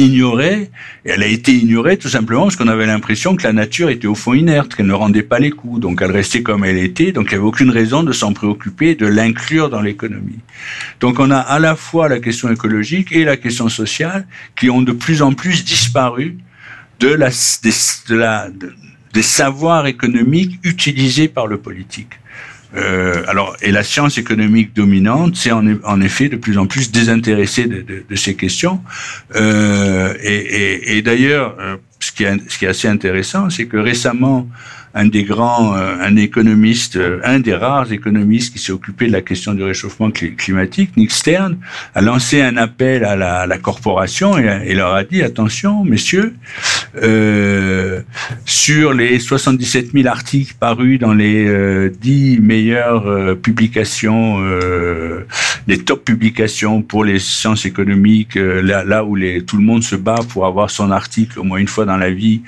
ignorée, 0.00 0.70
et 1.04 1.10
elle 1.10 1.22
a 1.22 1.26
été 1.26 1.52
ignorée 1.52 1.96
tout 1.96 2.08
simplement 2.08 2.42
parce 2.42 2.56
qu'on 2.56 2.68
avait 2.68 2.86
l'impression 2.86 3.36
que 3.36 3.42
la 3.42 3.52
nature 3.52 3.90
était 3.90 4.06
au 4.06 4.14
fond 4.14 4.34
inerte, 4.34 4.74
qu'elle 4.74 4.86
ne 4.86 4.92
rendait 4.92 5.22
pas 5.22 5.38
les 5.38 5.50
coups, 5.50 5.80
donc 5.80 6.00
elle 6.02 6.10
restait 6.10 6.42
comme 6.42 6.64
elle 6.64 6.78
était, 6.78 7.12
donc 7.12 7.26
il 7.26 7.34
n'y 7.34 7.34
avait 7.36 7.46
aucune 7.46 7.70
raison 7.70 8.02
de 8.02 8.12
s'en 8.12 8.32
préoccuper, 8.32 8.94
de 8.94 9.06
l'inclure 9.06 9.70
dans 9.70 9.80
l'économie. 9.80 10.40
Donc 11.00 11.18
on 11.18 11.30
a 11.30 11.38
à 11.38 11.58
la 11.58 11.76
fois 11.76 12.08
la 12.08 12.18
question 12.18 12.50
écologique 12.50 13.12
et 13.12 13.24
la 13.24 13.36
question 13.36 13.68
sociale 13.68 14.26
qui 14.56 14.70
ont 14.70 14.82
de 14.82 14.92
plus 14.92 15.22
en 15.22 15.32
plus 15.32 15.64
disparu 15.64 16.36
de 17.00 17.08
la, 17.08 17.30
des, 19.12 19.22
savoirs 19.22 19.86
économiques 19.86 20.58
utilisés 20.62 21.28
par 21.28 21.46
le 21.46 21.58
politique. 21.58 22.20
Euh, 22.76 23.24
alors, 23.26 23.56
et 23.62 23.72
la 23.72 23.82
science 23.82 24.16
économique 24.18 24.74
dominante 24.74 25.34
c'est 25.36 25.50
en, 25.50 26.00
effet 26.00 26.28
de 26.28 26.36
plus 26.36 26.56
en 26.56 26.66
plus 26.66 26.92
désintéressée 26.92 27.66
de, 27.66 28.16
ces 28.16 28.34
questions. 28.34 28.80
Euh, 29.34 30.14
et, 30.22 31.02
d'ailleurs, 31.02 31.56
euh, 31.58 31.76
ce 31.98 32.12
qui 32.12 32.24
est, 32.24 32.68
assez 32.68 32.88
intéressant, 32.88 33.50
c'est 33.50 33.66
que 33.66 33.76
récemment, 33.76 34.48
un 34.94 35.06
des 35.06 35.24
grands, 35.24 35.76
euh, 35.76 35.96
un 36.00 36.16
économiste, 36.16 36.96
euh, 36.96 37.20
un 37.24 37.38
des 37.38 37.54
rares 37.54 37.92
économistes 37.92 38.52
qui 38.52 38.58
s'est 38.58 38.72
occupé 38.72 39.06
de 39.06 39.12
la 39.12 39.20
question 39.20 39.54
du 39.54 39.62
réchauffement 39.62 40.10
climatique, 40.10 40.96
Nick 40.96 41.12
Stern, 41.12 41.58
a 41.94 42.00
lancé 42.00 42.42
un 42.42 42.56
appel 42.56 43.04
à 43.04 43.46
la 43.46 43.58
corporation 43.58 44.36
et, 44.38 44.74
leur 44.74 44.94
a 44.94 45.04
dit 45.04 45.22
attention, 45.22 45.84
messieurs, 45.84 46.34
euh, 46.96 48.00
sur 48.44 48.92
les 48.92 49.18
77 49.18 49.92
000 49.92 50.08
articles 50.08 50.54
parus 50.58 50.98
dans 50.98 51.14
les 51.14 51.46
euh, 51.46 51.90
10 52.00 52.40
meilleures 52.40 53.06
euh, 53.06 53.34
publications, 53.34 54.38
les 55.66 55.78
top 55.78 56.04
publications 56.04 56.82
pour 56.82 57.04
les 57.04 57.18
sciences 57.18 57.64
économiques, 57.64 58.34
là, 58.36 58.84
là 58.84 59.04
où 59.04 59.16
tout 59.46 59.56
le 59.56 59.62
monde 59.62 59.82
se 59.82 59.96
bat 59.96 60.20
pour 60.28 60.46
avoir 60.46 60.70
son 60.70 60.90
article 60.90 61.38
au 61.38 61.44
moins 61.44 61.58
une 61.58 61.68
fois 61.68 61.84
dans 61.84 61.96
la 61.96 62.10
vie, 62.10 62.42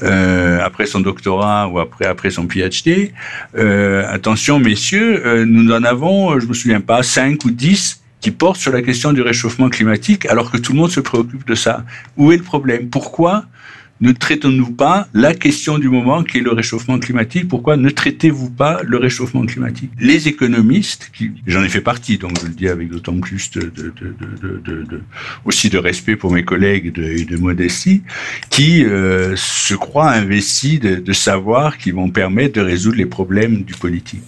après 0.00 0.86
son 0.86 1.00
doctorat 1.00 1.68
ou 1.68 1.78
après, 1.78 2.30
son 2.30 2.46
PhD. 2.46 3.12
Euh, 3.56 4.04
attention, 4.08 4.58
messieurs, 4.58 5.26
euh, 5.26 5.44
nous 5.44 5.72
en 5.72 5.84
avons, 5.84 6.38
je 6.38 6.46
me 6.46 6.54
souviens 6.54 6.80
pas, 6.80 7.02
5 7.02 7.44
ou 7.44 7.50
10 7.50 8.00
qui 8.20 8.30
portent 8.30 8.60
sur 8.60 8.72
la 8.72 8.82
question 8.82 9.12
du 9.12 9.20
réchauffement 9.20 9.68
climatique, 9.68 10.26
alors 10.26 10.50
que 10.50 10.56
tout 10.56 10.72
le 10.72 10.78
monde 10.78 10.90
se 10.90 11.00
préoccupe 11.00 11.46
de 11.46 11.56
ça. 11.56 11.84
Où 12.16 12.30
est 12.30 12.36
le 12.36 12.42
problème? 12.42 12.88
Pourquoi 12.88 13.46
ne 14.02 14.10
traitons-nous 14.10 14.72
pas 14.72 15.08
la 15.14 15.32
question 15.32 15.78
du 15.78 15.88
moment 15.88 16.24
qui 16.24 16.38
est 16.38 16.40
le 16.40 16.52
réchauffement 16.52 16.98
climatique? 16.98 17.46
Pourquoi 17.46 17.76
ne 17.76 17.88
traitez-vous 17.88 18.50
pas 18.50 18.82
le 18.82 18.98
réchauffement 18.98 19.46
climatique? 19.46 19.92
Les 20.00 20.26
économistes, 20.26 21.10
qui, 21.14 21.30
j'en 21.46 21.62
ai 21.62 21.68
fait 21.68 21.80
partie, 21.80 22.18
donc 22.18 22.32
je 22.40 22.46
le 22.46 22.52
dis 22.52 22.68
avec 22.68 22.88
d'autant 22.90 23.18
plus 23.20 23.50
de, 23.52 23.60
de, 23.60 23.94
de, 24.00 24.84
de, 24.84 25.00
aussi 25.44 25.70
de 25.70 25.78
respect 25.78 26.16
pour 26.16 26.32
mes 26.32 26.44
collègues 26.44 26.92
et 26.98 27.24
de, 27.24 27.36
modestie, 27.36 28.02
qui 28.50 28.84
euh, 28.84 29.36
se 29.36 29.74
croient 29.74 30.10
investis 30.10 30.80
de, 30.80 31.12
savoir 31.12 31.78
qui 31.78 31.92
vont 31.92 32.10
permettre 32.10 32.54
de 32.54 32.60
résoudre 32.60 32.96
les 32.96 33.06
problèmes 33.06 33.62
du 33.62 33.74
politique. 33.74 34.24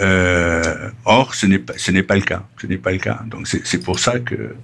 Euh, 0.00 0.90
or, 1.04 1.34
ce 1.34 1.46
n'est 1.46 1.58
pas, 1.58 1.74
ce 1.76 1.90
n'est 1.90 2.02
pas 2.02 2.16
le 2.16 2.22
cas. 2.22 2.44
Ce 2.60 2.66
n'est 2.66 2.78
pas 2.78 2.92
le 2.92 2.98
cas. 2.98 3.22
Donc, 3.26 3.46
c'est 3.46 3.82
pour 3.82 3.98
ça 3.98 4.18
que 4.18 4.54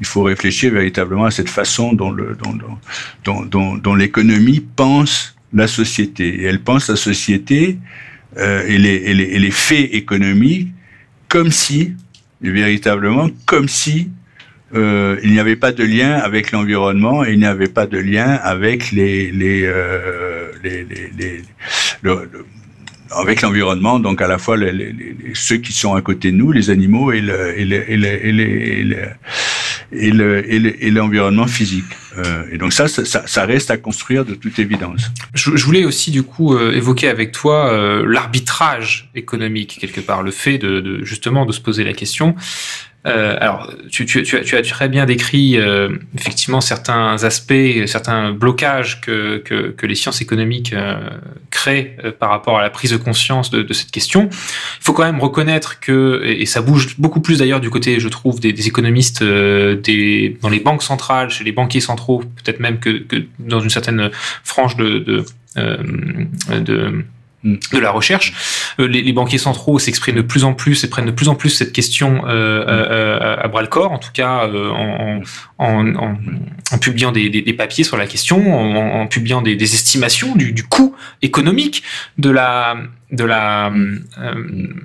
il 0.00 0.06
faut 0.06 0.22
réfléchir 0.22 0.72
véritablement 0.72 1.26
à 1.26 1.30
cette 1.30 1.48
façon 1.48 1.92
dont 1.92 2.12
dont, 2.12 2.58
dont, 3.24 3.44
dont, 3.44 3.76
dont 3.76 3.94
l'économie 3.94 4.60
pense 4.60 5.36
la 5.52 5.68
société. 5.68 6.42
Et 6.42 6.44
elle 6.44 6.60
pense 6.60 6.88
la 6.88 6.96
société 6.96 7.78
euh, 8.38 8.64
et, 8.66 8.78
les, 8.78 8.94
et, 8.94 9.14
les, 9.14 9.24
et, 9.24 9.38
les, 9.38 9.50
faits 9.50 9.90
économiques 9.92 10.68
comme 11.28 11.50
si, 11.50 11.94
véritablement, 12.40 13.28
comme 13.46 13.68
si 13.68 14.10
euh, 14.74 15.18
il 15.22 15.32
n'y 15.32 15.38
avait 15.38 15.56
pas 15.56 15.72
de 15.72 15.84
lien 15.84 16.14
avec 16.14 16.50
l'environnement 16.50 17.24
et 17.24 17.32
il 17.32 17.38
n'y 17.38 17.46
avait 17.46 17.68
pas 17.68 17.86
de 17.86 17.98
lien 17.98 18.30
avec 18.42 18.90
les, 18.90 19.30
les, 19.30 19.64
euh, 19.64 20.50
les 20.62 20.86
le, 22.00 22.28
le, 22.32 22.46
avec 23.14 23.42
l'environnement, 23.42 23.98
donc 23.98 24.20
à 24.20 24.28
la 24.28 24.38
fois 24.38 24.56
ceux 25.34 25.56
qui 25.56 25.72
sont 25.72 25.94
à 25.94 26.02
côté 26.02 26.32
de 26.32 26.36
nous, 26.36 26.52
les 26.52 26.70
animaux 26.70 27.12
et 27.12 27.20
le, 27.20 27.58
et 27.58 27.64
le, 27.64 27.90
et 27.90 27.96
le, 27.96 28.96
et 29.92 30.58
le, 30.58 30.84
et 30.84 30.90
l'environnement 30.90 31.46
physique. 31.46 31.84
Euh, 32.18 32.44
et 32.50 32.58
donc 32.58 32.72
ça, 32.72 32.88
ça, 32.88 33.44
reste 33.44 33.70
à 33.70 33.76
construire 33.76 34.24
de 34.24 34.34
toute 34.34 34.58
évidence. 34.58 35.10
Je, 35.34 35.64
voulais 35.64 35.84
aussi 35.84 36.10
du 36.10 36.22
coup 36.22 36.54
euh, 36.54 36.72
évoquer 36.72 37.08
avec 37.08 37.32
toi 37.32 37.72
euh, 37.72 38.04
l'arbitrage 38.06 39.10
économique 39.14 39.78
quelque 39.80 40.00
part, 40.00 40.22
le 40.22 40.30
fait 40.30 40.58
de, 40.58 41.04
justement 41.04 41.46
de 41.46 41.52
se 41.52 41.60
poser 41.60 41.84
la 41.84 41.92
question 41.92 42.34
euh, 43.04 43.36
alors, 43.40 43.72
tu, 43.90 44.06
tu, 44.06 44.22
tu, 44.22 44.36
as, 44.36 44.42
tu, 44.42 44.56
as, 44.56 44.62
très 44.62 44.88
bien 44.88 45.06
décrit 45.06 45.56
euh, 45.56 45.88
effectivement 46.14 46.60
certains 46.60 47.24
aspects, 47.24 47.86
certains 47.86 48.30
blocages 48.30 49.00
que, 49.00 49.38
que, 49.38 49.70
que 49.70 49.86
les 49.86 49.96
sciences 49.96 50.20
économiques 50.20 50.72
euh, 50.72 50.94
créent 51.50 51.96
euh, 52.04 52.12
par 52.12 52.30
rapport 52.30 52.58
à 52.58 52.62
la 52.62 52.70
prise 52.70 52.92
de 52.92 52.96
conscience 52.96 53.50
de, 53.50 53.62
de, 53.62 53.72
cette 53.72 53.90
question. 53.90 54.28
Il 54.30 54.84
faut 54.84 54.92
quand 54.92 55.02
même 55.02 55.18
reconnaître 55.18 55.80
que, 55.80 56.22
et, 56.24 56.46
ça 56.46 56.62
bouge 56.62 56.94
beaucoup 56.98 57.20
plus 57.20 57.40
d'ailleurs 57.40 57.60
du 57.60 57.70
côté, 57.70 57.98
je 57.98 58.08
trouve, 58.08 58.38
des, 58.38 58.52
des 58.52 58.68
économistes 58.68 59.22
euh, 59.22 59.74
des, 59.74 60.38
dans 60.40 60.48
les 60.48 60.60
banques 60.60 60.84
centrales, 60.84 61.28
chez 61.28 61.42
les 61.42 61.52
banquiers 61.52 61.80
centraux, 61.80 62.20
peut-être 62.20 62.60
même 62.60 62.78
que, 62.78 62.98
que, 62.98 63.16
dans 63.40 63.58
une 63.58 63.70
certaine 63.70 64.10
frange 64.44 64.76
de, 64.76 64.98
de, 65.00 65.24
de 65.56 67.04
de 67.44 67.78
la 67.78 67.90
recherche. 67.90 68.32
Euh, 68.78 68.86
les, 68.86 69.02
les, 69.02 69.12
banquiers 69.12 69.38
centraux 69.38 69.78
s'expriment 69.78 70.16
de 70.16 70.22
plus 70.22 70.44
en 70.44 70.54
plus 70.54 70.84
et 70.84 70.88
prennent 70.88 71.06
de 71.06 71.10
plus 71.10 71.28
en 71.28 71.34
plus 71.34 71.50
cette 71.50 71.72
question 71.72 72.22
euh, 72.26 72.64
euh, 72.66 73.36
à 73.38 73.48
bras 73.48 73.62
le 73.62 73.68
corps, 73.68 73.92
en 73.92 73.98
tout 73.98 74.12
cas 74.12 74.46
euh, 74.46 74.70
en, 74.70 75.22
en, 75.58 75.94
en, 75.96 76.16
en, 76.72 76.78
publiant 76.78 77.12
des, 77.12 77.28
des, 77.30 77.42
des, 77.42 77.52
papiers 77.52 77.84
sur 77.84 77.96
la 77.96 78.06
question, 78.06 79.00
en, 79.00 79.06
publiant 79.06 79.42
des, 79.42 79.56
des 79.56 79.74
estimations 79.74 80.34
du, 80.36 80.52
du, 80.52 80.62
coût 80.62 80.94
économique 81.20 81.82
de 82.18 82.30
la 82.30 82.76
de 83.12 83.24
la 83.24 83.70
euh, 83.70 84.34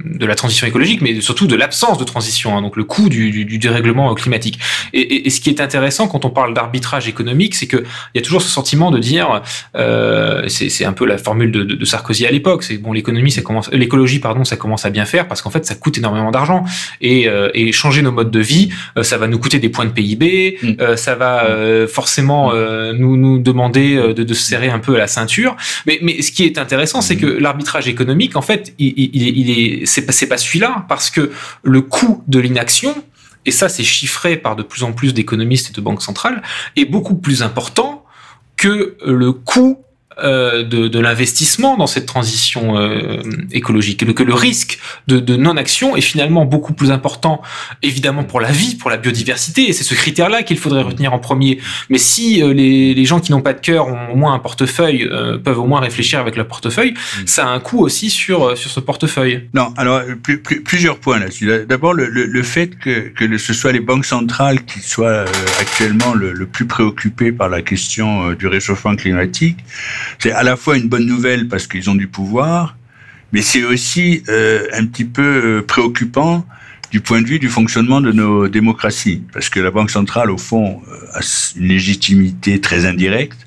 de 0.05 0.25
la 0.25 0.35
transition 0.35 0.67
écologique, 0.67 1.01
mais 1.01 1.19
surtout 1.21 1.47
de 1.47 1.55
l'absence 1.55 1.97
de 1.97 2.03
transition, 2.03 2.57
hein, 2.57 2.61
donc 2.61 2.75
le 2.75 2.83
coût 2.83 3.09
du, 3.09 3.31
du, 3.31 3.45
du 3.45 3.57
dérèglement 3.57 4.13
climatique. 4.15 4.59
Et, 4.93 5.01
et, 5.01 5.27
et, 5.27 5.29
ce 5.29 5.41
qui 5.41 5.49
est 5.49 5.61
intéressant 5.61 6.07
quand 6.07 6.25
on 6.25 6.29
parle 6.29 6.53
d'arbitrage 6.53 7.07
économique, 7.07 7.55
c'est 7.55 7.67
que 7.67 7.77
il 7.77 8.17
y 8.17 8.19
a 8.19 8.21
toujours 8.21 8.41
ce 8.41 8.49
sentiment 8.49 8.91
de 8.91 8.99
dire, 8.99 9.41
euh, 9.75 10.47
c'est 10.47 10.85
un 10.85 10.93
peu 10.93 11.05
la 11.05 11.17
formule 11.17 11.51
de, 11.51 11.63
de, 11.63 11.75
de 11.75 11.85
Sarkozy 11.85 12.25
à 12.25 12.31
l'époque, 12.31 12.63
c'est 12.63 12.77
bon 12.77 12.93
l'économie, 12.93 13.31
ça 13.31 13.41
commence, 13.41 13.71
l'écologie 13.71 14.19
pardon, 14.19 14.43
ça 14.43 14.57
commence 14.57 14.85
à 14.85 14.89
bien 14.89 15.05
faire 15.05 15.27
parce 15.27 15.41
qu'en 15.41 15.49
fait 15.49 15.65
ça 15.65 15.75
coûte 15.75 15.97
énormément 15.97 16.31
d'argent 16.31 16.65
et, 17.01 17.27
euh, 17.27 17.49
et 17.53 17.71
changer 17.71 18.01
nos 18.01 18.11
modes 18.11 18.31
de 18.31 18.39
vie, 18.39 18.69
euh, 18.97 19.03
ça 19.03 19.17
va 19.17 19.27
nous 19.27 19.39
coûter 19.39 19.59
des 19.59 19.69
points 19.69 19.85
de 19.85 19.91
PIB. 19.91 20.57
Euh, 20.79 20.95
ça 20.95 21.15
va 21.15 21.45
euh, 21.45 21.87
forcément 21.87 22.53
nous 22.93 23.17
nous 23.17 23.39
demander 23.39 23.95
de, 23.95 24.23
de 24.23 24.33
se 24.33 24.43
serrer 24.43 24.69
un 24.69 24.79
peu 24.79 24.95
à 24.95 24.97
la 24.97 25.07
ceinture. 25.07 25.55
Mais 25.85 25.99
mais 26.01 26.21
ce 26.21 26.31
qui 26.31 26.43
est 26.43 26.57
intéressant, 26.57 27.01
c'est 27.01 27.15
mm. 27.15 27.19
que 27.19 27.25
l'arbitrage 27.25 27.87
économique 27.87 28.16
en 28.35 28.41
fait, 28.41 28.73
il, 28.77 28.93
il, 28.97 29.49
est, 29.49 29.85
c'est 29.85 30.05
pas, 30.05 30.13
pas 30.27 30.37
celui-là, 30.37 30.85
parce 30.89 31.09
que 31.09 31.31
le 31.63 31.81
coût 31.81 32.23
de 32.27 32.39
l'inaction, 32.39 32.95
et 33.45 33.51
ça 33.51 33.69
c'est 33.69 33.83
chiffré 33.83 34.37
par 34.37 34.55
de 34.55 34.63
plus 34.63 34.83
en 34.83 34.91
plus 34.91 35.13
d'économistes 35.13 35.69
et 35.69 35.73
de 35.73 35.81
banques 35.81 36.01
centrales, 36.01 36.41
est 36.75 36.85
beaucoup 36.85 37.15
plus 37.15 37.41
important 37.43 38.05
que 38.55 38.97
le 39.05 39.31
coût 39.31 39.83
euh, 40.23 40.63
de, 40.63 40.87
de 40.87 40.99
l'investissement 40.99 41.77
dans 41.77 41.87
cette 41.87 42.05
transition 42.05 42.77
euh, 42.77 43.21
écologique, 43.51 44.05
que 44.13 44.23
le 44.23 44.33
risque 44.33 44.79
de, 45.07 45.19
de 45.19 45.35
non-action 45.35 45.95
est 45.95 46.01
finalement 46.01 46.45
beaucoup 46.45 46.73
plus 46.73 46.91
important, 46.91 47.41
évidemment 47.83 48.23
pour 48.23 48.39
la 48.39 48.51
vie, 48.51 48.75
pour 48.75 48.89
la 48.89 48.97
biodiversité, 48.97 49.69
et 49.69 49.73
c'est 49.73 49.83
ce 49.83 49.93
critère-là 49.93 50.43
qu'il 50.43 50.57
faudrait 50.57 50.81
retenir 50.81 51.13
en 51.13 51.19
premier. 51.19 51.59
Mais 51.89 51.97
si 51.97 52.41
euh, 52.41 52.53
les, 52.53 52.93
les, 52.93 53.05
gens 53.05 53.19
qui 53.19 53.31
n'ont 53.31 53.41
pas 53.41 53.53
de 53.53 53.59
cœur 53.59 53.87
ont 53.87 54.13
au 54.13 54.15
moins 54.15 54.33
un 54.33 54.39
portefeuille, 54.39 55.07
euh, 55.11 55.37
peuvent 55.37 55.59
au 55.59 55.65
moins 55.65 55.79
réfléchir 55.79 56.19
avec 56.19 56.35
leur 56.35 56.47
portefeuille, 56.47 56.91
mmh. 56.91 57.27
ça 57.27 57.47
a 57.47 57.49
un 57.49 57.59
coût 57.59 57.79
aussi 57.79 58.09
sur, 58.09 58.43
euh, 58.43 58.55
sur 58.55 58.71
ce 58.71 58.79
portefeuille. 58.79 59.47
Non, 59.53 59.73
alors 59.77 60.01
plus, 60.23 60.39
plus, 60.41 60.61
plusieurs 60.61 60.99
points 60.99 61.19
là-dessus. 61.19 61.49
D'abord, 61.67 61.93
le, 61.93 62.07
le, 62.07 62.25
le, 62.25 62.43
fait 62.43 62.77
que, 62.77 63.09
que 63.09 63.37
ce 63.37 63.53
soit 63.53 63.71
les 63.71 63.79
banques 63.79 64.05
centrales 64.05 64.63
qui 64.65 64.79
soient 64.79 65.25
actuellement 65.59 66.13
le, 66.13 66.33
le, 66.33 66.45
plus 66.45 66.65
préoccupées 66.65 67.31
par 67.31 67.49
la 67.49 67.61
question 67.61 68.31
du 68.33 68.47
réchauffement 68.47 68.95
climatique, 68.95 69.57
c'est 70.19 70.31
à 70.31 70.43
la 70.43 70.55
fois 70.55 70.77
une 70.77 70.87
bonne 70.87 71.05
nouvelle 71.05 71.47
parce 71.47 71.67
qu'ils 71.67 71.89
ont 71.89 71.95
du 71.95 72.07
pouvoir, 72.07 72.77
mais 73.33 73.41
c'est 73.41 73.63
aussi 73.63 74.23
euh, 74.29 74.67
un 74.73 74.85
petit 74.85 75.05
peu 75.05 75.21
euh, 75.21 75.61
préoccupant 75.61 76.45
du 76.91 77.01
point 77.01 77.21
de 77.21 77.27
vue 77.27 77.39
du 77.39 77.49
fonctionnement 77.49 77.99
de 77.99 78.11
nos 78.11 78.47
démocraties, 78.47 79.23
parce 79.33 79.49
que 79.49 79.59
la 79.59 79.71
Banque 79.71 79.91
centrale, 79.91 80.31
au 80.31 80.37
fond, 80.37 80.81
euh, 80.87 81.19
a 81.19 81.21
une 81.57 81.67
légitimité 81.67 82.61
très 82.61 82.85
indirecte, 82.85 83.46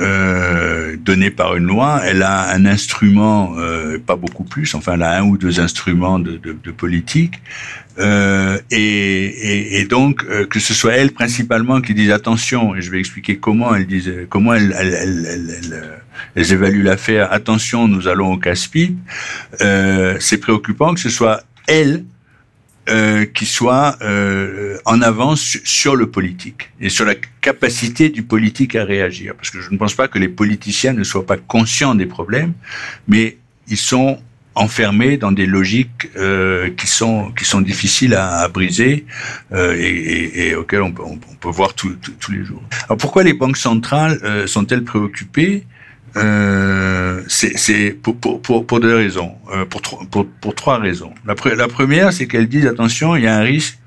euh, 0.00 0.96
donnée 0.98 1.30
par 1.30 1.56
une 1.56 1.66
loi. 1.66 2.00
Elle 2.04 2.22
a 2.22 2.52
un 2.52 2.66
instrument, 2.66 3.54
euh, 3.58 3.98
pas 3.98 4.16
beaucoup 4.16 4.44
plus, 4.44 4.74
enfin 4.74 4.94
elle 4.94 5.02
a 5.02 5.18
un 5.20 5.24
ou 5.24 5.38
deux 5.38 5.60
instruments 5.60 6.18
de, 6.18 6.36
de, 6.36 6.52
de 6.52 6.70
politique, 6.70 7.40
euh, 7.98 8.58
et, 8.70 8.78
et, 8.78 9.80
et, 9.80 9.84
donc 9.84 10.24
euh, 10.24 10.46
que 10.46 10.60
ce 10.60 10.72
soit 10.72 10.94
elle 10.94 11.10
principalement 11.10 11.80
qui 11.80 11.94
dise 11.94 12.12
attention, 12.12 12.76
et 12.76 12.80
je 12.80 12.90
vais 12.90 13.00
expliquer 13.00 13.38
comment 13.38 13.74
elle 13.74 13.86
disent, 13.86 14.12
comment 14.28 14.54
elle, 14.54 14.74
elle, 14.78 14.94
elle, 14.94 15.26
elle 15.26 16.00
elles 16.34 16.52
évaluent 16.52 16.82
l'affaire. 16.82 17.32
Attention, 17.32 17.88
nous 17.88 18.08
allons 18.08 18.32
au 18.32 18.36
casse-pipe. 18.36 18.98
Euh, 19.60 20.16
c'est 20.20 20.38
préoccupant 20.38 20.94
que 20.94 21.00
ce 21.00 21.10
soit 21.10 21.42
elle 21.66 22.04
euh, 22.88 23.26
qui 23.26 23.46
soit 23.46 23.96
euh, 24.02 24.78
en 24.84 25.02
avance 25.02 25.58
sur 25.64 25.96
le 25.96 26.10
politique 26.10 26.70
et 26.80 26.88
sur 26.88 27.04
la 27.04 27.14
capacité 27.40 28.08
du 28.08 28.22
politique 28.22 28.74
à 28.76 28.84
réagir. 28.84 29.34
Parce 29.36 29.50
que 29.50 29.60
je 29.60 29.70
ne 29.70 29.76
pense 29.76 29.94
pas 29.94 30.08
que 30.08 30.18
les 30.18 30.28
politiciens 30.28 30.92
ne 30.92 31.04
soient 31.04 31.26
pas 31.26 31.36
conscients 31.36 31.94
des 31.94 32.06
problèmes, 32.06 32.52
mais 33.06 33.36
ils 33.68 33.76
sont 33.76 34.18
enfermés 34.54 35.16
dans 35.16 35.30
des 35.32 35.46
logiques 35.46 36.08
euh, 36.16 36.70
qui 36.76 36.86
sont 36.86 37.30
qui 37.38 37.44
sont 37.44 37.60
difficiles 37.60 38.14
à, 38.14 38.40
à 38.40 38.48
briser 38.48 39.06
euh, 39.52 39.76
et, 39.76 39.86
et, 39.86 40.48
et, 40.48 40.54
auxquelles 40.56 40.82
on 40.82 40.92
peut, 40.92 41.04
on 41.04 41.16
peut 41.16 41.48
voir 41.48 41.74
tous 41.74 41.96
les 42.32 42.44
jours. 42.44 42.62
Alors 42.86 42.98
pourquoi 42.98 43.22
les 43.22 43.34
banques 43.34 43.56
centrales 43.56 44.18
euh, 44.24 44.46
sont-elles 44.46 44.84
préoccupées? 44.84 45.64
Euh, 46.16 47.22
c'est 47.28 47.90
pour, 48.02 48.16
pour, 48.18 48.66
pour, 48.66 48.80
deux 48.80 48.94
raisons, 48.94 49.32
euh, 49.52 49.64
pour, 49.64 49.82
pour, 50.10 50.26
pour 50.26 50.54
trois 50.54 50.78
raisons. 50.78 51.12
La, 51.26 51.34
première, 51.34 52.12
c'est 52.12 52.26
qu'elles 52.26 52.48
disent 52.48 52.66
attention, 52.66 53.16
il 53.16 53.24
y 53.24 53.26
a 53.26 53.36
un 53.36 53.42
risque 53.42 53.78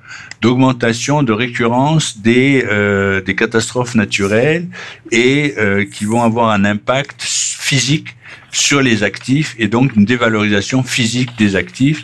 d'augmentation, 0.41 1.23
de 1.23 1.31
récurrence 1.31 2.19
des, 2.19 2.65
euh, 2.69 3.21
des 3.21 3.35
catastrophes 3.35 3.95
naturelles 3.95 4.67
et 5.11 5.53
euh, 5.57 5.85
qui 5.85 6.05
vont 6.05 6.23
avoir 6.23 6.49
un 6.49 6.65
impact 6.65 7.21
physique 7.21 8.15
sur 8.51 8.81
les 8.81 9.03
actifs 9.03 9.55
et 9.59 9.67
donc 9.67 9.95
une 9.95 10.05
dévalorisation 10.05 10.83
physique 10.83 11.29
des 11.37 11.55
actifs 11.55 12.03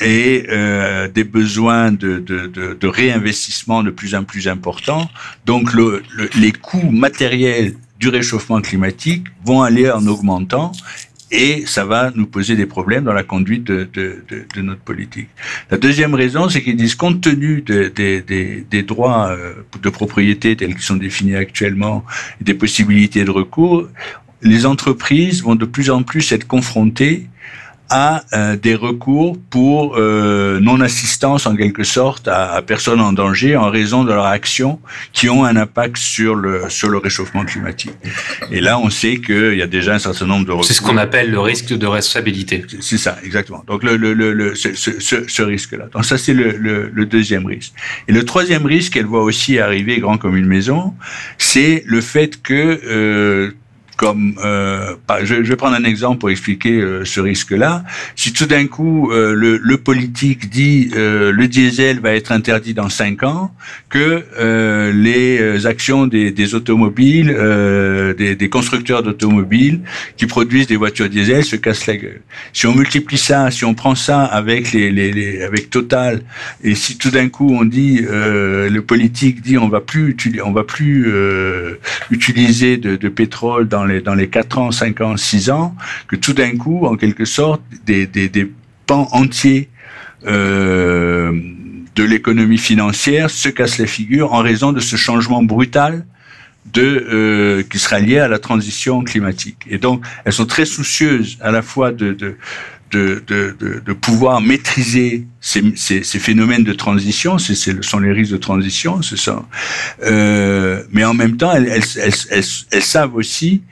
et 0.00 0.46
euh, 0.48 1.08
des 1.08 1.24
besoins 1.24 1.92
de, 1.92 2.18
de, 2.18 2.46
de, 2.46 2.74
de, 2.74 2.86
réinvestissement 2.88 3.82
de 3.82 3.90
plus 3.90 4.14
en 4.14 4.24
plus 4.24 4.48
importants. 4.48 5.08
Donc 5.46 5.72
le, 5.72 6.02
les 6.36 6.50
coûts 6.50 6.90
matériels 6.90 7.74
du 8.04 8.10
réchauffement 8.10 8.60
climatique 8.60 9.28
vont 9.46 9.62
aller 9.62 9.90
en 9.90 10.06
augmentant 10.06 10.72
et 11.30 11.64
ça 11.64 11.86
va 11.86 12.12
nous 12.14 12.26
poser 12.26 12.54
des 12.54 12.66
problèmes 12.66 13.04
dans 13.04 13.14
la 13.14 13.22
conduite 13.22 13.64
de, 13.64 14.60
notre 14.68 14.82
politique. 14.82 15.28
La 15.70 15.78
deuxième 15.78 16.14
raison, 16.14 16.50
c'est 16.50 16.62
qu'ils 16.62 16.76
disent, 16.76 16.96
compte 16.96 17.22
tenu 17.22 17.62
des 17.62 18.82
droits 18.82 19.28
euh, 19.30 19.54
de 19.82 19.88
propriété 19.88 20.54
tels 20.54 20.74
qu'ils 20.74 20.82
sont 20.92 20.96
définis 20.96 21.34
actuellement, 21.34 22.04
et 22.40 22.44
des 22.44 22.52
possibilités 22.52 23.24
de 23.24 23.30
recours, 23.30 23.88
les 24.42 24.66
entreprises 24.66 25.42
vont 25.42 25.54
de 25.54 25.64
plus 25.64 25.88
en 25.88 26.02
plus 26.02 26.30
être 26.30 26.46
confrontées 26.46 27.26
à 27.90 28.24
euh, 28.32 28.56
des 28.56 28.74
recours 28.74 29.36
pour 29.50 29.96
euh, 29.96 30.58
non-assistance 30.60 31.46
en 31.46 31.54
quelque 31.54 31.84
sorte 31.84 32.28
à, 32.28 32.52
à, 32.52 32.62
personnes 32.62 33.00
en 33.00 33.12
danger 33.12 33.56
en 33.56 33.70
raison 33.70 34.04
de 34.04 34.12
leurs 34.12 34.24
actions 34.24 34.80
qui 35.12 35.28
ont 35.28 35.44
un 35.44 35.56
impact 35.56 35.96
sur 35.96 36.34
le 36.34 36.68
sur 36.68 36.88
le 36.88 36.98
réchauffement 36.98 37.44
climatique. 37.44 37.92
Et 38.50 38.60
là, 38.60 38.78
on 38.78 38.90
sait 38.90 39.18
qu'il 39.18 39.56
y 39.56 39.62
a 39.62 39.66
déjà 39.66 39.94
un 39.94 39.98
certain 39.98 40.26
nombre 40.26 40.46
de 40.46 40.52
recours. 40.52 40.64
C'est 40.64 40.74
ce 40.74 40.82
qu'on 40.82 40.96
appelle 40.96 41.30
le 41.30 41.40
risque 41.40 41.76
de 41.76 41.86
responsabilité. 41.86 42.64
C'est 42.80 42.98
ça, 42.98 43.18
exactement. 43.22 43.62
Donc 43.66 43.82
le, 43.82 43.96
le, 43.96 44.14
le, 44.14 44.32
le 44.32 44.54
ce, 44.54 44.74
ce, 44.74 45.28
ce 45.28 45.42
risque-là. 45.42 45.86
Donc 45.92 46.04
ça, 46.04 46.18
c'est 46.18 46.34
le, 46.34 46.52
le, 46.56 46.90
le, 46.92 47.06
deuxième 47.06 47.46
risque. 47.46 47.72
Et 48.08 48.12
le 48.12 48.24
troisième 48.24 48.66
risque, 48.66 48.94
qu'elle 48.94 49.06
voit 49.06 49.22
aussi 49.22 49.58
arriver 49.58 49.98
grand 49.98 50.18
comme 50.18 50.36
une 50.36 50.46
maison, 50.46 50.94
c'est 51.38 51.82
le 51.86 52.00
fait 52.00 52.40
que 52.42 52.80
euh, 52.86 53.52
comme 53.96 54.34
euh, 54.44 54.94
je, 55.22 55.34
vais 55.34 55.56
prendre 55.56 55.76
un 55.76 55.84
exemple 55.84 56.18
pour 56.18 56.30
expliquer 56.30 56.80
euh, 56.80 57.04
ce 57.04 57.20
risque-là. 57.20 57.84
Si 58.16 58.32
tout 58.32 58.46
d'un 58.46 58.66
coup 58.66 59.10
euh, 59.12 59.34
le, 59.34 59.58
le, 59.58 59.76
politique 59.76 60.50
dit 60.50 60.90
euh, 60.96 61.30
le 61.30 61.48
diesel 61.48 62.00
va 62.00 62.14
être 62.14 62.32
interdit 62.32 62.74
dans 62.74 62.88
cinq 62.88 63.22
ans, 63.22 63.54
que 63.88 64.24
euh, 64.38 64.92
les 64.92 65.66
actions 65.66 66.06
des, 66.06 66.30
des 66.30 66.54
automobiles, 66.54 67.36
des, 68.18 68.34
des, 68.34 68.48
constructeurs 68.48 69.02
d'automobiles 69.02 69.80
qui 70.16 70.26
produisent 70.26 70.66
des 70.66 70.76
voitures 70.76 71.08
diesel 71.08 71.44
se 71.44 71.56
cassent 71.56 71.86
la 71.86 71.96
gueule. 71.96 72.20
Si 72.52 72.66
on 72.66 72.74
multiplie 72.74 73.18
ça, 73.18 73.50
si 73.50 73.64
on 73.64 73.74
prend 73.74 73.94
ça 73.94 74.24
avec 74.24 74.72
les, 74.72 74.90
les, 74.90 75.12
les 75.12 75.42
avec 75.42 75.70
Total, 75.70 76.22
et 76.62 76.74
si 76.74 76.98
tout 76.98 77.10
d'un 77.10 77.28
coup 77.28 77.56
on 77.58 77.64
dit 77.64 78.00
le 78.00 78.78
politique 78.80 79.40
dit 79.40 79.58
on 79.58 79.68
va 79.68 79.80
plus 79.80 80.16
on 80.44 80.52
va 80.52 80.64
plus 80.64 81.12
utiliser 82.10 82.76
de, 82.76 82.96
de 82.96 83.08
pétrole 83.08 83.66
dans 83.68 83.83
dans 83.86 84.14
les 84.14 84.28
4 84.28 84.58
ans, 84.58 84.70
5 84.70 85.00
ans, 85.00 85.16
6 85.16 85.50
ans, 85.50 85.74
que 86.08 86.16
tout 86.16 86.32
d'un 86.32 86.56
coup, 86.56 86.86
en 86.86 86.96
quelque 86.96 87.24
sorte, 87.24 87.62
des, 87.84 88.06
des, 88.06 88.28
des 88.28 88.50
pans 88.86 89.08
entiers 89.12 89.68
euh, 90.26 91.32
de 91.94 92.02
l'économie 92.02 92.58
financière 92.58 93.30
se 93.30 93.48
cassent 93.48 93.78
les 93.78 93.86
figures 93.86 94.32
en 94.32 94.40
raison 94.40 94.72
de 94.72 94.80
ce 94.80 94.96
changement 94.96 95.42
brutal 95.42 96.04
de 96.72 96.82
euh, 96.82 97.62
qui 97.62 97.78
sera 97.78 98.00
lié 98.00 98.18
à 98.18 98.28
la 98.28 98.38
transition 98.38 99.02
climatique. 99.04 99.58
Et 99.68 99.78
donc, 99.78 100.04
elles 100.24 100.32
sont 100.32 100.46
très 100.46 100.64
soucieuses 100.64 101.38
à 101.40 101.50
la 101.50 101.62
fois 101.62 101.92
de, 101.92 102.12
de 102.12 102.36
de, 102.94 103.22
de, 103.84 103.92
pouvoir 103.92 104.40
maîtriser 104.40 105.26
ces, 105.40 105.74
ces, 105.74 106.18
phénomènes 106.20 106.62
de 106.62 106.72
transition, 106.72 107.38
ce 107.38 107.54
sont 107.82 107.98
les 107.98 108.12
risques 108.12 108.30
de 108.30 108.36
transition, 108.36 109.02
ce 109.02 109.16
sont, 109.16 109.44
euh, 110.04 110.82
mais 110.92 111.04
en 111.04 111.14
même 111.14 111.36
temps, 111.36 111.52
elles, 111.52 111.66
elles, 111.66 112.44
elles 112.70 112.82
savent 112.82 113.16
aussi 113.16 113.62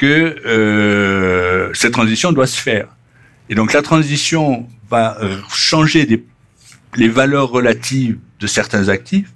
que 0.00 0.34
euh, 0.46 1.68
cette 1.74 1.92
transition 1.92 2.32
doit 2.32 2.46
se 2.46 2.58
faire. 2.58 2.88
Et 3.50 3.54
donc 3.54 3.74
la 3.74 3.82
transition 3.82 4.66
va 4.88 5.18
changer 5.52 6.06
des, 6.06 6.24
les 6.96 7.08
valeurs 7.08 7.50
relatives 7.50 8.16
de 8.40 8.46
certains 8.46 8.88
actifs, 8.88 9.30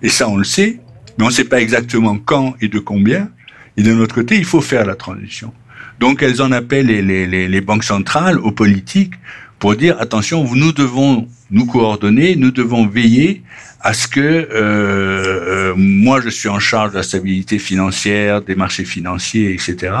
et 0.00 0.08
ça 0.08 0.28
on 0.28 0.36
le 0.36 0.44
sait, 0.44 0.78
mais 1.18 1.24
on 1.24 1.28
ne 1.28 1.32
sait 1.32 1.50
pas 1.52 1.60
exactement 1.60 2.16
quand 2.16 2.54
et 2.60 2.68
de 2.68 2.78
combien. 2.78 3.28
Et 3.76 3.82
d'un 3.82 3.98
autre 3.98 4.14
côté, 4.14 4.36
il 4.36 4.44
faut 4.44 4.60
faire 4.60 4.86
la 4.86 4.94
transition. 4.94 5.52
Donc 5.98 6.22
elles 6.22 6.40
en 6.42 6.52
appellent 6.52 6.86
les 6.86 7.60
banques 7.60 7.82
centrales 7.82 8.38
aux 8.38 8.52
politiques 8.52 9.14
pour 9.58 9.74
dire 9.74 9.96
attention, 9.98 10.48
nous 10.54 10.72
devons 10.72 11.26
nous 11.50 11.66
coordonner, 11.66 12.36
nous 12.36 12.52
devons 12.52 12.86
veiller 12.86 13.42
à 13.80 13.94
ce 13.94 14.08
que 14.08 14.20
euh, 14.20 14.48
euh, 14.52 15.74
moi 15.76 16.20
je 16.20 16.28
suis 16.28 16.48
en 16.48 16.58
charge 16.58 16.92
de 16.92 16.96
la 16.96 17.02
stabilité 17.02 17.58
financière, 17.58 18.42
des 18.42 18.54
marchés 18.54 18.84
financiers, 18.84 19.52
etc. 19.52 19.94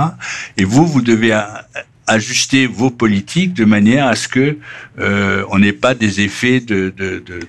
Et 0.56 0.64
vous, 0.64 0.86
vous 0.86 1.00
devez 1.00 1.38
ajuster 2.06 2.66
vos 2.66 2.90
politiques 2.90 3.54
de 3.54 3.64
manière 3.64 4.06
à 4.06 4.16
ce 4.16 4.28
que 4.28 4.58
euh, 4.98 5.44
on 5.50 5.58
n'ait 5.58 5.72
pas 5.72 5.94
des 5.94 6.20
effets 6.20 6.60
de, 6.60 6.92
de, 6.96 7.22
de, 7.24 7.40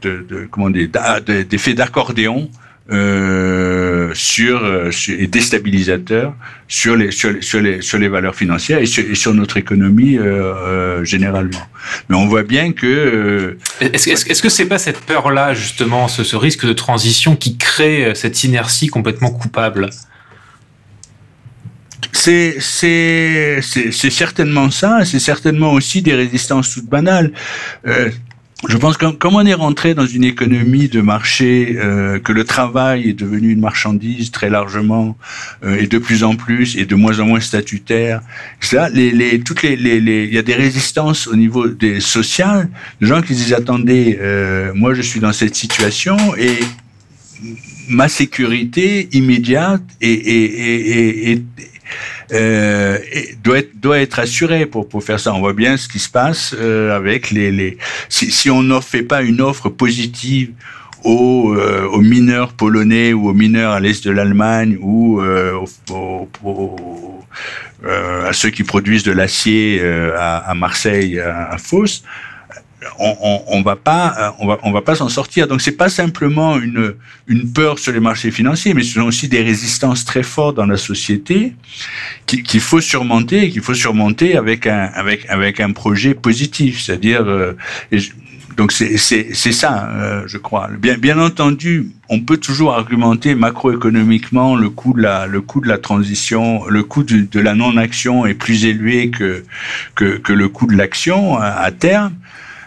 de, 0.00 0.22
de 0.22 0.48
comment 0.50 0.70
d'accordéon 0.70 2.50
euh, 2.90 4.10
sur, 4.14 4.64
euh, 4.64 4.90
sur, 4.90 5.20
et 5.20 5.26
déstabilisateur 5.26 6.32
sur 6.68 6.96
les 6.96 7.10
sur 7.10 7.32
les, 7.32 7.42
sur 7.42 7.60
les 7.60 7.82
sur 7.82 7.98
les 7.98 8.08
valeurs 8.08 8.34
financières 8.34 8.78
et 8.78 8.86
sur, 8.86 9.04
et 9.04 9.14
sur 9.14 9.34
notre 9.34 9.58
économie 9.58 10.16
euh, 10.16 10.54
euh 10.54 11.04
généralement. 11.04 11.66
Mais 12.08 12.16
on 12.16 12.26
voit 12.26 12.44
bien 12.44 12.72
que 12.72 13.58
est-ce 13.80 14.08
est 14.08 14.32
-ce 14.32 14.42
que 14.42 14.48
c'est 14.48 14.66
pas 14.66 14.78
cette 14.78 15.00
peur 15.00 15.30
là 15.30 15.52
justement 15.52 16.08
ce, 16.08 16.24
ce 16.24 16.36
risque 16.36 16.64
de 16.66 16.72
transition 16.72 17.36
qui 17.36 17.58
crée 17.58 18.12
cette 18.14 18.42
inertie 18.44 18.86
complètement 18.88 19.30
coupable? 19.30 19.90
C'est 22.12 22.56
c'est 22.60 23.60
c'est 23.62 24.10
certainement 24.10 24.70
ça. 24.70 25.04
C'est 25.04 25.18
certainement 25.18 25.72
aussi 25.72 26.00
des 26.02 26.14
résistances 26.14 26.72
toutes 26.74 26.88
banales. 26.88 27.32
Euh, 27.86 28.10
je 28.66 28.76
pense 28.76 28.96
que 28.96 29.06
comme 29.06 29.36
on 29.36 29.46
est 29.46 29.54
rentré 29.54 29.94
dans 29.94 30.06
une 30.06 30.24
économie 30.24 30.88
de 30.88 31.00
marché, 31.00 31.76
euh, 31.78 32.18
que 32.18 32.32
le 32.32 32.42
travail 32.42 33.08
est 33.10 33.12
devenu 33.12 33.52
une 33.52 33.60
marchandise 33.60 34.32
très 34.32 34.50
largement 34.50 35.16
euh, 35.64 35.78
et 35.78 35.86
de 35.86 35.98
plus 35.98 36.24
en 36.24 36.34
plus 36.34 36.76
et 36.76 36.84
de 36.84 36.96
moins 36.96 37.20
en 37.20 37.26
moins 37.26 37.40
statutaire, 37.40 38.20
ça, 38.60 38.88
les, 38.88 39.12
les, 39.12 39.40
toutes 39.40 39.62
les, 39.62 39.76
les, 39.76 40.00
les, 40.00 40.24
il 40.24 40.34
y 40.34 40.38
a 40.38 40.42
des 40.42 40.54
résistances 40.54 41.28
au 41.28 41.36
niveau 41.36 41.68
des 41.68 42.00
sociales, 42.00 42.68
de 43.00 43.06
gens 43.06 43.22
qui 43.22 43.34
disent 43.34 43.54
attendez, 43.54 44.18
euh, 44.20 44.72
moi 44.74 44.92
je 44.92 45.02
suis 45.02 45.20
dans 45.20 45.32
cette 45.32 45.54
situation 45.54 46.16
et 46.36 46.58
ma 47.88 48.08
sécurité 48.08 49.08
immédiate 49.12 49.82
et, 50.00 51.32
et, 51.32 51.42
euh, 52.32 52.98
doit 53.42 53.58
être 53.58 53.80
doit 53.80 54.00
être 54.00 54.18
assuré 54.18 54.66
pour 54.66 54.88
pour 54.88 55.02
faire 55.02 55.20
ça. 55.20 55.34
On 55.34 55.40
voit 55.40 55.52
bien 55.52 55.76
ce 55.76 55.88
qui 55.88 55.98
se 55.98 56.08
passe 56.08 56.54
euh, 56.58 56.96
avec 56.96 57.30
les 57.30 57.50
les 57.50 57.78
si, 58.08 58.30
si 58.30 58.50
on 58.50 58.62
ne 58.62 58.80
fait 58.80 59.02
pas 59.02 59.22
une 59.22 59.40
offre 59.40 59.68
positive 59.68 60.52
aux, 61.04 61.54
euh, 61.54 61.86
aux, 61.86 62.00
mineurs 62.00 62.52
polonais 62.52 63.12
ou 63.12 63.28
aux 63.28 63.34
mineurs 63.34 63.72
à 63.72 63.80
l'est 63.80 64.04
de 64.04 64.10
l'Allemagne 64.10 64.76
ou 64.80 65.20
à 65.20 65.52
ceux 68.32 68.50
qui 68.50 68.64
produisent 68.64 69.04
de 69.04 69.12
l'acier 69.12 69.80
à, 70.16 70.38
à, 70.38 70.54
Marseille, 70.54 71.20
à, 71.20 71.50
à 71.50 71.58
Fos, 71.58 72.02
on, 72.98 73.42
on, 73.48 73.62
va 73.62 73.76
pas, 73.76 74.14
euh, 74.18 74.30
on 74.38 74.46
va, 74.46 74.58
on 74.62 74.70
va 74.70 74.82
pas 74.82 74.94
s'en 74.94 75.08
sortir. 75.08 75.48
Donc 75.48 75.60
c'est 75.60 75.76
pas 75.76 75.88
simplement 75.88 76.58
une 76.58 76.94
une 77.26 77.52
peur 77.52 77.78
sur 77.78 77.92
les 77.92 78.00
marchés 78.00 78.30
financiers, 78.30 78.72
mais 78.74 78.82
ce 78.82 78.94
sont 78.94 79.02
aussi 79.02 79.28
des 79.28 79.42
résistances 79.42 80.04
très 80.04 80.22
fortes 80.22 80.56
dans 80.56 80.66
la 80.66 80.76
société 80.76 81.54
qu'il 82.26 82.60
faut 82.60 82.80
surmonter, 82.80 83.50
qu'il 83.50 83.62
faut 83.62 83.74
surmonter 83.74 84.36
avec 84.36 84.66
un 84.66 84.90
avec 84.94 85.26
avec 85.28 85.60
un 85.60 85.72
projet 85.72 86.14
positif, 86.14 86.80
c'est-à-dire 86.80 87.22
euh, 87.26 87.54
donc 88.56 88.72
c'est 88.72 88.96
ça, 88.96 89.88
euh, 89.88 90.22
je 90.26 90.38
crois. 90.38 90.68
Bien 90.78 90.98
bien 90.98 91.18
entendu, 91.18 91.90
on 92.08 92.20
peut 92.20 92.38
toujours 92.38 92.74
argumenter 92.74 93.34
macroéconomiquement 93.34 94.56
le 94.56 94.68
coût 94.70 94.94
de 94.94 95.02
la 95.02 95.26
le 95.26 95.40
coût 95.40 95.60
de 95.60 95.68
la 95.68 95.78
transition, 95.78 96.64
le 96.66 96.82
coût 96.84 97.02
de, 97.02 97.40
la 97.40 97.54
non-action 97.54 98.24
est 98.26 98.34
plus 98.34 98.64
élevé 98.64 99.10
que 99.10 99.44
que 99.94 100.16
que 100.18 100.32
le 100.32 100.48
coût 100.48 100.66
de 100.66 100.76
l'action 100.76 101.38
à 101.38 101.70
terme. 101.72 102.14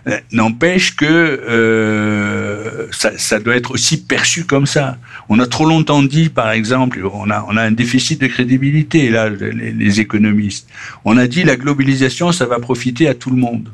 Euh, 0.08 0.20
n'empêche 0.32 0.96
que 0.96 1.06
euh, 1.06 2.88
ça, 2.92 3.40
doit 3.40 3.56
être 3.56 3.72
aussi 3.72 4.02
perçu 4.02 4.46
comme 4.46 4.66
ça. 4.66 4.98
On 5.30 5.40
a 5.40 5.46
trop 5.46 5.66
longtemps 5.66 6.02
dit, 6.02 6.30
par 6.30 6.52
exemple, 6.52 7.08
on 7.14 7.30
a, 7.30 7.46
on 7.48 7.56
a 7.56 7.62
un 7.62 7.72
déficit 7.72 8.20
de 8.20 8.28
crédibilité, 8.28 9.10
là, 9.12 9.30
les, 9.30 9.72
les 9.72 10.00
économistes. 10.00 10.68
On 11.06 11.18
a 11.18 11.28
dit 11.28 11.44
la 11.44 11.56
globalisation, 11.56 12.32
ça 12.32 12.48
va 12.48 12.60
profiter 12.60 13.08
à 13.08 13.14
tout 13.14 13.30
le 13.30 13.38
monde 13.38 13.70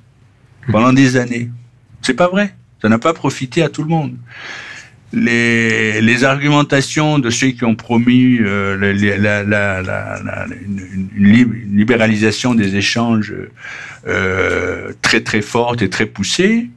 pendant 0.70 0.92
des 0.92 1.16
années. 1.16 1.50
C'est 2.02 2.14
pas 2.14 2.28
vrai. 2.28 2.54
Ça 2.82 2.90
n'a 2.90 3.00
pas 3.00 3.14
profité 3.14 3.64
à 3.64 3.70
tout 3.70 3.84
le 3.84 3.90
monde 3.90 4.16
les, 5.14 6.02
les, 6.02 6.24
argumentations 6.24 7.18
de 7.18 7.30
ceux 7.30 7.52
qui 7.52 7.64
ont 7.64 7.76
promu 7.76 8.46
euh, 8.46 8.76
la, 8.78 10.46
une, 10.52 11.68
libéralisation 11.74 12.54
des 12.54 12.76
échanges 12.76 13.34
euh, 14.08 14.92
très 15.02 15.22
très 15.22 15.42
forte 15.42 15.82
et 15.82 15.90
très 15.90 16.06
poussée 16.06 16.70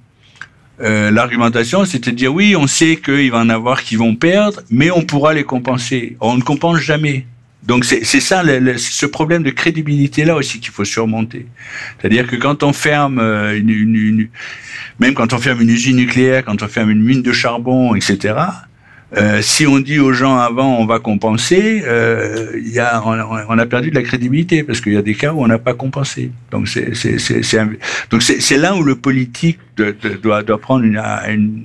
euh, 0.83 1.11
l'argumentation, 1.11 1.85
c'était 1.85 2.11
de 2.11 2.17
dire 2.17 2.33
oui, 2.33 2.57
on 2.57 2.67
sait 2.67 2.97
qu'il 2.97 3.31
va 3.31 3.39
en 3.39 3.51
avoir 3.51 3.83
qui 3.83 3.97
vont 3.97 4.15
perdre, 4.15 4.63
mais 4.71 4.91
on 4.91 5.03
pourra 5.03 5.35
les 5.35 5.45
compenser. 5.45 6.17
On 6.21 6.37
ne 6.37 6.43
compense 6.43 6.79
jamais. 6.79 7.27
Donc 7.63 7.85
c'est 7.85 8.05
ça, 8.05 8.43
ce 8.79 9.07
problème 9.07 9.43
de 9.43 9.51
crédibilité 9.51 10.25
là 10.25 10.35
aussi 10.35 10.61
qu'il 10.61 10.73
faut 10.73 10.87
surmonter. 10.87 11.47
C'est-à-dire 11.99 12.27
que 12.27 12.37
quand 12.37 12.63
on 12.63 12.73
ferme 12.73 13.19
euh, 13.19 13.57
une, 13.57 14.29
même 14.99 15.15
quand 15.15 15.35
on 15.35 15.39
ferme 15.39 15.61
une 15.61 15.69
usine 15.69 15.97
nucléaire, 15.97 16.45
quand 16.45 16.63
on 16.63 16.69
ferme 16.69 16.91
une 16.91 17.03
mine 17.03 17.23
de 17.23 17.33
charbon, 17.33 17.95
etc. 17.95 18.35
Euh, 19.17 19.43
si 19.43 19.67
on 19.67 19.79
dit 19.79 19.99
aux 19.99 20.13
gens 20.13 20.39
avant 20.39 20.79
on 20.79 20.87
va 20.87 21.01
compenser, 21.01 21.83
euh, 21.85 22.53
on, 23.05 23.59
a 23.59 23.67
perdu 23.67 23.91
de 23.91 23.95
la 23.95 24.03
crédibilité 24.03 24.63
parce 24.63 24.81
qu'il 24.81 24.95
y 24.95 24.97
a 24.97 25.03
des 25.03 25.15
cas 25.15 25.33
où 25.33 25.43
on 25.43 25.49
n'a 25.49 25.59
pas 25.59 25.75
compensé. 25.75 26.33
Donc 26.51 26.67
c'est 26.67 28.57
là 28.57 28.75
où 28.75 28.83
le 28.83 28.95
politique 28.95 29.59
doit, 29.77 30.43
doit 30.43 30.59
prendre 30.61 30.85
une 30.85 31.65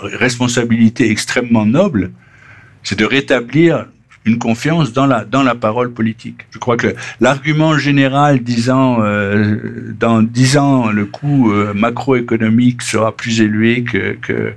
responsabilité 0.00 1.10
extrêmement 1.10 1.66
noble, 1.66 2.10
c'est 2.82 2.98
de 2.98 3.04
rétablir 3.04 3.86
une 4.24 4.38
confiance 4.38 4.92
dans 4.92 5.06
la 5.06 5.24
dans 5.24 5.42
la 5.42 5.54
parole 5.54 5.92
politique. 5.92 6.46
Je 6.50 6.58
crois 6.58 6.76
que 6.76 6.94
l'argument 7.20 7.76
général 7.78 8.40
disant 8.40 8.98
euh, 9.02 9.92
dans 9.98 10.22
dix 10.22 10.56
ans 10.56 10.90
le 10.90 11.04
coût 11.04 11.52
euh, 11.52 11.74
macroéconomique 11.74 12.82
sera 12.82 13.12
plus 13.12 13.40
élevé 13.40 13.84
que, 13.84 14.12
que 14.20 14.52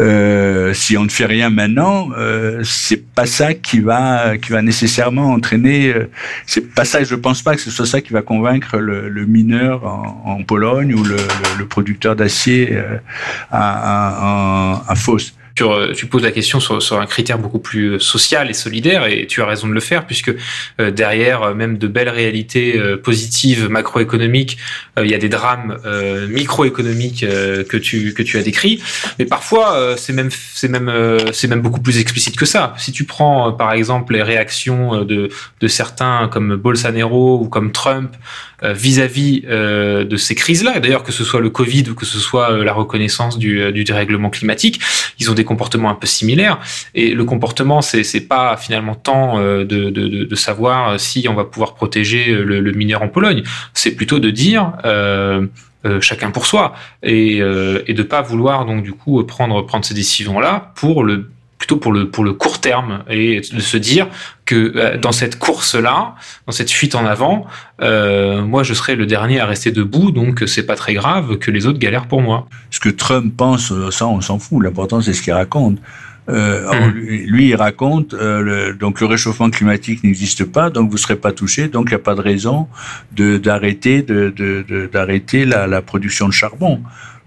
euh, 0.00 0.74
si 0.74 0.96
on 0.96 1.04
ne 1.04 1.08
fait 1.08 1.26
rien 1.26 1.50
maintenant, 1.50 2.08
euh, 2.16 2.62
c'est 2.64 3.04
pas 3.14 3.26
ça 3.26 3.54
qui 3.54 3.80
va 3.80 4.36
qui 4.38 4.50
va 4.50 4.62
nécessairement 4.62 5.32
entraîner. 5.32 5.92
Euh, 5.94 6.10
c'est 6.46 6.74
pas 6.74 6.84
ça. 6.84 7.04
Je 7.04 7.14
pense 7.14 7.42
pas 7.42 7.54
que 7.54 7.60
ce 7.60 7.70
soit 7.70 7.86
ça 7.86 8.00
qui 8.00 8.12
va 8.12 8.22
convaincre 8.22 8.78
le, 8.78 9.08
le 9.08 9.26
mineur 9.26 9.84
en, 9.86 10.22
en, 10.24 10.42
Pologne 10.42 10.94
ou 10.94 11.02
le, 11.02 11.16
le, 11.58 11.66
producteur 11.66 12.14
d'acier 12.14 12.78
à, 13.50 13.60
à, 13.60 14.82
à, 14.86 14.92
à 14.92 14.94
euh, 15.60 15.92
tu, 15.94 16.06
poses 16.06 16.22
la 16.22 16.30
question 16.30 16.60
sur, 16.60 16.82
sur, 16.82 17.00
un 17.00 17.06
critère 17.06 17.38
beaucoup 17.38 17.58
plus 17.58 17.92
euh, 17.92 17.98
social 17.98 18.50
et 18.50 18.52
solidaire, 18.52 19.06
et 19.06 19.26
tu 19.26 19.40
as 19.42 19.46
raison 19.46 19.66
de 19.66 19.72
le 19.72 19.80
faire, 19.80 20.06
puisque 20.06 20.34
euh, 20.80 20.90
derrière 20.90 21.54
même 21.54 21.78
de 21.78 21.88
belles 21.88 22.08
réalités 22.08 22.78
positives 23.02 23.68
macroéconomiques, 23.68 24.58
il 24.98 25.10
y 25.10 25.14
a 25.14 25.18
des 25.18 25.28
drames 25.28 25.78
microéconomiques 26.28 27.20
que 27.20 27.76
tu 27.76 28.14
que 28.14 28.22
tu 28.22 28.38
as 28.38 28.42
décrits. 28.42 28.82
Mais 29.18 29.24
parfois, 29.24 29.94
c'est 29.96 30.12
même 30.12 30.30
c'est 30.30 30.68
même 30.68 30.92
c'est 31.32 31.48
même 31.48 31.60
beaucoup 31.60 31.80
plus 31.80 31.98
explicite 31.98 32.36
que 32.36 32.46
ça. 32.46 32.74
Si 32.78 32.92
tu 32.92 33.04
prends 33.04 33.52
par 33.52 33.72
exemple 33.72 34.14
les 34.14 34.22
réactions 34.22 35.04
de 35.04 35.28
de 35.60 35.68
certains 35.68 36.28
comme 36.28 36.56
Bolsonaro 36.56 37.40
ou 37.40 37.48
comme 37.48 37.72
Trump 37.72 38.10
vis-à-vis 38.62 39.42
de 39.42 40.16
ces 40.16 40.34
crises-là, 40.34 40.80
d'ailleurs 40.80 41.02
que 41.02 41.12
ce 41.12 41.24
soit 41.24 41.40
le 41.40 41.50
Covid 41.50 41.84
ou 41.90 41.94
que 41.94 42.06
ce 42.06 42.18
soit 42.18 42.64
la 42.64 42.72
reconnaissance 42.72 43.38
du, 43.38 43.72
du 43.72 43.84
dérèglement 43.84 44.30
climatique, 44.30 44.80
ils 45.18 45.30
ont 45.30 45.34
des 45.34 45.44
comportements 45.44 45.90
un 45.90 45.94
peu 45.94 46.06
similaires. 46.06 46.58
Et 46.94 47.14
le 47.14 47.24
comportement, 47.24 47.82
c'est 47.82 48.20
pas 48.20 48.56
finalement 48.56 48.94
tant 48.94 49.38
euh, 49.38 49.64
de, 49.64 49.90
de, 49.90 50.24
de, 50.24 50.34
savoir 50.34 50.98
si 50.98 51.26
on 51.28 51.34
va 51.34 51.44
pouvoir 51.44 51.74
protéger 51.74 52.26
le, 52.32 52.60
le 52.60 52.72
mineur 52.72 53.02
en 53.02 53.08
Pologne. 53.08 53.42
C'est 53.74 53.92
plutôt 53.92 54.18
de 54.18 54.30
dire 54.30 54.72
euh, 54.84 55.46
euh, 55.84 56.00
chacun 56.00 56.30
pour 56.30 56.46
soi 56.46 56.74
et, 57.02 57.40
euh, 57.40 57.82
et 57.86 57.94
de 57.94 58.02
pas 58.02 58.22
vouloir 58.22 58.64
donc 58.64 58.82
du 58.82 58.92
coup 58.92 59.22
prendre 59.24 59.64
prendre 59.64 59.84
ces 59.84 59.94
décisions 59.94 60.40
là 60.40 60.72
pour 60.74 61.04
le 61.04 61.30
plutôt 61.66 61.80
pour 61.80 61.92
le 61.92 62.08
pour 62.08 62.22
le 62.22 62.32
court 62.32 62.60
terme 62.60 63.02
et 63.10 63.40
de 63.40 63.60
se 63.60 63.76
dire 63.76 64.06
que 64.44 64.72
euh, 64.76 64.98
dans 64.98 65.10
cette 65.10 65.36
course 65.36 65.74
là, 65.74 66.14
dans 66.46 66.52
cette 66.52 66.70
fuite 66.70 66.94
en 66.94 67.04
avant, 67.04 67.46
euh, 67.82 68.42
moi 68.42 68.62
je 68.62 68.72
serai 68.72 68.94
le 68.94 69.04
dernier 69.04 69.40
à 69.40 69.46
rester 69.46 69.72
debout, 69.72 70.12
donc 70.12 70.44
c'est 70.46 70.64
pas 70.64 70.76
très 70.76 70.94
grave 70.94 71.38
que 71.38 71.50
les 71.50 71.66
autres 71.66 71.80
galèrent 71.80 72.06
pour 72.06 72.22
moi. 72.22 72.46
Ce 72.70 72.78
que 72.78 72.88
Trump 72.88 73.34
pense, 73.36 73.72
euh, 73.72 73.90
ça 73.90 74.06
on 74.06 74.20
s'en 74.20 74.38
fout. 74.38 74.62
L'important 74.62 75.00
c'est 75.00 75.12
ce 75.12 75.22
qu'il 75.22 75.32
raconte. 75.32 75.78
Euh, 76.28 76.72
mmh. 76.72 76.90
lui, 77.34 77.48
il 77.50 77.54
raconte 77.54 78.12
euh, 78.14 78.40
le, 78.40 78.74
donc 78.74 79.00
le 79.00 79.06
réchauffement 79.06 79.48
climatique 79.48 80.02
n'existe 80.02 80.44
pas, 80.44 80.70
donc 80.70 80.90
vous 80.90 80.96
serez 80.96 81.14
pas 81.14 81.30
touché, 81.30 81.68
donc 81.68 81.86
il 81.86 81.90
n'y 81.90 81.94
a 81.94 82.00
pas 82.00 82.16
de 82.16 82.20
raison 82.20 82.66
de 83.12 83.38
d'arrêter 83.38 84.02
de 84.02 84.32
d'arrêter 84.92 85.44
de, 85.46 85.50
la, 85.50 85.66
la 85.66 85.82
production 85.82 86.26
de 86.28 86.32
charbon 86.32 86.80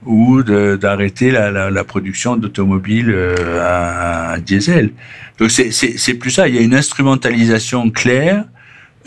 ou 0.05 0.43
d'arrêter 0.43 1.31
la, 1.31 1.51
la, 1.51 1.69
la, 1.69 1.83
production 1.83 2.37
d'automobiles 2.37 3.11
euh, 3.11 3.61
à, 3.61 4.31
à, 4.31 4.39
diesel. 4.39 4.91
Donc 5.37 5.51
c'est 5.51 6.13
plus 6.15 6.31
ça. 6.31 6.47
Il 6.47 6.55
y 6.55 6.57
a 6.57 6.61
une 6.61 6.75
instrumentalisation 6.75 7.89
claire 7.89 8.45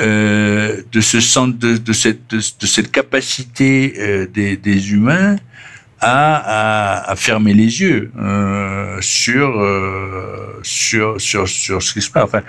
euh, 0.00 0.82
de 0.90 1.00
ce 1.00 1.20
centre, 1.20 1.58
de, 1.58 1.76
de, 1.76 1.92
cette, 1.92 2.30
de, 2.30 2.40
cette 2.40 2.90
capacité 2.90 3.94
euh, 3.98 4.26
des, 4.26 4.56
des, 4.56 4.92
humains 4.92 5.36
à, 6.00 6.36
à, 6.36 7.10
à, 7.10 7.16
fermer 7.16 7.54
les 7.54 7.80
yeux 7.80 8.10
euh, 8.18 8.98
sur, 9.00 9.60
euh, 9.60 10.60
sur 10.62 11.20
sur 11.20 11.48
sur 11.48 11.82
ce 11.82 11.92
qui 11.92 12.02
se 12.02 12.10
passe. 12.10 12.24
Enfin, 12.24 12.42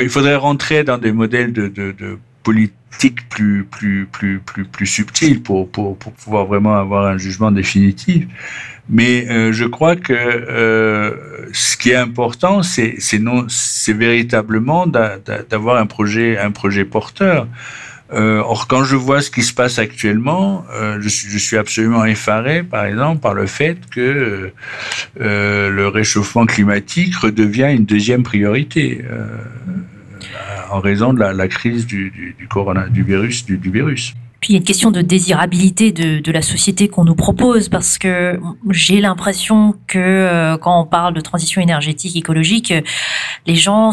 il 0.00 0.08
faudrait 0.08 0.36
rentrer 0.36 0.84
dans 0.84 0.98
des 0.98 1.12
modèles 1.12 1.52
de, 1.52 1.68
de, 1.68 1.92
de 1.92 2.18
politique 2.42 3.28
plus 3.28 3.64
plus 3.64 4.08
plus 4.10 4.40
plus 4.40 4.64
plus 4.64 4.86
subtil 4.86 5.42
pour, 5.42 5.70
pour 5.70 5.96
pour 5.96 6.12
pouvoir 6.12 6.46
vraiment 6.46 6.76
avoir 6.76 7.06
un 7.06 7.18
jugement 7.18 7.50
définitif. 7.50 8.26
Mais 8.88 9.28
euh, 9.28 9.52
je 9.52 9.64
crois 9.64 9.96
que 9.96 10.14
euh, 10.14 11.12
ce 11.52 11.76
qui 11.76 11.90
est 11.90 11.96
important, 11.96 12.62
c'est 12.62 12.96
véritablement 13.88 14.86
d'avoir 14.86 15.76
un 15.76 15.86
projet 15.86 16.38
un 16.38 16.50
projet 16.50 16.84
porteur. 16.84 17.46
Euh, 18.10 18.38
or, 18.38 18.68
quand 18.68 18.84
je 18.84 18.96
vois 18.96 19.20
ce 19.20 19.30
qui 19.30 19.42
se 19.42 19.52
passe 19.52 19.78
actuellement, 19.78 20.64
je, 20.98 21.08
suis, 21.10 21.58
absolument 21.58 22.06
effaré, 22.06 22.62
par 22.62 22.86
exemple, 22.86 23.20
par 23.20 23.34
le 23.34 23.44
fait 23.46 23.76
que 23.90 24.50
le 25.20 25.88
réchauffement 25.88 26.46
climatique 26.46 27.14
redevient 27.16 27.70
une 27.70 27.84
deuxième 27.84 28.22
priorité. 28.22 29.04
En 30.70 30.80
raison 30.80 31.12
de 31.12 31.20
la, 31.20 31.48
crise 31.48 31.86
du, 31.86 32.10
du, 32.10 32.36
du, 32.38 33.02
virus. 33.02 34.14
Puis 34.40 34.50
il 34.50 34.52
y 34.52 34.56
a 34.56 34.58
une 34.58 34.64
question 34.64 34.90
de 34.90 35.02
désirabilité 35.02 35.90
de, 35.90 36.30
la 36.30 36.42
société 36.42 36.88
qu'on 36.88 37.04
nous 37.04 37.16
propose 37.16 37.68
parce 37.68 37.98
que 37.98 38.38
j'ai 38.70 39.00
l'impression 39.00 39.74
que 39.86 39.98
euh, 39.98 40.56
quand 40.58 40.80
on 40.80 40.84
parle 40.84 41.14
de 41.14 41.20
transition 41.20 41.60
énergétique, 41.60 42.14
écologique, 42.16 42.72
les 43.46 43.56
gens 43.56 43.90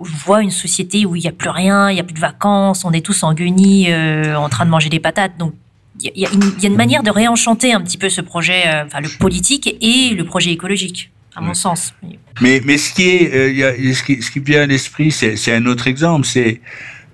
voient 0.00 0.42
une 0.42 0.50
société 0.50 1.04
où 1.06 1.16
il 1.16 1.22
n'y 1.22 1.28
a 1.28 1.32
plus 1.32 1.50
rien, 1.50 1.90
il 1.90 1.94
n'y 1.94 2.00
a 2.00 2.04
plus 2.04 2.14
de 2.14 2.20
vacances, 2.20 2.84
on 2.84 2.92
est 2.92 3.04
tous 3.04 3.22
en 3.22 3.34
guenilles 3.34 3.90
euh, 3.90 4.36
en 4.36 4.48
train 4.48 4.66
de 4.66 4.70
manger 4.70 4.88
des 4.88 5.00
patates. 5.00 5.36
Donc 5.38 5.54
il 6.00 6.12
y, 6.14 6.26
a 6.26 6.68
une 6.68 6.76
manière 6.76 7.02
de 7.02 7.10
réenchanter 7.10 7.72
un 7.72 7.80
petit 7.80 7.98
peu 7.98 8.08
ce 8.08 8.20
projet, 8.20 8.68
euh, 8.68 8.84
enfin 8.84 9.00
le 9.00 9.08
politique 9.18 9.76
et 9.80 10.14
le 10.14 10.24
projet 10.24 10.52
écologique 10.52 11.10
à 11.38 11.40
mon 11.40 11.54
sens. 11.54 11.94
Mais, 12.40 12.60
mais 12.64 12.78
ce, 12.78 12.92
qui 12.92 13.08
est, 13.08 13.34
euh, 13.34 13.52
y 13.52 13.64
a, 13.64 13.94
ce, 13.94 14.02
qui, 14.02 14.20
ce 14.22 14.30
qui 14.30 14.40
vient 14.40 14.62
à 14.62 14.66
l'esprit, 14.66 15.12
c'est 15.12 15.52
un 15.52 15.66
autre 15.66 15.86
exemple. 15.86 16.26
C'est 16.26 16.60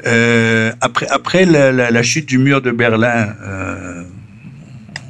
euh, 0.07 0.73
après, 0.81 1.07
après 1.09 1.45
la, 1.45 1.73
la, 1.73 1.91
la, 1.91 2.03
chute 2.03 2.27
du 2.27 2.39
mur 2.39 2.61
de 2.61 2.71
Berlin, 2.71 3.35
euh, 3.43 4.03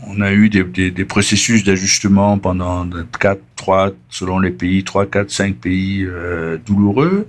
on 0.09 0.21
a 0.21 0.33
eu 0.33 0.49
des, 0.49 0.63
des, 0.65 0.91
des 0.91 1.05
processus 1.05 1.65
d'ajustement 1.65 2.39
pendant 2.39 2.89
4, 3.21 3.41
3, 3.57 3.91
selon 4.11 4.39
les 4.39 4.51
pays, 4.51 4.85
3, 4.85 5.07
4, 5.07 5.31
5 5.31 5.57
pays 5.57 6.05
euh, 6.05 6.59
douloureux. 6.67 7.29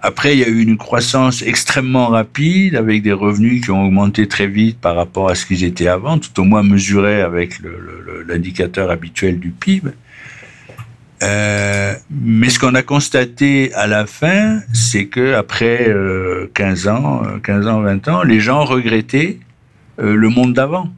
Après, 0.00 0.34
il 0.34 0.40
y 0.40 0.44
a 0.44 0.48
eu 0.48 0.62
une 0.62 0.76
croissance 0.76 1.42
extrêmement 1.42 2.08
rapide 2.08 2.74
avec 2.74 3.02
des 3.02 3.12
revenus 3.12 3.64
qui 3.64 3.70
ont 3.70 3.84
augmenté 3.84 4.28
très 4.28 4.46
vite 4.46 4.78
par 4.78 4.96
rapport 4.96 5.28
à 5.28 5.34
ce 5.34 5.44
qu'ils 5.46 5.64
étaient 5.64 5.88
avant, 5.88 6.18
tout 6.18 6.40
au 6.40 6.44
moins 6.44 6.62
mesurés 6.62 7.20
avec 7.20 7.60
l'indicateur 8.26 8.90
habituel 8.90 9.38
du 9.38 9.50
PIB. 9.50 9.90
Euh, 11.22 11.94
mais 12.10 12.48
ce 12.48 12.58
qu'on 12.58 12.74
a 12.74 12.82
constaté 12.82 13.72
à 13.74 13.86
la 13.86 14.06
fin, 14.06 14.60
c'est 14.72 15.06
que 15.06 15.34
après 15.34 15.88
euh, 15.88 16.50
15 16.54 16.88
ans, 16.88 17.22
15 17.42 17.66
euh, 17.66 17.70
ans, 17.70 17.80
20 17.80 18.08
ans, 18.08 18.22
les 18.22 18.40
gens 18.40 18.64
regrettaient 18.64 19.38
euh, 20.00 20.14
le 20.14 20.28
monde 20.28 20.54
d'avant. 20.54 20.88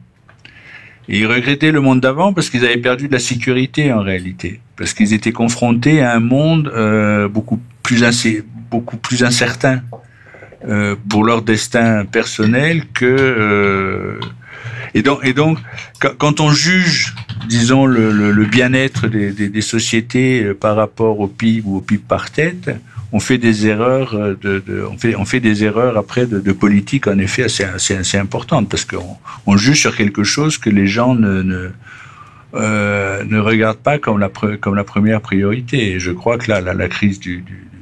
Ils 1.07 1.25
regrettaient 1.25 1.71
le 1.71 1.81
monde 1.81 1.99
d'avant 1.99 2.33
parce 2.33 2.49
qu'ils 2.49 2.63
avaient 2.63 2.77
perdu 2.77 3.07
de 3.07 3.13
la 3.13 3.19
sécurité 3.19 3.91
en 3.91 4.01
réalité, 4.01 4.61
parce 4.77 4.93
qu'ils 4.93 5.13
étaient 5.13 5.31
confrontés 5.31 6.01
à 6.01 6.15
un 6.15 6.19
monde 6.19 6.71
euh, 6.73 7.27
plus 7.83 8.03
beaucoup 8.69 8.97
plus 8.97 9.23
incertain 9.23 9.81
pour 11.09 11.25
leur 11.25 11.41
destin 11.41 12.05
personnel 12.05 12.83
que 12.93 14.19
et 14.93 15.33
donc, 15.33 15.57
quand 16.17 16.41
on 16.41 16.51
juge, 16.51 17.13
disons, 17.47 17.85
le, 17.85 18.45
bien-être 18.45 19.07
des, 19.07 19.61
sociétés 19.61 20.43
euh, 20.43 20.53
par 20.53 20.75
rapport 20.75 21.19
au 21.19 21.27
PIB 21.27 21.63
ou 21.65 21.77
au 21.77 21.81
PIB 21.81 22.03
par 22.07 22.31
tête, 22.31 22.71
on 23.13 23.19
fait 23.19 23.37
des 23.37 23.67
erreurs 23.67 24.15
euh, 24.15 24.87
on 25.17 25.25
fait 25.25 25.39
des 25.41 25.63
erreurs 25.65 25.97
après 25.97 26.25
de, 26.25 26.51
politique 26.53 27.07
en 27.07 27.17
effet 27.17 27.43
assez 27.43 27.65
assez, 27.65 28.17
importantes 28.17 28.69
parce 28.69 28.85
qu'on 28.85 29.17
on 29.45 29.57
juge 29.57 29.81
sur 29.81 29.95
quelque 29.95 30.23
chose 30.23 30.57
que 30.57 30.69
les 30.69 30.87
gens 30.87 31.13
ne, 31.13 31.71
euh, 32.53 33.23
regardent 33.41 33.77
pas 33.77 33.97
comme 33.97 34.19
la 34.19 34.29
première 34.83 35.21
priorité. 35.21 35.91
Et 35.91 35.99
je 35.99 36.11
crois 36.11 36.37
que 36.37 36.49
là 36.49 36.61
la, 36.61 36.87
crise 36.87 37.19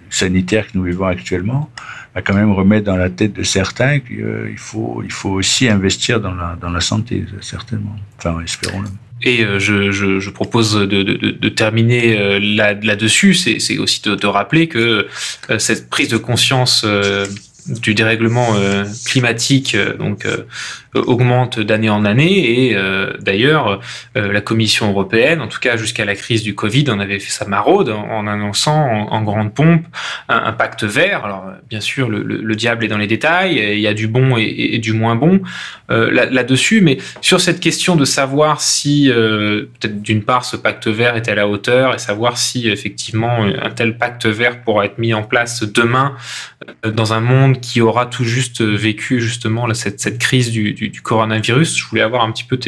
sanitaire 0.09 0.65
que 0.67 0.77
nous 0.77 0.83
vivons 0.83 1.05
actuellement 1.05 1.69
va 2.15 2.21
quand 2.21 2.33
même 2.33 2.51
remettre 2.51 2.85
dans 2.85 2.95
la 2.95 3.09
tête 3.09 3.33
de 3.33 3.43
certains 3.43 3.99
qu'il 3.99 4.21
euh, 4.21 4.53
faut, 4.57 5.01
il 5.03 5.11
faut 5.11 5.29
aussi 5.31 5.67
investir 5.67 6.19
dans 6.19 6.33
la, 6.33 6.57
dans 6.59 6.69
la 6.69 6.81
santé, 6.81 7.25
certainement. 7.41 7.95
Enfin, 8.17 8.41
espérons-le. 8.43 8.87
et 9.21 9.45
je, 9.59 9.91
je, 9.91 10.19
je, 10.19 10.29
propose 10.29 10.73
de, 10.75 10.85
de, 10.85 11.31
de 11.31 11.49
terminer 11.49 12.39
là-dessus, 12.39 13.33
c'est 13.33 13.77
aussi 13.77 14.01
de, 14.01 14.15
de, 14.15 14.27
rappeler 14.27 14.67
que 14.67 15.07
cette 15.57 15.89
prise 15.89 16.09
de 16.09 16.17
conscience 16.17 16.85
du 17.81 17.93
dérèglement 17.93 18.55
climatique, 19.05 19.77
donc 19.97 20.25
augmente 20.95 21.59
d'année 21.59 21.89
en 21.89 22.03
année 22.05 22.67
et 22.67 22.75
euh, 22.75 23.13
d'ailleurs 23.19 23.79
euh, 24.17 24.31
la 24.31 24.41
Commission 24.41 24.89
européenne, 24.89 25.41
en 25.41 25.47
tout 25.47 25.59
cas 25.59 25.77
jusqu'à 25.77 26.05
la 26.05 26.15
crise 26.15 26.41
du 26.41 26.55
Covid, 26.55 26.89
en 26.89 26.99
avait 26.99 27.19
fait 27.19 27.31
sa 27.31 27.45
maraude 27.45 27.89
en, 27.89 28.25
annonçant 28.27 29.07
en, 29.11 29.21
grande 29.21 29.53
pompe 29.53 29.85
un, 30.29 30.51
pacte 30.53 30.83
vert. 30.83 31.25
Alors 31.25 31.45
bien 31.69 31.79
sûr 31.79 32.09
le, 32.09 32.23
le, 32.23 32.55
diable 32.55 32.85
est 32.85 32.87
dans 32.87 32.97
les 32.97 33.07
détails, 33.07 33.59
il 33.73 33.79
y 33.79 33.87
a 33.87 33.93
du 33.93 34.07
bon 34.07 34.35
et, 34.37 34.77
du 34.79 34.93
moins 34.93 35.15
bon 35.15 35.41
euh, 35.91 36.09
là-dessus, 36.11 36.81
mais 36.81 36.97
sur 37.21 37.39
cette 37.39 37.59
question 37.59 37.95
de 37.95 38.05
savoir 38.05 38.61
si 38.61 39.11
peut-être 39.11 40.01
d'une 40.01 40.23
part 40.23 40.45
ce 40.45 40.57
pacte 40.57 40.87
vert 40.87 41.15
est 41.15 41.27
à 41.27 41.35
la 41.35 41.47
hauteur 41.47 41.93
et 41.93 41.99
savoir 41.99 42.37
si 42.37 42.67
effectivement 42.67 43.43
un 43.43 43.69
tel 43.69 43.97
pacte 43.97 44.25
vert 44.25 44.61
pourra 44.61 44.85
être 44.85 44.97
mis 44.97 45.13
en 45.13 45.23
place 45.23 45.63
demain 45.63 46.15
dans 46.83 47.13
un 47.13 47.21
monde 47.21 47.61
qui 47.61 47.79
aura 47.81 48.05
tout 48.05 48.25
juste 48.25 48.61
vécu 48.61 49.21
justement 49.21 49.73
cette, 49.73 49.99
cette 49.99 50.17
crise 50.17 50.51
du, 50.51 50.73
du, 50.73 51.01
coronavirus. 51.01 51.77
Je 51.77 51.85
voulais 51.85 52.01
avoir 52.01 52.23
un 52.23 52.31
petit 52.31 52.43
peu 52.43 52.59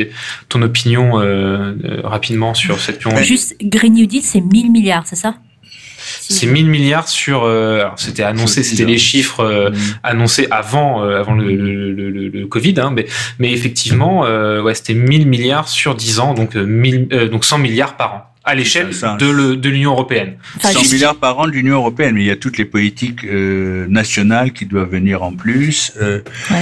ton 0.48 0.62
opinion 0.62 1.20
euh, 1.20 1.74
euh, 1.84 2.02
rapidement 2.04 2.54
sur 2.54 2.80
cette 2.80 3.04
question. 3.04 3.22
Juste, 3.24 3.56
Green 3.62 3.94
New 3.94 4.06
Deal, 4.06 4.22
c'est 4.24 4.42
1000 4.42 4.72
milliards, 4.72 5.06
c'est 5.06 5.18
ça? 5.18 5.36
C'est 6.22 6.48
1000 6.48 6.68
milliards 6.68 7.08
sur. 7.08 7.44
Euh, 7.44 7.86
c'était 7.98 8.24
annoncé, 8.24 8.64
c'était 8.64 8.86
les 8.86 8.98
chiffres 8.98 9.72
mm. 9.72 9.76
annoncés 10.04 10.48
avant, 10.50 11.04
avant 11.04 11.34
le, 11.34 11.54
le, 11.54 12.48
Covid, 12.48 12.76
hein, 12.80 12.92
mais, 12.94 13.06
mais 13.39 13.52
effectivement, 13.52 14.22
ouais, 14.22 14.74
c'était 14.74 14.94
1000 14.94 15.28
milliards 15.28 15.68
sur 15.68 15.96
10 15.96 16.20
ans, 16.20 16.34
donc, 16.34 16.56
1000, 16.56 17.30
donc 17.30 17.46
100 17.46 17.60
milliards 17.60 17.98
par 17.98 18.14
an 18.14 18.30
à 18.44 18.56
l'échelle 18.56 18.89
de 18.89 19.70
l'Union 19.70 19.92
européenne. 19.92 20.38
100 20.60 20.92
milliards 20.92 21.16
par 21.16 21.38
an 21.39 21.46
de 21.46 21.52
l'Union 21.52 21.76
européenne, 21.76 22.16
mais 22.16 22.22
il 22.22 22.28
y 22.28 22.32
a 22.32 22.36
toutes 22.36 22.58
les 22.58 22.66
politiques 22.66 23.24
euh, 23.24 23.86
nationales 23.88 24.52
qui 24.52 24.66
doivent 24.66 24.89
venir 24.89 25.22
en 25.22 25.34
plus. 25.34 25.94
Euh, 26.02 26.22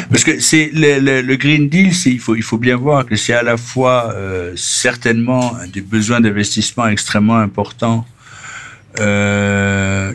Parce 0.09 0.25
que 0.25 0.39
c'est 0.41 0.71
le, 0.73 1.21
le, 1.21 1.35
Green 1.37 1.69
Deal, 1.69 1.91
il 2.05 2.19
faut 2.19 2.35
il 2.35 2.43
faut 2.43 2.57
bien 2.57 2.75
voir 2.75 3.05
que 3.05 3.15
c'est 3.15 3.33
à 3.33 3.43
la 3.43 3.55
fois 3.55 4.13
euh, 4.13 4.51
certainement 4.57 5.53
des 5.71 5.81
besoins 5.81 6.19
d'investissement 6.19 6.87
extrêmement 6.87 7.37
importants 7.37 8.05
euh, 8.99 10.13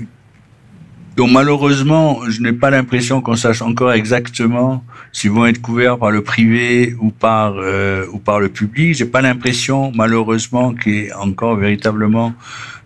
donc 1.16 1.30
malheureusement, 1.30 2.20
je 2.28 2.40
n'ai 2.40 2.52
pas 2.52 2.70
l'impression 2.70 3.20
qu'on 3.20 3.36
sache 3.36 3.62
encore 3.62 3.92
exactement 3.92 4.84
s'ils 5.12 5.30
vont 5.30 5.46
être 5.46 5.60
couverts 5.60 5.98
par 5.98 6.10
le 6.10 6.22
privé 6.22 6.96
ou 7.00 7.10
par 7.10 7.54
euh, 7.56 8.04
ou 8.12 8.18
par 8.18 8.40
le 8.40 8.48
public. 8.48 8.94
J'ai 8.94 9.04
pas 9.04 9.22
l'impression, 9.22 9.92
malheureusement, 9.94 10.74
qu'il 10.74 10.94
y 10.94 10.98
ait 11.06 11.12
encore 11.12 11.54
véritablement 11.56 12.34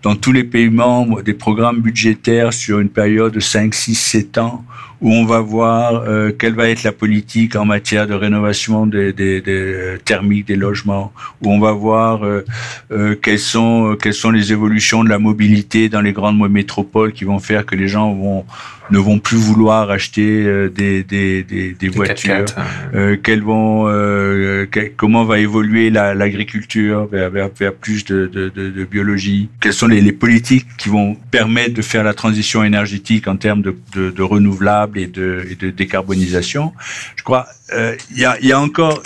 dans 0.02 0.14
tous 0.14 0.32
les 0.32 0.44
pays 0.44 0.70
membres 0.70 1.22
des 1.22 1.34
programmes 1.34 1.80
budgétaires 1.80 2.52
sur 2.52 2.80
une 2.80 2.88
période 2.88 3.32
de 3.32 3.40
5, 3.40 3.74
6, 3.74 3.94
7 3.94 4.38
ans 4.38 4.64
où 5.00 5.12
on 5.12 5.24
va 5.24 5.40
voir 5.40 6.02
euh, 6.02 6.32
quelle 6.36 6.54
va 6.54 6.68
être 6.68 6.82
la 6.82 6.92
politique 6.92 7.54
en 7.54 7.64
matière 7.64 8.06
de 8.06 8.14
rénovation 8.14 8.86
des, 8.86 9.12
des, 9.12 9.40
des 9.40 9.96
thermiques 10.04 10.46
des 10.46 10.56
logements, 10.56 11.12
où 11.40 11.52
on 11.52 11.60
va 11.60 11.72
voir 11.72 12.24
euh, 12.24 12.44
euh, 12.90 13.14
quelles 13.14 13.38
sont 13.38 13.96
quelles 14.00 14.14
sont 14.14 14.30
les 14.30 14.52
évolutions 14.52 15.04
de 15.04 15.08
la 15.08 15.18
mobilité 15.18 15.88
dans 15.88 16.00
les 16.00 16.12
grandes 16.12 16.38
métropoles 16.50 17.12
qui 17.12 17.24
vont 17.24 17.38
faire 17.38 17.64
que 17.64 17.76
les 17.76 17.86
gens 17.86 18.12
vont 18.12 18.44
ne 18.90 18.98
vont 18.98 19.18
plus 19.18 19.36
vouloir 19.36 19.90
acheter 19.90 20.44
euh, 20.44 20.68
des, 20.68 21.02
des, 21.02 21.42
des, 21.42 21.72
des 21.72 21.88
voitures, 21.88 22.44
hein. 22.56 22.64
euh, 22.94 23.16
qu'elles 23.16 23.42
vont, 23.42 23.88
euh, 23.88 24.66
comment 24.96 25.24
va 25.24 25.38
évoluer 25.38 25.90
l'agriculture 25.90 27.06
vers, 27.06 27.30
vers, 27.30 27.48
vers, 27.58 27.74
plus 27.74 28.04
de, 28.04 28.26
de, 28.26 28.48
de, 28.48 28.70
de, 28.70 28.84
biologie, 28.84 29.48
quelles 29.60 29.72
sont 29.72 29.86
les, 29.86 30.00
les, 30.00 30.12
politiques 30.12 30.66
qui 30.78 30.88
vont 30.88 31.16
permettre 31.30 31.74
de 31.74 31.82
faire 31.82 32.02
la 32.02 32.14
transition 32.14 32.64
énergétique 32.64 33.28
en 33.28 33.36
termes 33.36 33.62
de, 33.62 33.76
de, 33.94 34.10
de 34.10 34.22
renouvelables 34.22 34.98
et 34.98 35.06
de, 35.06 35.46
et 35.50 35.54
de 35.54 35.70
décarbonisation? 35.70 36.72
Je 37.16 37.22
crois 37.22 37.46
euh, 37.74 37.96
il 38.10 38.18
y, 38.18 38.24
a, 38.24 38.40
y, 38.40 38.52
a, 38.52 38.60
encore, 38.60 39.02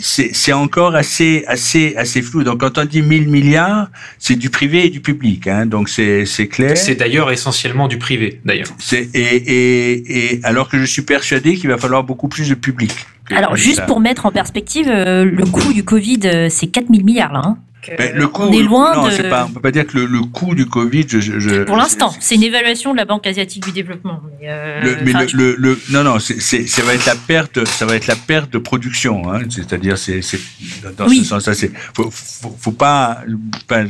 c'est 0.00 0.52
encore 0.52 0.94
assez, 0.94 1.44
assez, 1.46 1.94
assez 1.96 2.22
flou. 2.22 2.42
Donc, 2.42 2.60
quand 2.60 2.78
on 2.78 2.84
dit 2.86 3.02
1000 3.02 3.28
milliards, 3.28 3.90
c'est 4.18 4.36
du 4.36 4.48
privé 4.48 4.86
et 4.86 4.90
du 4.90 5.00
public. 5.00 5.46
Hein, 5.46 5.66
donc, 5.66 5.88
c'est 5.90 6.24
clair. 6.50 6.76
C'est 6.76 6.94
d'ailleurs 6.94 7.30
essentiellement 7.30 7.88
du 7.88 7.98
privé, 7.98 8.40
d'ailleurs. 8.44 8.68
Et, 9.14 9.20
et, 9.20 10.34
et 10.34 10.40
alors 10.44 10.68
que 10.68 10.78
je 10.78 10.84
suis 10.84 11.02
persuadé 11.02 11.56
qu'il 11.56 11.70
va 11.70 11.78
falloir 11.78 12.04
beaucoup 12.04 12.28
plus 12.28 12.48
de 12.48 12.54
public. 12.54 12.92
Alors, 13.30 13.56
juste 13.56 13.86
pour 13.86 14.00
mettre 14.00 14.26
en 14.26 14.30
perspective, 14.30 14.88
euh, 14.88 15.24
le 15.24 15.44
coût 15.44 15.72
du 15.72 15.84
Covid, 15.84 16.20
euh, 16.24 16.48
c'est 16.50 16.66
4000 16.66 17.04
milliards, 17.04 17.32
là. 17.32 17.42
Hein. 17.44 17.58
Ben, 17.98 18.14
le 18.14 18.28
coût, 18.28 18.42
on 18.42 18.52
est 18.52 18.62
loin 18.62 18.94
non, 18.94 19.08
de. 19.08 19.28
Pas, 19.28 19.46
on 19.48 19.52
peut 19.54 19.60
pas 19.60 19.72
dire 19.72 19.84
que 19.86 19.98
le, 19.98 20.06
le 20.06 20.20
coût 20.20 20.54
du 20.54 20.66
Covid. 20.66 21.04
Je, 21.08 21.20
je, 21.20 21.64
pour 21.64 21.76
l'instant, 21.76 22.14
c'est 22.20 22.36
une 22.36 22.44
évaluation 22.44 22.92
de 22.92 22.96
la 22.96 23.04
Banque 23.04 23.26
asiatique 23.26 23.64
du 23.64 23.72
développement. 23.72 24.20
Mais, 24.40 24.48
euh, 24.48 24.80
le, 24.82 25.04
mais 25.04 25.12
le, 25.32 25.56
le, 25.58 25.80
non, 25.90 26.04
non, 26.04 26.20
ça 26.20 26.82
va 26.82 26.94
être 26.94 27.06
la 27.06 27.16
perte, 27.16 27.64
ça 27.64 27.84
va 27.84 27.96
être 27.96 28.06
la 28.06 28.14
perte 28.14 28.52
de 28.52 28.58
production. 28.58 29.32
Hein, 29.32 29.40
c'est-à-dire, 29.50 29.98
c'est, 29.98 30.20
dans 30.96 31.08
oui. 31.08 31.18
ce 31.18 31.24
sens-là, 31.24 31.54
c'est 31.54 31.72
faut, 31.94 32.08
faut, 32.12 32.56
faut, 32.56 32.70
pas. 32.70 33.22
pas 33.66 33.82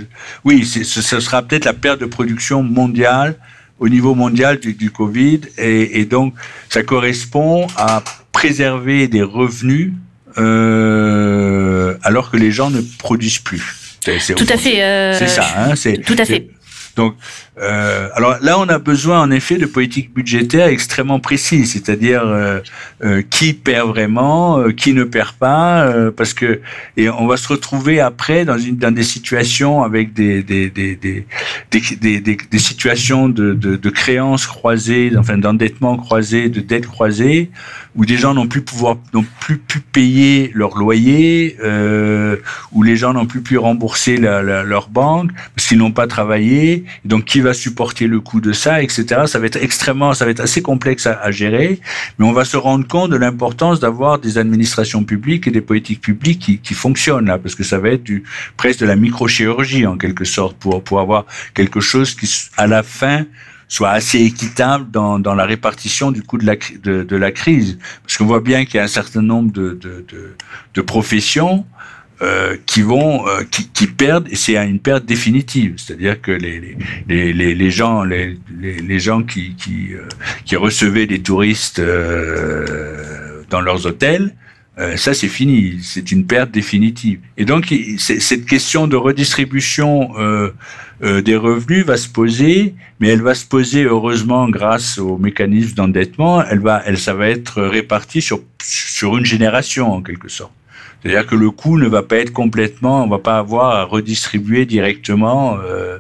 oui, 0.43 0.65
ce, 0.65 0.85
ce 0.85 1.21
sera 1.21 1.43
peut-être 1.43 1.67
la 1.67 1.75
perte 1.75 2.01
de 2.01 2.07
production 2.07 2.63
mondiale 2.63 3.37
au 3.83 3.89
niveau 3.89 4.15
mondial 4.15 4.61
du, 4.61 4.75
du 4.75 4.91
Covid, 4.91 5.41
et, 5.59 6.01
et 6.01 6.05
donc 6.05 6.35
ça 6.71 6.83
correspond 6.85 7.67
à 7.77 8.03
préserver 8.31 9.09
des 9.09 9.23
revenus 9.23 9.93
euh, 10.39 11.95
alors 12.03 12.31
que 12.31 12.37
les 12.37 12.53
gens 12.53 12.71
ne 12.71 12.81
produisent 12.81 13.41
plus. 13.41 13.99
Tout 14.37 14.47
à 14.49 14.57
fait. 14.57 14.83
Euh, 14.83 15.19
c'est 15.19 15.29
ça. 15.29 15.45
Hein, 15.57 15.75
c'est 15.75 15.99
tout 15.99 16.17
à 16.17 16.25
fait. 16.25 16.49
Donc, 16.97 17.17
euh, 17.61 18.09
alors 18.15 18.37
là, 18.41 18.59
on 18.59 18.67
a 18.69 18.79
besoin 18.79 19.21
en 19.21 19.31
effet 19.31 19.59
de 19.59 19.67
politiques 19.67 20.15
budgétaires 20.15 20.69
extrêmement 20.69 21.21
précises, 21.21 21.73
c'est-à-dire 21.73 22.23
euh, 22.25 22.61
euh, 23.05 23.23
qui 23.29 23.53
perd 23.53 23.89
vraiment, 23.89 24.59
euh, 24.59 24.73
qui 24.73 24.95
ne 24.95 25.05
perd 25.05 25.33
pas, 25.33 25.83
euh, 25.83 26.11
parce 26.11 26.33
que 26.33 26.63
et 26.97 27.11
on 27.11 27.27
va 27.27 27.37
se 27.37 27.49
retrouver 27.49 28.01
après 28.01 28.47
dans 28.47 28.57
une 28.57 28.77
dans 28.77 28.95
des 28.95 29.03
situations 29.03 29.83
avec 29.83 30.15
des 30.15 30.43
des 30.43 30.71
des 30.71 30.97
des 30.97 31.27
des, 31.71 32.21
des, 32.21 32.37
des 32.51 32.59
situations 32.59 33.29
de, 33.29 33.53
de, 33.53 33.77
de 33.77 33.91
créances 33.91 34.47
croisées, 34.47 35.13
enfin 35.19 35.37
d'endettement 35.37 35.99
croisé, 35.99 36.49
de 36.49 36.61
dettes 36.61 36.87
croisées, 36.87 37.51
où 37.97 38.07
des 38.07 38.17
gens 38.17 38.33
n'ont 38.33 38.47
plus 38.49 38.63
pouvoir 38.63 38.97
n'ont 39.13 39.27
plus 39.41 39.59
pu 39.59 39.81
payer 39.81 40.51
leur 40.55 40.79
loyer, 40.79 41.59
euh, 41.63 42.37
où 42.73 42.83
les 42.83 42.97
gens 42.97 43.13
n'ont 43.13 43.27
plus 43.27 43.43
pu 43.43 43.59
rembourser 43.59 44.17
la, 44.17 44.43
la, 44.43 44.63
leur 44.63 44.89
banque 44.89 45.31
parce 45.55 45.69
qu'ils 45.69 45.77
n'ont 45.77 45.93
pas 45.93 46.07
travaillé. 46.07 46.85
Donc 47.05 47.27
qui 47.27 47.42
va 47.43 47.55
supporter 47.55 48.07
le 48.07 48.21
coût 48.21 48.41
de 48.41 48.53
ça, 48.53 48.83
etc. 48.83 49.23
Ça 49.27 49.39
va 49.39 49.47
être 49.47 49.57
extrêmement, 49.57 50.15
ça 50.15 50.25
va 50.25 50.31
être 50.31 50.41
assez 50.41 50.63
complexe 50.63 51.07
à, 51.07 51.31
gérer, 51.31 51.81
mais 52.19 52.27
on 52.27 52.33
va 52.33 52.45
se 52.45 52.57
rendre 52.57 52.87
compte 52.87 53.11
de 53.11 53.17
l'importance 53.17 53.81
d'avoir 53.81 54.19
des 54.19 54.39
administrations 54.39 55.05
publiques 55.05 55.47
et 55.47 55.51
des 55.51 55.61
politiques 55.61 56.01
publiques 56.01 56.61
qui, 56.63 56.75
fonctionnent 56.75 57.27
là, 57.27 57.39
parce 57.39 57.55
que 57.55 57.65
ça 57.65 57.79
va 57.79 57.91
être 57.91 58.03
du 58.03 58.25
presque 58.57 58.81
de 58.81 58.87
la 58.87 58.97
microchirurgie 58.97 59.87
en 59.87 59.97
quelque 59.99 60.25
sorte 60.25 60.57
pour 60.57 60.83
pour 60.83 61.01
avoir 61.01 61.27
quelque 61.55 61.81
chose 61.81 62.15
qui 62.15 62.29
à 62.57 62.67
la 62.67 62.83
fin 62.83 63.27
soit 63.69 63.91
assez 63.91 64.19
équitable 64.21 64.91
dans, 64.91 65.19
dans 65.19 65.35
la 65.35 65.47
répartition 65.47 66.11
du 66.13 66.23
coût 66.23 66.37
de 66.37 66.45
la, 66.45 66.57
de, 66.57 67.17
la 67.17 67.33
crise. 67.33 67.79
Parce 68.03 68.19
qu'on 68.19 68.27
voit 68.27 68.41
bien 68.41 68.67
qu'il 68.67 68.75
y 68.75 68.79
a 68.81 68.83
un 68.83 68.87
certain 68.87 69.23
nombre 69.23 69.51
de, 69.51 69.79
de, 69.81 70.05
de 70.75 70.81
professions 70.83 71.65
euh, 72.23 72.57
qui 72.67 72.83
vont 72.83 73.27
euh, 73.27 73.43
qui, 73.51 73.87
perdent 73.89 74.29
et 74.31 74.37
c'est 74.37 74.55
une 74.55 74.79
perte 74.79 75.05
définitive 75.05 75.75
c'est-à-dire 75.77 76.21
que 76.21 76.31
les, 76.31 77.71
gens 77.73 78.05
les, 78.05 78.99
gens 79.01 79.23
euh, 79.23 79.25
qui 80.45 80.57
recevaient 80.57 81.07
des 81.07 81.21
touristes 81.21 81.81
dans 83.51 83.61
leurs 83.61 83.87
hôtels 83.87 84.37
ça 84.95 85.15
c'est 85.15 85.29
fini, 85.29 85.81
c'est 85.83 86.13
une 86.13 86.25
perte 86.25 86.51
définitive. 86.53 87.19
Et 87.37 87.45
donc 87.45 87.75
cette 87.99 88.47
question 88.47 88.87
de 88.87 88.97
redistribution 88.97 90.13
des 91.01 91.37
revenus 91.37 91.85
va 91.85 91.97
se 91.97 92.09
poser, 92.09 92.75
mais 93.01 93.09
elle 93.09 93.23
va 93.23 93.35
se 93.35 93.45
poser 93.45 93.83
heureusement 93.83 94.49
grâce 94.49 94.99
au 94.99 95.19
mécanisme 95.19 95.75
d'endettement. 95.75 96.45
Elle 96.45 96.61
va, 96.61 96.83
ça 96.97 97.15
va 97.15 97.29
être 97.29 97.63
réparti 97.63 98.23
sur 98.23 99.19
une 99.19 99.27
génération 99.27 99.93
en 99.93 100.03
quelque 100.03 100.29
sorte. 100.29 100.53
C'est-à-dire 101.03 101.27
que 101.27 101.35
le 101.35 101.51
coût 101.51 101.79
ne 101.79 101.89
va 101.89 102.03
pas 102.03 102.17
être 102.17 102.33
complètement, 102.33 103.05
on 103.05 103.09
va 103.09 103.19
pas 103.19 103.39
avoir 103.39 103.71
à 103.77 103.85
redistribuer 103.85 104.67
directement 104.67 105.57
euh, 105.57 105.99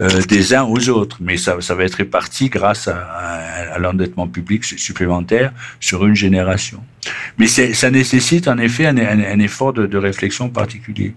euh, 0.00 0.22
des 0.22 0.54
uns 0.54 0.64
aux 0.64 0.88
autres, 0.88 1.18
mais 1.20 1.36
ça, 1.36 1.60
ça 1.60 1.74
va 1.74 1.84
être 1.84 1.96
réparti 1.96 2.48
grâce 2.48 2.88
à, 2.88 2.96
à, 2.96 3.74
à 3.74 3.78
l'endettement 3.78 4.26
public 4.26 4.64
supplémentaire 4.64 5.52
sur 5.80 6.06
une 6.06 6.14
génération. 6.14 6.82
Mais 7.38 7.46
ça 7.46 7.90
nécessite 7.90 8.48
en 8.48 8.58
effet 8.58 8.86
un, 8.86 8.96
un, 8.96 9.20
un 9.20 9.38
effort 9.38 9.72
de, 9.72 9.86
de, 9.86 9.98
réflexion 9.98 10.48
particulier. 10.48 11.14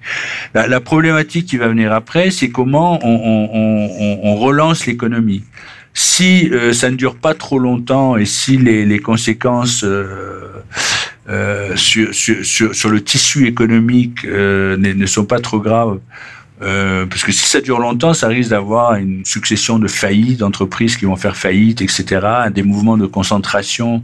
La, 0.53 0.67
la, 0.67 0.79
problématique 0.79 1.47
qui 1.47 1.57
va 1.57 1.67
venir 1.67 1.91
après, 1.91 2.31
c'est 2.31 2.49
comment 2.49 2.99
on, 3.03 3.09
on, 3.09 3.49
on, 3.53 4.19
on 4.23 4.35
relance 4.35 4.85
l'économie 4.85 5.43
si 5.93 6.49
euh, 6.51 6.71
ça 6.71 6.89
ne 6.89 6.95
dure 6.95 7.15
pas 7.15 7.33
trop 7.33 7.59
longtemps 7.59 8.15
et 8.15 8.25
si 8.25 8.57
les, 8.57 8.85
les 8.85 8.99
conséquences 8.99 9.83
euh, 11.31 11.75
sur, 11.75 12.13
sur, 12.13 12.75
sur, 12.75 12.89
le 12.89 13.01
tissu 13.01 13.47
économique 13.47 14.25
ne, 14.25 14.75
ne, 14.75 15.05
sont 15.05 15.25
pas 15.25 15.39
trop 15.39 15.59
graves 15.59 15.99
euh, 16.61 17.07
parce 17.07 17.23
que 17.23 17.31
si 17.31 17.47
ça 17.47 17.59
dure 17.59 17.79
longtemps, 17.79 18.13
ça 18.13 18.27
risque 18.27 18.51
d'avoir 18.51 18.93
une 18.95 19.25
succession 19.25 19.79
de 19.79 19.87
faillites, 19.87 20.39
d'entreprises 20.39 20.95
qui 20.95 21.05
vont 21.05 21.15
faire 21.15 21.35
faillite, 21.35 21.81
etc. 21.81 22.19
Des 22.53 22.61
mouvements 22.61 22.97
de 22.97 23.07
concentration 23.07 24.03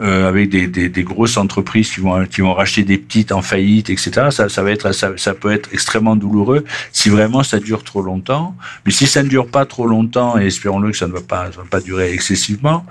euh, 0.00 0.28
avec 0.28 0.50
des, 0.50 0.68
des, 0.68 0.88
des, 0.88 1.02
grosses 1.02 1.36
entreprises 1.36 1.90
qui 1.90 2.00
vont 2.00 2.24
qui 2.26 2.42
vont 2.42 2.54
racheter 2.54 2.84
des 2.84 2.98
petites 2.98 3.32
en 3.32 3.42
faillite, 3.42 3.90
etc. 3.90 4.28
Ça, 4.30 4.48
ça 4.48 4.62
va 4.62 4.70
être 4.70 4.92
ça, 4.92 5.12
ça, 5.16 5.34
peut 5.34 5.50
être 5.50 5.70
extrêmement 5.72 6.14
douloureux 6.14 6.64
si 6.92 7.08
vraiment 7.08 7.42
ça 7.42 7.58
dure 7.58 7.82
trop 7.82 8.02
longtemps. 8.02 8.54
Mais 8.84 8.92
si 8.92 9.08
ça 9.08 9.24
ne 9.24 9.28
dure 9.28 9.48
pas 9.48 9.66
trop 9.66 9.86
longtemps, 9.86 10.38
et 10.38 10.46
espérons-le 10.46 10.92
que 10.92 10.96
ça 10.96 11.08
ne 11.08 11.12
va 11.12 11.22
pas 11.22 11.46
ça 11.46 11.58
va 11.58 11.66
pas 11.68 11.80
durer 11.80 12.12
excessivement, 12.12 12.86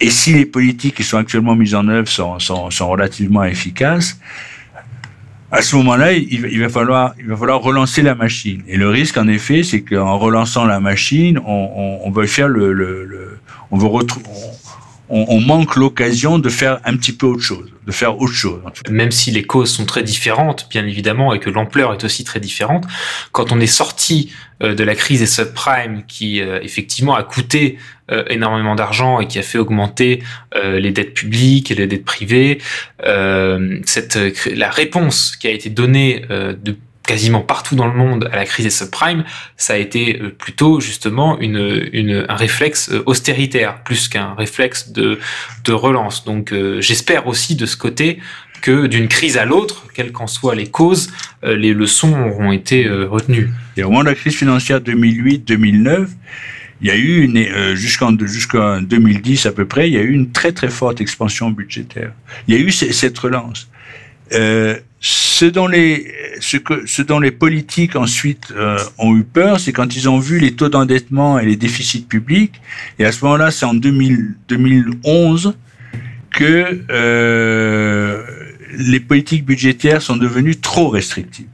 et 0.00 0.10
si 0.10 0.34
les 0.34 0.46
politiques 0.46 0.96
qui 0.96 1.04
sont 1.04 1.16
actuellement 1.16 1.56
mises 1.56 1.74
en 1.74 1.88
œuvre 1.88 2.08
sont, 2.08 2.38
sont, 2.38 2.70
sont 2.70 2.88
relativement 2.88 3.42
efficaces, 3.44 4.18
à 5.52 5.60
ce 5.60 5.76
moment-là, 5.76 6.12
il, 6.14 6.60
va 6.60 6.70
falloir, 6.70 7.14
relancer 7.62 8.00
la 8.00 8.14
machine. 8.14 8.62
Et 8.66 8.78
le 8.78 8.88
risque, 8.88 9.18
en 9.18 9.28
effet, 9.28 9.62
c'est 9.62 9.82
qu'en 9.82 10.18
relançant 10.18 10.64
la 10.64 10.80
machine, 10.80 11.38
on, 11.38 11.70
on, 11.76 12.08
on 12.08 12.10
va 12.10 12.26
faire 12.26 12.48
le, 12.48 12.72
le, 12.72 13.04
le 13.04 13.38
on 13.70 13.76
va 13.78 13.88
retrouver, 13.88 14.26
on, 15.08 15.26
on, 15.28 15.40
manque 15.40 15.76
l'occasion 15.76 16.38
de 16.38 16.48
faire 16.48 16.80
un 16.84 16.96
petit 16.96 17.12
peu 17.12 17.26
autre 17.26 17.42
chose, 17.42 17.72
de 17.86 17.92
faire 17.92 18.18
autre 18.18 18.32
chose. 18.32 18.60
Même 18.88 19.10
si 19.10 19.30
les 19.30 19.42
causes 19.42 19.70
sont 19.70 19.84
très 19.84 20.02
différentes, 20.02 20.68
bien 20.70 20.86
évidemment, 20.86 21.34
et 21.34 21.40
que 21.40 21.50
l'ampleur 21.50 21.92
est 21.92 22.04
aussi 22.04 22.24
très 22.24 22.40
différente, 22.40 22.84
quand 23.32 23.52
on 23.52 23.60
est 23.60 23.66
sorti 23.66 24.32
euh, 24.62 24.74
de 24.74 24.84
la 24.84 24.94
crise 24.94 25.20
des 25.20 25.26
subprimes, 25.26 26.04
qui 26.06 26.40
euh, 26.40 26.60
effectivement 26.62 27.14
a 27.14 27.22
coûté 27.22 27.78
euh, 28.10 28.24
énormément 28.28 28.74
d'argent 28.74 29.20
et 29.20 29.26
qui 29.26 29.38
a 29.38 29.42
fait 29.42 29.58
augmenter 29.58 30.22
les 30.54 30.90
dettes 30.90 31.14
publiques 31.14 31.70
et 31.70 31.74
les 31.74 31.86
dettes 31.86 32.04
privées, 32.04 32.58
cette 33.86 34.18
la 34.54 34.70
réponse 34.70 35.36
qui 35.36 35.48
a 35.48 35.50
été 35.50 35.70
donnée 35.70 36.24
de 36.28 36.76
quasiment 37.06 37.40
partout 37.40 37.74
dans 37.74 37.86
le 37.86 37.94
monde 37.94 38.28
à 38.32 38.36
la 38.36 38.44
crise 38.44 38.64
des 38.64 38.70
subprimes, 38.70 39.24
ça 39.56 39.74
a 39.74 39.76
été 39.76 40.20
euh, 40.20 40.30
plutôt 40.30 40.80
justement 40.80 41.38
une, 41.40 41.88
une 41.92 42.24
un 42.28 42.36
réflexe 42.36 42.90
euh, 42.90 43.02
austéritaire 43.06 43.82
plus 43.82 44.08
qu'un 44.08 44.34
réflexe 44.34 44.90
de, 44.92 45.18
de 45.64 45.72
relance. 45.72 46.24
Donc 46.24 46.52
euh, 46.52 46.80
j'espère 46.80 47.26
aussi 47.26 47.56
de 47.56 47.66
ce 47.66 47.76
côté 47.76 48.18
que 48.60 48.86
d'une 48.86 49.08
crise 49.08 49.36
à 49.38 49.44
l'autre, 49.44 49.86
quelles 49.92 50.12
qu'en 50.12 50.28
soient 50.28 50.54
les 50.54 50.68
causes, 50.68 51.10
les 51.42 51.74
leçons 51.74 52.14
auront 52.28 52.52
été 52.52 52.88
retenues. 52.88 53.50
Et 53.76 53.82
au 53.82 53.88
moment 53.88 54.04
de 54.04 54.10
la 54.10 54.14
crise 54.14 54.36
financière 54.36 54.78
2008-2009, 54.78 56.06
il 56.80 56.86
y 56.86 56.90
a 56.92 56.94
eu 56.94 57.22
une 57.22 57.74
jusqu'en 57.74 58.16
jusqu'en 58.20 58.80
2010 58.80 59.46
à 59.46 59.52
peu 59.52 59.64
près, 59.64 59.88
il 59.88 59.94
y 59.94 59.98
a 59.98 60.02
eu 60.02 60.12
une 60.12 60.30
très 60.30 60.52
très 60.52 60.68
forte 60.68 61.00
expansion 61.00 61.50
budgétaire. 61.50 62.12
Il 62.46 62.54
y 62.54 62.56
a 62.56 62.60
eu 62.60 62.70
cette 62.70 63.18
relance. 63.18 63.68
Ce 65.04 65.44
dont 65.44 65.66
les 65.66 66.14
ce 66.40 66.56
que 66.56 66.86
ce 66.86 67.02
dont 67.02 67.18
les 67.18 67.32
politiques 67.32 67.96
ensuite 67.96 68.52
euh, 68.56 68.78
ont 68.98 69.16
eu 69.16 69.24
peur, 69.24 69.58
c'est 69.58 69.72
quand 69.72 69.96
ils 69.96 70.08
ont 70.08 70.20
vu 70.20 70.38
les 70.38 70.54
taux 70.54 70.68
d'endettement 70.68 71.40
et 71.40 71.44
les 71.44 71.56
déficits 71.56 72.02
publics. 72.02 72.60
Et 73.00 73.04
à 73.04 73.10
ce 73.10 73.24
moment-là, 73.24 73.50
c'est 73.50 73.66
en 73.66 73.74
2000, 73.74 74.36
2011 74.48 75.54
que 76.30 76.82
euh, 76.90 78.22
les 78.78 79.00
politiques 79.00 79.44
budgétaires 79.44 80.02
sont 80.02 80.16
devenues 80.16 80.56
trop 80.56 80.88
restrictives, 80.88 81.48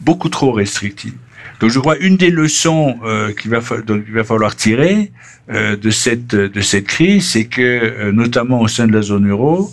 beaucoup 0.00 0.30
trop 0.30 0.52
restrictives. 0.52 1.14
Donc, 1.60 1.70
je 1.70 1.78
crois 1.78 1.98
une 1.98 2.16
des 2.16 2.30
leçons 2.30 2.98
euh, 3.04 3.32
qu'il 3.34 3.50
va, 3.50 3.58
va 3.60 4.24
falloir 4.24 4.56
tirer 4.56 5.12
euh, 5.50 5.76
de 5.76 5.90
cette 5.90 6.34
de 6.34 6.60
cette 6.62 6.86
crise, 6.86 7.28
c'est 7.30 7.44
que 7.44 7.60
euh, 7.60 8.12
notamment 8.12 8.60
au 8.62 8.68
sein 8.68 8.86
de 8.86 8.92
la 8.92 9.02
zone 9.02 9.28
euro, 9.28 9.70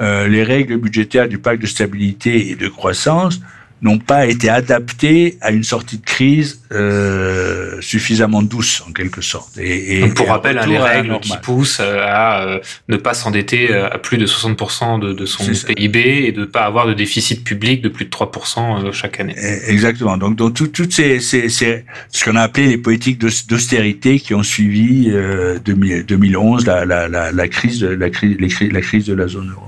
les 0.00 0.44
règles 0.44 0.76
budgétaires 0.76 1.28
du 1.28 1.38
pacte 1.38 1.62
de 1.62 1.66
stabilité 1.66 2.50
et 2.50 2.54
de 2.54 2.68
croissance 2.68 3.40
n'ont 3.82 3.98
pas 3.98 4.26
été 4.26 4.48
adaptées 4.48 5.38
à 5.40 5.50
une 5.50 5.64
sortie 5.64 5.98
de 5.98 6.04
crise 6.04 6.62
euh, 6.72 7.80
suffisamment 7.80 8.42
douce 8.42 8.82
en 8.88 8.92
quelque 8.92 9.20
sorte. 9.20 9.56
Et, 9.58 10.00
et 10.00 10.08
pour 10.08 10.28
rappel, 10.28 10.58
hein, 10.58 10.66
les 10.66 10.78
règles 10.78 11.18
qui 11.20 11.36
poussent 11.42 11.80
euh, 11.80 12.02
à 12.02 12.46
euh, 12.46 12.58
ne 12.88 12.96
pas 12.96 13.14
s'endetter 13.14 13.72
à 13.74 13.98
plus 13.98 14.18
de 14.18 14.26
60% 14.26 15.00
de, 15.00 15.12
de 15.12 15.26
son 15.26 15.44
PIB 15.44 16.26
et 16.26 16.32
de 16.32 16.40
ne 16.40 16.46
pas 16.46 16.64
avoir 16.64 16.86
de 16.86 16.94
déficit 16.94 17.44
public 17.44 17.82
de 17.82 17.88
plus 17.88 18.04
de 18.04 18.10
3% 18.10 18.92
chaque 18.92 19.20
année. 19.20 19.34
Exactement. 19.66 20.16
Donc, 20.16 20.36
donc 20.36 20.54
toutes 20.54 20.92
ces, 20.92 21.20
ces, 21.20 21.48
ces, 21.48 21.84
ce 22.10 22.24
qu'on 22.24 22.36
a 22.36 22.42
appelé 22.42 22.66
les 22.66 22.78
politiques 22.78 23.18
d'austérité 23.18 24.18
qui 24.18 24.34
ont 24.34 24.42
suivi 24.42 25.10
euh, 25.10 25.58
2011 25.58 26.66
la, 26.66 26.84
la, 26.84 27.08
la, 27.08 27.32
la 27.32 27.48
crise, 27.48 27.82
la 27.82 28.10
crise, 28.10 28.36
la 28.72 28.80
crise 28.80 29.06
de 29.06 29.14
la 29.14 29.28
zone 29.28 29.50
euro. 29.50 29.66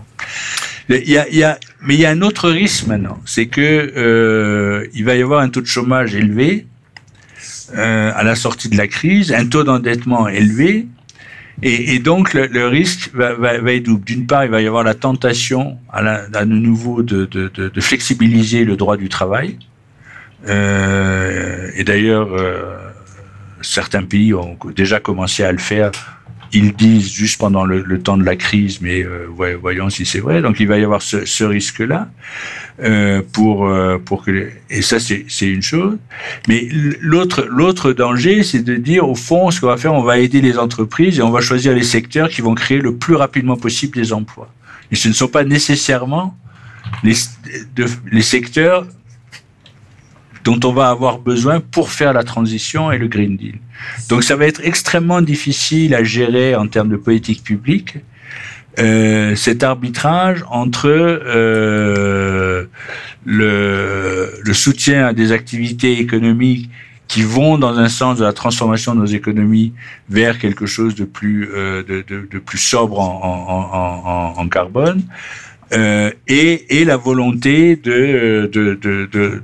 Il 0.91 1.09
y 1.09 1.19
a, 1.19 1.29
il 1.29 1.37
y 1.37 1.45
a, 1.45 1.59
mais 1.83 1.95
il 1.95 2.01
y 2.01 2.07
a 2.07 2.11
un 2.11 2.21
autre 2.21 2.51
risque 2.51 2.87
maintenant, 2.89 3.19
c'est 3.25 3.47
que 3.47 3.93
euh, 3.97 4.87
il 4.93 5.05
va 5.05 5.15
y 5.15 5.23
avoir 5.23 5.41
un 5.41 5.49
taux 5.49 5.61
de 5.61 5.67
chômage 5.67 6.17
élevé 6.17 6.67
euh, 7.75 8.11
à 8.15 8.25
la 8.25 8.35
sortie 8.35 8.69
de 8.69 8.77
la 8.77 8.89
crise, 8.89 9.33
un 9.33 9.47
taux 9.47 9.63
d'endettement 9.63 10.27
élevé, 10.27 10.89
et, 11.63 11.99
donc 11.99 12.33
le, 12.33 12.47
le 12.47 12.67
risque 12.67 13.11
va, 13.13 13.35
va, 13.35 13.59
va, 13.59 13.73
être 13.75 13.83
double. 13.85 14.05
D'une 14.05 14.27
part, 14.27 14.45
il 14.45 14.51
va 14.51 14.63
y 14.63 14.67
avoir 14.67 14.83
la 14.83 14.95
tentation 14.95 15.79
à, 15.93 16.01
la, 16.01 16.25
à 16.33 16.45
nouveau 16.47 17.03
de, 17.03 17.27
de, 17.27 17.49
de, 17.49 17.69
de, 17.69 17.81
flexibiliser 17.81 18.65
le 18.65 18.77
droit 18.77 18.97
du 18.97 19.11
travail. 19.11 19.59
Euh, 20.49 21.71
et 21.77 21.85
d'ailleurs, 21.85 22.33
euh, 22.33 22.79
certains 23.61 24.05
pays 24.05 24.33
ont 24.33 24.57
déjà 24.75 25.01
commencé 25.01 25.45
à 25.45 25.53
le 25.53 25.59
faire 25.59 25.91
ils 26.53 26.73
disent 26.75 27.11
juste 27.11 27.39
pendant 27.39 27.65
le, 27.65 28.01
temps 28.01 28.17
de 28.17 28.25
la 28.25 28.37
crise, 28.37 28.81
mais 28.81 29.03
euh, 29.03 29.27
voyons 29.61 29.91
si 29.91 30.05
c'est 30.05 30.19
vrai. 30.19 30.43
Donc 30.43 30.61
il 30.61 30.67
va 30.67 30.79
y 30.79 30.85
avoir 30.85 31.03
ce, 31.03 31.45
risque-là 31.45 32.09
euh, 32.83 33.23
pour 33.33 33.67
euh, 33.67 33.99
pour 33.99 34.25
que 34.25 34.51
et 34.69 34.83
ça 34.83 34.99
c'est 34.99 35.25
c'est 35.29 35.49
une 35.49 35.63
chose. 35.63 35.97
Mais 36.49 36.69
l'autre 37.01 37.47
l'autre 37.49 37.93
danger, 37.93 38.43
c'est 38.43 38.63
de 38.63 38.77
dire 38.77 39.09
au 39.09 39.15
fond 39.15 39.51
ce 39.51 39.61
qu'on 39.61 39.69
va 39.69 39.77
faire, 39.77 39.95
on 39.95 40.03
va 40.03 40.19
aider 40.19 40.41
les 40.41 40.59
entreprises 40.59 41.19
et 41.19 41.23
on 41.23 41.31
va 41.31 41.41
choisir 41.41 41.75
les 41.75 41.83
secteurs 41.83 42.29
qui 42.29 42.41
vont 42.41 42.55
créer 42.55 42.79
le 42.79 42.97
plus 42.97 43.15
rapidement 43.15 43.57
possible 43.57 43.95
des 43.95 44.13
emplois. 44.13 44.53
Et 44.91 44.97
ce 44.97 45.09
ne 45.09 45.13
sont 45.13 45.29
pas 45.29 45.45
nécessairement 45.45 46.37
les, 47.05 47.15
les 48.11 48.23
secteurs 48.23 48.87
dont 50.45 50.59
on 50.65 50.73
va 50.73 50.89
avoir 50.89 51.19
besoin 51.19 51.61
pour 51.61 51.91
faire 51.91 52.13
la 52.13 52.25
transition 52.25 52.91
et 52.93 52.99
le 52.99 53.09
Green 53.09 53.37
Deal. 53.37 53.59
Donc 54.09 54.25
ça 54.25 54.37
va 54.37 54.47
être 54.47 54.61
extrêmement 54.65 55.23
difficile 55.23 55.95
à 55.95 56.05
gérer 56.05 56.55
en 56.55 56.67
termes 56.67 56.89
de 56.89 56.97
politique 56.97 57.43
publique. 57.43 57.97
Euh, 58.79 59.35
cet 59.35 59.65
arbitrage 59.65 60.45
entre 60.49 60.89
euh, 60.89 62.65
le, 63.27 64.53
soutien 64.53 65.07
à 65.07 65.13
des 65.13 65.33
activités 65.33 65.99
économiques 65.99 66.71
qui 67.09 67.23
vont 67.23 67.59
dans 67.59 67.77
un 67.79 67.89
sens 67.89 68.19
de 68.19 68.25
la 68.25 68.33
transformation 68.33 68.95
de 68.95 69.01
nos 69.01 69.07
économies 69.07 69.73
vers 70.09 70.39
quelque 70.39 70.67
chose 70.67 70.95
de 70.95 71.05
plus 71.05 71.51
euh, 71.53 71.83
de, 71.83 72.39
plus 72.39 72.59
sobre 72.59 73.01
en 73.01 74.49
carbone, 74.49 75.03
euh, 75.73 76.11
et, 76.27 76.81
et, 76.81 76.85
la 76.85 76.97
volonté 76.97 77.77
de, 77.77 78.51
de, 78.53 78.75
de, 78.75 79.09
de, 79.13 79.43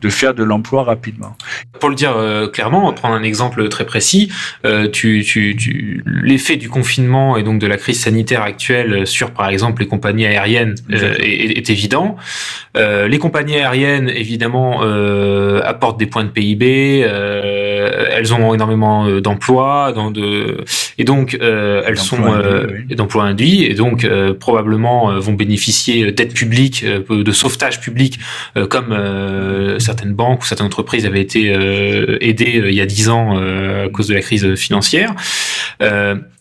de 0.00 0.08
faire 0.08 0.32
de 0.32 0.42
l'emploi 0.42 0.82
rapidement. 0.82 1.36
Pour 1.78 1.90
le 1.90 1.94
dire 1.94 2.14
euh, 2.16 2.48
clairement, 2.48 2.90
prendre 2.94 3.14
un 3.14 3.22
exemple 3.22 3.68
très 3.68 3.84
précis, 3.84 4.30
euh, 4.64 4.88
tu, 4.88 5.22
tu, 5.24 5.56
tu, 5.56 6.02
l'effet 6.06 6.56
du 6.56 6.70
confinement 6.70 7.36
et 7.36 7.42
donc 7.42 7.58
de 7.60 7.66
la 7.66 7.76
crise 7.76 8.00
sanitaire 8.00 8.42
actuelle 8.42 9.06
sur, 9.06 9.32
par 9.32 9.48
exemple, 9.48 9.82
les 9.82 9.88
compagnies 9.88 10.26
aériennes 10.26 10.74
euh, 10.92 11.14
est, 11.18 11.58
est, 11.58 11.70
évident. 11.70 12.16
Les 12.74 13.18
compagnies 13.18 13.56
aériennes, 13.56 14.08
évidemment, 14.08 14.82
apportent 15.64 15.98
des 15.98 16.06
points 16.06 16.22
de 16.22 16.30
PIB, 16.30 17.00
elles 17.00 18.32
ont 18.32 18.54
énormément 18.54 19.08
d'emplois, 19.20 19.92
de, 20.14 20.64
et 20.96 21.04
donc 21.04 21.36
elles 21.40 21.98
sont 21.98 22.20
d'emplois 22.90 23.24
induits, 23.24 23.64
et 23.64 23.74
donc 23.74 24.08
probablement 24.38 25.18
vont 25.18 25.32
bénéficier 25.32 25.57
bénéficier 25.58 26.12
d'aides 26.12 26.34
publiques, 26.34 26.84
euh, 26.84 27.24
de 27.24 27.32
sauvetage 27.32 27.80
public, 27.80 28.20
euh, 28.56 28.68
comme 28.68 28.92
euh, 28.92 29.80
certaines 29.80 30.14
banques 30.14 30.42
ou 30.42 30.46
certaines 30.46 30.66
entreprises 30.66 31.04
avaient 31.04 31.20
été 31.20 31.48
aidées 32.20 32.62
il 32.66 32.74
y 32.74 32.80
a 32.80 32.86
dix 32.86 33.08
ans 33.08 33.36
à 33.36 33.88
cause 33.88 34.08
de 34.08 34.14
la 34.14 34.20
crise 34.20 34.54
financière 34.54 35.14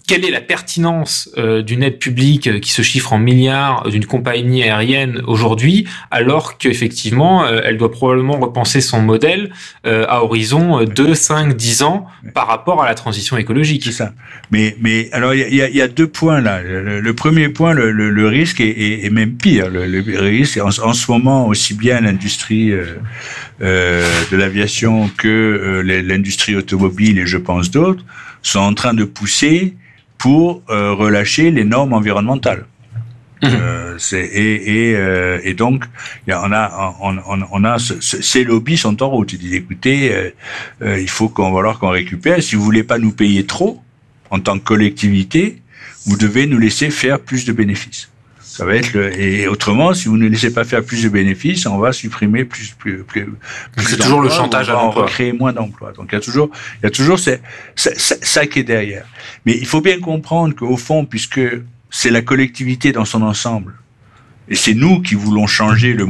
quelle 0.08 0.24
est 0.24 0.32
la 0.32 0.42
pertinence 0.42 1.30
euh, 1.38 1.62
d'une 1.62 1.84
aide 1.84 2.00
publique 2.00 2.48
euh, 2.48 2.60
qui 2.60 2.72
se 2.72 2.82
chiffre 2.82 3.12
en 3.12 3.20
milliards 3.20 3.90
d'une 3.90 4.06
compagnie 4.06 4.64
aérienne 4.64 5.22
aujourd'hui, 5.28 5.86
alors 6.12 6.58
qu'effectivement, 6.58 7.46
euh, 7.46 7.60
elle 7.64 7.78
doit 7.78 7.92
probablement 7.92 8.40
repenser 8.40 8.80
son 8.80 9.02
modèle 9.02 9.52
euh, 9.86 10.06
à 10.08 10.24
horizon 10.24 10.86
2, 10.86 11.14
5, 11.14 11.56
10 11.56 11.84
ans 11.84 12.08
par 12.34 12.48
rapport 12.48 12.82
à 12.82 12.88
la 12.88 12.96
transition 12.96 13.36
écologique? 13.38 13.84
C'est 13.84 13.92
ça. 13.92 14.14
Mais, 14.50 14.78
mais 14.80 15.10
alors, 15.12 15.34
il 15.34 15.54
y 15.54 15.62
a, 15.62 15.70
y 15.70 15.82
a, 15.82 15.90
deux 15.90 16.08
points 16.08 16.40
là. 16.40 16.62
Le, 16.64 17.14
premier 17.14 17.50
point, 17.50 17.74
le, 17.74 17.92
le, 17.92 18.10
le 18.10 18.28
risque 18.28 18.62
est, 18.62 19.06
est, 19.06 19.10
même 19.10 19.34
pire. 19.34 19.70
Le, 19.70 19.82
risque, 20.20 20.58
en, 20.58 20.70
en, 20.70 20.94
ce 20.94 21.12
moment, 21.12 21.48
aussi 21.48 21.74
bien 21.74 22.00
l'industrie 22.00 22.72
de 23.60 24.38
l'aviation 24.38 25.10
que 25.18 25.82
l'industrie 25.84 26.56
automobile 26.56 27.20
et 27.20 27.26
je 27.26 27.38
pense 27.38 27.72
d'autres, 27.72 28.06
sont 28.42 28.60
en 28.60 28.74
train 28.74 28.94
de 28.94 29.04
pousser 29.04 29.76
pour 30.18 30.62
euh, 30.70 30.94
relâcher 30.94 31.52
les 31.52 31.64
normes 31.64 31.94
environnementales. 31.94 32.66
Mmh. 33.42 33.48
Euh, 33.52 33.98
et, 34.14 34.90
et, 34.90 34.96
euh, 34.96 35.40
et, 35.44 35.54
donc, 35.54 35.86
on 36.28 36.52
a, 36.52 36.96
on, 37.02 37.18
on, 37.18 37.46
on 37.52 37.64
a 37.64 37.78
ce, 37.78 38.02
ces 38.02 38.44
lobbies 38.44 38.78
sont 38.78 39.04
en 39.04 39.10
route. 39.10 39.34
Ils 39.34 39.40
disent, 39.40 39.54
écoutez, 39.54 40.32
euh, 40.82 41.00
il 41.00 41.10
faut 41.10 41.30
qu'on 41.30 41.52
va 41.52 41.74
qu'on 41.76 41.90
récupère. 41.90 42.42
Si 42.42 42.56
vous 42.56 42.64
voulez 42.64 42.84
pas 42.84 42.98
nous 42.98 43.12
payer 43.12 43.46
trop 43.46 43.82
en 44.32 44.40
tant 44.40 44.58
que 44.58 44.64
collectivité, 44.64 45.62
vous 46.06 46.18
devez 46.18 46.48
nous 46.48 46.58
laisser 46.58 46.90
faire 46.90 47.20
plus 47.20 47.46
de 47.46 47.54
bénéfices. 47.54 48.10
Ça 48.58 48.66
va 48.66 48.74
être 48.74 48.92
le, 48.94 49.16
et 49.22 49.48
autrement, 49.48 49.94
si 49.94 50.08
vous 50.08 50.18
ne 50.18 50.28
laissez 50.28 50.52
pas 50.52 50.64
faire 50.64 50.84
plus 50.84 51.04
de 51.04 51.10
bénéfices, 51.10 51.68
on 51.68 51.78
va 51.78 51.94
supprimer 51.94 52.44
plus, 52.44 52.72
plus, 52.72 53.04
plus. 53.04 53.28
c'est 53.78 53.98
toujours 53.98 54.20
le 54.20 54.32
chantage 54.32 54.72
à 54.72 54.74
l'emploi. 54.74 55.06
créer 55.06 55.32
moins 55.32 55.54
d'emplois. 55.54 55.92
Donc 55.92 56.08
il 56.12 56.16
y 56.16 56.18
a 56.18 56.22
toujours, 56.22 56.50
il 56.82 56.86
y 56.86 56.88
a 56.88 56.90
toujours 56.90 57.20
ça, 57.20 57.34
ça 57.76 58.48
qui 58.48 58.58
est 58.58 58.64
derrière. 58.64 59.06
Mais 59.46 59.56
il 59.56 59.68
faut 59.68 59.80
bien 59.80 60.00
comprendre 60.00 60.56
qu'au 60.56 60.76
fond, 60.76 61.06
puisque 61.06 61.40
c'est 61.92 62.10
la 62.10 62.24
collectivité 62.24 62.92
dans 62.92 63.06
son 63.06 63.22
ensemble. 63.22 63.76
Et 64.50 64.56
c'est 64.56 64.74
nous 64.74 65.04
qui 65.04 65.14
voulons 65.14 65.46
changer 65.46 65.94
le, 65.94 66.08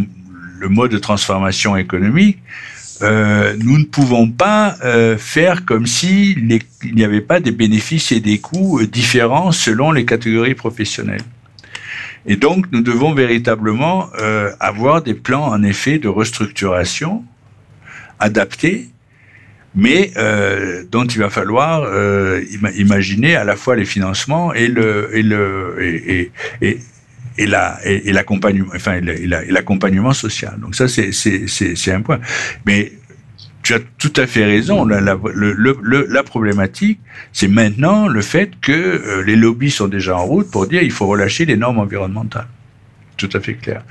mode 0.69 0.91
de 0.91 0.99
transformation 0.99 1.75
économique. 1.75 2.39
Euh, 3.01 3.57
nous 3.59 3.77
ne 3.77 3.83
pouvons 3.83 4.31
pas 4.31 4.77
euh, 4.85 5.17
faire 5.17 5.65
comme 5.65 5.85
si 5.85 6.31
il 6.31 6.95
n'y 6.95 7.03
avait 7.03 7.19
pas 7.19 7.41
des 7.41 7.51
bénéfices 7.51 8.13
et 8.13 8.21
des 8.21 8.39
coûts 8.39 8.79
euh, 8.79 8.87
différents 8.87 9.51
selon 9.51 9.91
les 9.91 10.05
catégories 10.05 10.55
professionnelles. 10.55 11.25
Et 12.27 12.35
donc, 12.35 12.65
nous 12.71 12.81
devons 12.81 13.13
véritablement 13.13 14.09
avoir 14.59 15.01
des 15.01 15.13
plans, 15.13 15.45
en 15.45 15.63
effet, 15.63 15.97
de 15.97 16.09
restructuration 16.09 17.23
adaptés 18.19 18.89
mais 19.77 20.11
euh, 20.17 20.83
dont 20.91 21.05
il 21.05 21.19
va 21.19 21.29
falloir 21.29 21.83
euh, 21.83 22.43
imaginer 22.75 23.35
à 23.35 23.43
la 23.43 23.55
fois 23.55 23.75
les 23.75 23.85
financements 23.85 24.53
et 24.53 24.67
le 24.67 25.15
et 25.15 25.21
le 25.21 25.75
et, 25.79 26.31
et, 26.61 26.79
et 27.37 27.45
la 27.45 27.79
et, 27.85 28.11
l'accompagnement 28.11 28.71
enfin 28.75 28.99
l'accompagnement 29.01 30.13
social. 30.13 30.59
Donc 30.59 30.73
ça 30.73 30.87
c'est 30.87 31.11
c'est 31.11 31.47
c'est 31.47 31.91
un 31.91 32.01
point. 32.01 32.19
Mais 32.65 32.91
tu 33.67 33.73
as 33.73 33.79
tout 33.97 34.13
à 34.15 34.25
fait 34.27 34.45
raison. 34.45 34.85
La, 34.85 36.23
problématique, 36.23 37.01
c'est 37.33 37.49
maintenant 37.49 38.07
le 38.07 38.21
fait 38.21 38.51
que 38.61 38.71
euh, 38.71 39.23
les 39.23 39.35
lobbies 39.35 39.71
sont 39.71 39.89
déjà 39.89 40.15
en 40.15 40.25
route 40.25 40.49
pour 40.49 40.67
dire 40.67 40.81
il 40.83 40.91
faut 40.91 41.05
relâcher 41.05 41.43
les 41.43 41.57
normes 41.57 41.79
environnementales. 41.79 42.47
Tout 43.17 43.29
à 43.33 43.41
fait 43.41 43.55
clair. 43.55 43.83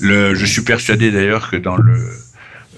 Je 0.00 0.44
suis 0.44 0.62
persuadé 0.62 1.10
d'ailleurs 1.10 1.50
que 1.50 1.56
dans 1.56 1.76
le 1.76 1.98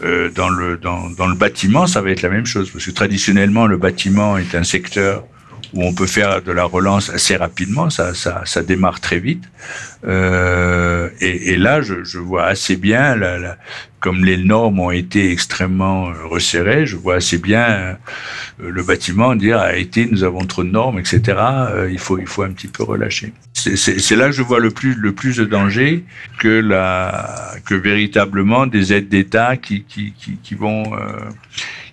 euh, 0.03 0.31
dans, 0.31 0.49
le, 0.49 0.79
dans, 0.79 1.27
le 1.27 1.35
bâtiment, 1.35 1.87
ça 1.87 2.01
va 2.01 2.11
être 2.11 2.23
la 2.23 2.29
même 2.31 2.47
chose, 2.47 2.71
parce 2.71 2.85
que 2.85 2.91
traditionnellement, 2.91 3.67
le 3.67 3.77
bâtiment 3.77 4.39
est 4.39 4.55
un 4.55 4.65
secteur 4.65 5.25
où 5.75 5.83
on 5.83 5.93
peut 5.93 6.07
faire 6.07 6.43
de 6.43 6.53
la 6.53 6.65
relance 6.65 7.11
assez 7.11 7.37
rapidement, 7.37 7.91
ça, 7.91 8.15
ça, 8.15 8.43
ça 8.45 8.63
démarre 8.63 9.01
très 9.01 9.19
vite. 9.19 9.45
Euh, 10.07 11.09
et, 11.21 11.53
et, 11.53 11.57
là, 11.57 11.83
je, 11.83 12.05
je, 12.05 12.19
vois 12.19 12.45
assez 12.45 12.77
bien, 12.77 13.17
la, 13.17 13.39
la, 13.39 13.57
comme 14.01 14.25
les 14.25 14.37
normes 14.37 14.79
ont 14.79 14.91
été 14.91 15.33
extrêmement 15.33 16.13
resserrées, 16.31 16.87
je 16.87 16.97
vois 16.97 17.17
assez 17.17 17.39
bien 17.39 17.65
euh, 17.67 17.95
le 18.59 18.83
bâtiment 18.83 19.35
dire 19.35 19.59
a 19.59 19.77
été, 19.77 20.07
nous 20.07 20.25
avons 20.25 20.45
trop 20.45 20.65
de 20.65 20.71
normes, 20.71 20.99
etc. 20.99 21.21
Euh, 21.39 21.89
il 21.91 21.99
faut, 21.99 22.19
il 22.19 22.27
faut 22.27 22.43
un 22.43 22.51
petit 22.51 22.69
peu 22.69 22.83
relâcher. 22.83 23.33
C'est 23.53 24.17
là 24.17 24.27
que 24.27 24.33
je 24.33 24.43
vois 24.43 24.61
le 24.61 24.71
plus, 24.71 24.95
le 24.95 25.13
plus 25.13 25.37
de 25.39 25.45
danger 25.45 26.05
que 26.39 26.49
la, 26.49 27.55
que 27.65 27.75
véritablement 27.75 28.67
des 28.67 28.93
aides 28.93 29.09
d'État 29.09 29.57
qui, 29.57 29.83
qui, 29.83 30.13
qui, 30.13 30.37
qui, 30.43 30.55
vont 30.55 30.95
euh, 30.95 31.17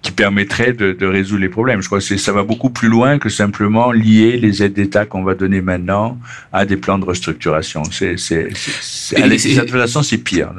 qui 0.04 0.12
permettrait 0.12 0.74
de, 0.74 0.91
de, 0.91 1.06
résoudre 1.08 1.41
les 1.41 1.49
problèmes. 1.49 1.82
Je 1.82 1.88
crois 1.88 1.99
que 1.99 2.18
ça 2.18 2.32
va 2.34 2.43
beaucoup 2.43 2.70
plus 2.70 2.89
loin 2.89 3.18
que 3.20 3.30
simplement 3.30 3.91
lier 3.93 4.38
les 4.38 4.62
aides 4.62 4.74
d'État 4.74 5.06
qu'on 5.06 5.24
va 5.24 5.34
donner 5.34 5.62
maintenant 5.62 6.20
à 6.51 6.66
des 6.66 6.76
plans 6.76 6.99
de 6.99 7.06
restructuration. 7.06 7.84
C'est, 7.86 8.18
c'est, 8.18 8.49
de 8.49 9.60
toute 9.62 9.72
façon, 9.72 10.04
c'est 10.04 10.18
pire. 10.18 10.51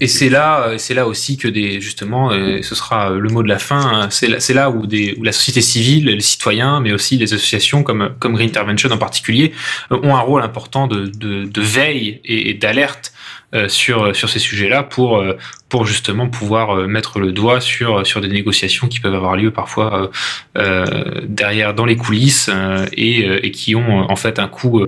Et 0.00 0.06
c'est 0.06 0.28
là, 0.28 0.74
c'est 0.76 0.92
là 0.92 1.06
aussi 1.06 1.38
que 1.38 1.48
des, 1.48 1.80
justement, 1.80 2.30
euh, 2.30 2.60
ce 2.60 2.74
sera 2.74 3.10
le 3.10 3.28
mot 3.30 3.42
de 3.42 3.48
la 3.48 3.58
fin. 3.58 3.80
Hein, 3.80 4.08
c'est 4.10 4.28
là, 4.28 4.38
c'est 4.38 4.54
là 4.54 4.70
où 4.70 4.86
des, 4.86 5.16
où 5.18 5.24
la 5.24 5.32
société 5.32 5.62
civile, 5.62 6.04
les 6.04 6.20
citoyens, 6.20 6.80
mais 6.80 6.92
aussi 6.92 7.16
les 7.16 7.32
associations 7.32 7.82
comme 7.82 8.10
comme 8.18 8.34
Green 8.34 8.50
Intervention 8.50 8.90
en 8.90 8.98
particulier, 8.98 9.52
euh, 9.92 9.98
ont 10.02 10.14
un 10.14 10.20
rôle 10.20 10.42
important 10.42 10.86
de, 10.86 11.06
de, 11.06 11.44
de 11.44 11.60
veille 11.62 12.20
et, 12.26 12.50
et 12.50 12.54
d'alerte 12.54 13.12
euh, 13.12 13.39
sur 13.68 14.14
sur 14.14 14.28
ces 14.28 14.38
sujets-là 14.38 14.84
pour 14.84 15.18
euh, 15.18 15.36
pour 15.68 15.84
justement 15.84 16.28
pouvoir 16.28 16.70
euh, 16.70 16.86
mettre 16.86 17.18
le 17.18 17.32
doigt 17.32 17.60
sur 17.60 18.06
sur 18.06 18.20
des 18.20 18.28
négociations 18.28 18.86
qui 18.86 19.00
peuvent 19.00 19.14
avoir 19.14 19.36
lieu 19.36 19.50
parfois 19.50 20.10
derrière 21.24 21.74
dans 21.74 21.84
les 21.84 21.96
coulisses 21.96 22.50
et, 22.92 23.46
et 23.46 23.50
qui 23.50 23.74
ont 23.74 24.10
en 24.10 24.16
fait 24.16 24.38
un 24.38 24.48
coût 24.48 24.84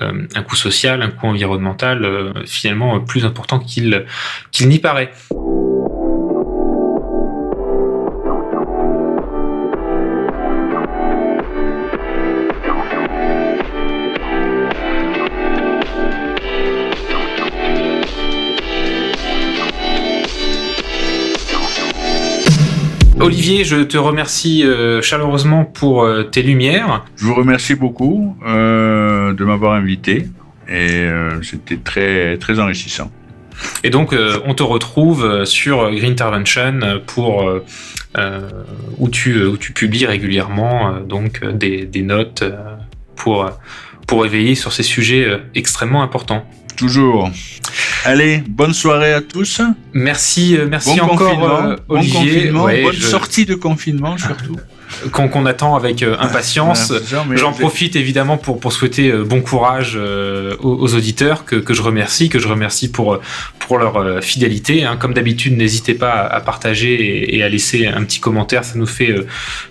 un 0.00 0.42
coût 0.42 0.56
social, 0.56 1.02
un 1.02 1.10
coût 1.10 1.26
environnemental 1.26 2.32
finalement 2.46 3.00
plus 3.00 3.24
important 3.24 3.58
qu'il 3.58 4.06
qu'il 4.52 4.68
n'y 4.68 4.78
paraît. 4.78 5.12
Olivier, 23.20 23.64
je 23.64 23.82
te 23.82 23.96
remercie 23.96 24.64
euh, 24.64 25.02
chaleureusement 25.02 25.64
pour 25.64 26.04
euh, 26.04 26.22
tes 26.22 26.40
lumières. 26.40 27.04
Je 27.16 27.24
vous 27.24 27.34
remercie 27.34 27.74
beaucoup 27.74 28.36
euh, 28.46 29.32
de 29.32 29.44
m'avoir 29.44 29.72
invité 29.72 30.28
et 30.68 31.08
c'était 31.42 31.78
très 31.78 32.36
très 32.36 32.60
enrichissant. 32.60 33.10
Et 33.82 33.88
donc, 33.88 34.14
on 34.44 34.52
te 34.52 34.62
retrouve 34.62 35.46
sur 35.46 35.90
Green 35.90 36.12
Intervention 36.12 37.00
pour 37.06 37.50
où 38.98 39.08
tu 39.08 39.42
où 39.44 39.56
tu 39.56 39.72
publies 39.72 40.04
régulièrement 40.04 41.00
donc 41.00 41.42
des, 41.42 41.86
des 41.86 42.02
notes 42.02 42.44
pour 43.16 43.50
pour 44.06 44.26
éveiller 44.26 44.54
sur 44.54 44.74
ces 44.74 44.82
sujets 44.82 45.40
extrêmement 45.54 46.02
importants. 46.02 46.46
Toujours. 46.78 47.28
Allez, 48.04 48.42
bonne 48.48 48.72
soirée 48.72 49.12
à 49.12 49.20
tous. 49.20 49.60
Merci, 49.92 50.56
euh, 50.56 50.68
merci 50.70 51.00
encore, 51.00 51.42
euh, 51.42 51.76
Olivier. 51.88 52.52
bonne 52.52 52.92
sortie 52.94 53.44
de 53.44 53.56
confinement 53.56 54.16
surtout. 54.16 54.56
Qu'on 55.12 55.46
attend 55.46 55.76
avec 55.76 56.02
euh, 56.02 56.16
impatience. 56.18 56.92
J'en 57.32 57.52
profite 57.52 57.96
évidemment 57.96 58.36
pour, 58.36 58.60
pour 58.60 58.72
souhaiter 58.72 59.12
bon 59.12 59.40
courage 59.40 59.96
aux, 59.96 60.94
auditeurs 60.94 61.44
que, 61.44 61.56
que 61.56 61.74
je 61.74 61.82
remercie, 61.82 62.28
que 62.28 62.38
je 62.38 62.48
remercie 62.48 62.90
pour, 62.90 63.20
pour 63.58 63.78
leur 63.78 64.22
fidélité. 64.22 64.84
Hein. 64.84 64.96
Comme 64.96 65.14
d'habitude, 65.14 65.56
n'hésitez 65.56 65.94
pas 65.94 66.12
à, 66.12 66.40
partager 66.40 67.36
et, 67.36 67.42
à 67.42 67.48
laisser 67.48 67.86
un 67.86 68.04
petit 68.04 68.20
commentaire, 68.20 68.64
ça 68.64 68.76
nous 68.76 68.86
fait 68.86 69.14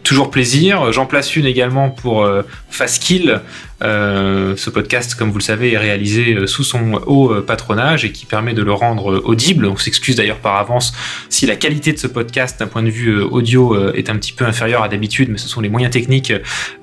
toujours 0.03 0.31
plaisir. 0.31 0.91
J'en 0.91 1.05
place 1.05 1.35
une 1.35 1.45
également 1.45 1.89
pour 1.89 2.27
Fastkill, 2.69 3.41
euh, 3.83 4.55
ce 4.55 4.69
podcast, 4.71 5.13
comme 5.13 5.29
vous 5.29 5.37
le 5.37 5.43
savez, 5.43 5.73
est 5.73 5.77
réalisé 5.77 6.33
euh, 6.33 6.47
sous 6.47 6.63
son 6.63 6.93
haut 7.05 7.31
euh, 7.31 7.45
patronage 7.45 8.05
et 8.05 8.11
qui 8.11 8.25
permet 8.25 8.53
de 8.53 8.63
le 8.63 8.73
rendre 8.73 9.21
audible. 9.23 9.67
On 9.67 9.77
s'excuse 9.77 10.15
d'ailleurs 10.15 10.39
par 10.39 10.55
avance 10.55 10.93
si 11.29 11.45
la 11.45 11.55
qualité 11.55 11.93
de 11.93 11.99
ce 11.99 12.07
podcast 12.07 12.59
d'un 12.59 12.65
point 12.65 12.81
de 12.81 12.89
vue 12.89 13.21
audio 13.21 13.93
est 13.93 14.09
un 14.09 14.15
petit 14.15 14.33
peu 14.33 14.45
inférieure 14.45 14.81
à 14.81 14.89
d'habitude, 14.89 15.06
mais 15.29 15.37
ce 15.37 15.47
sont 15.47 15.61
les 15.61 15.69
moyens 15.69 15.91
techniques 15.91 16.31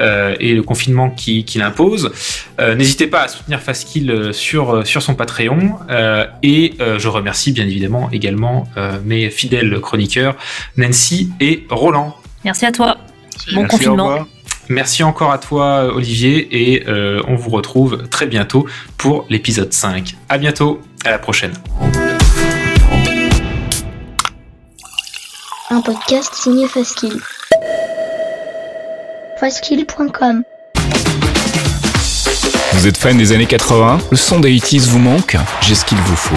et 0.01 0.55
le 0.55 0.63
confinement 0.63 1.11
qui, 1.11 1.45
qui 1.45 1.59
l'impose. 1.59 2.13
N'hésitez 2.59 3.07
pas 3.07 3.23
à 3.23 3.29
soutenir 3.29 3.61
Fastkill 3.61 4.31
sur, 4.33 4.87
sur 4.87 5.03
son 5.03 5.15
Patreon 5.15 5.77
et 6.43 6.75
je 6.79 7.09
remercie 7.09 7.53
bien 7.53 7.65
évidemment 7.65 8.09
également 8.13 8.69
mes 9.05 9.31
fidèles 9.31 9.81
chroniqueurs 9.81 10.37
Nancy 10.77 11.31
et 11.41 11.67
Roland. 11.71 12.17
Merci 12.45 12.67
à 12.67 12.73
toi. 12.73 12.99
Bon 13.55 13.67
confinement. 13.67 14.27
Merci 14.69 15.03
encore 15.03 15.31
à 15.31 15.39
toi 15.39 15.95
Olivier 15.95 16.75
et 16.75 16.89
euh, 16.89 17.21
on 17.27 17.37
vous 17.37 17.51
retrouve 17.51 18.09
très 18.09 18.27
bientôt 18.27 18.67
pour 18.97 19.27
l'épisode 19.29 19.73
5. 19.73 20.17
À 20.29 20.39
bientôt, 20.39 20.81
à 21.05 21.11
la 21.11 21.19
prochaine. 21.19 21.53
Un 25.71 25.81
podcast 25.81 26.35
signé 26.35 26.67
Faskill. 26.67 27.21
Faskill.com 29.45 30.43
Vous 32.73 32.87
êtes 32.87 32.97
fan 32.97 33.19
des 33.19 33.33
années 33.33 33.45
80 33.45 33.99
Le 34.11 34.17
son 34.17 34.41
des 34.41 34.59
80 34.59 34.87
vous 34.89 34.99
manque? 34.99 35.37
J'ai 35.61 35.75
ce 35.75 35.85
qu'il 35.85 35.99
vous 35.99 36.17
faut. 36.17 36.35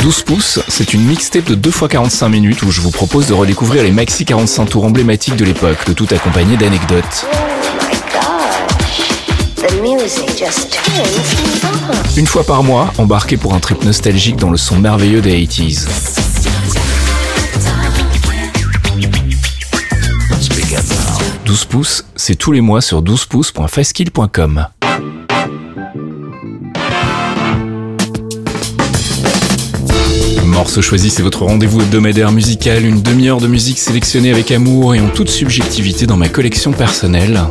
12 0.00 0.22
pouces, 0.22 0.60
c'est 0.68 0.94
une 0.94 1.04
mixtape 1.04 1.44
de 1.44 1.56
2 1.56 1.68
x 1.68 1.82
45 1.90 2.30
minutes 2.30 2.62
où 2.62 2.70
je 2.70 2.80
vous 2.80 2.90
propose 2.90 3.26
de 3.26 3.34
redécouvrir 3.34 3.82
les 3.82 3.90
maxi 3.90 4.24
45 4.24 4.64
tours 4.64 4.86
emblématiques 4.86 5.36
de 5.36 5.44
l'époque, 5.44 5.86
le 5.86 5.92
tout 5.92 6.08
accompagné 6.10 6.56
d'anecdotes. 6.56 7.26
Une 12.16 12.26
fois 12.26 12.44
par 12.44 12.62
mois, 12.62 12.94
embarqué 12.96 13.36
pour 13.36 13.52
un 13.52 13.60
trip 13.60 13.84
nostalgique 13.84 14.36
dans 14.36 14.48
le 14.48 14.56
son 14.56 14.78
merveilleux 14.78 15.20
des 15.20 15.38
80s. 15.44 16.31
«12 21.52 21.64
pouces, 21.66 22.04
c'est 22.16 22.34
tous 22.34 22.50
les 22.50 22.62
mois 22.62 22.80
sur 22.80 23.02
12pouces.faskill.com. 23.02 24.68
Morceau 30.46 30.80
choisi, 30.80 31.10
c'est 31.10 31.22
votre 31.22 31.44
rendez-vous 31.44 31.82
hebdomadaire 31.82 32.32
musical, 32.32 32.86
une 32.86 33.02
demi-heure 33.02 33.38
de 33.38 33.48
musique 33.48 33.78
sélectionnée 33.78 34.30
avec 34.30 34.50
amour 34.50 34.94
et 34.94 35.00
en 35.00 35.08
toute 35.08 35.28
subjectivité 35.28 36.06
dans 36.06 36.16
ma 36.16 36.30
collection 36.30 36.72
personnelle. 36.72 37.42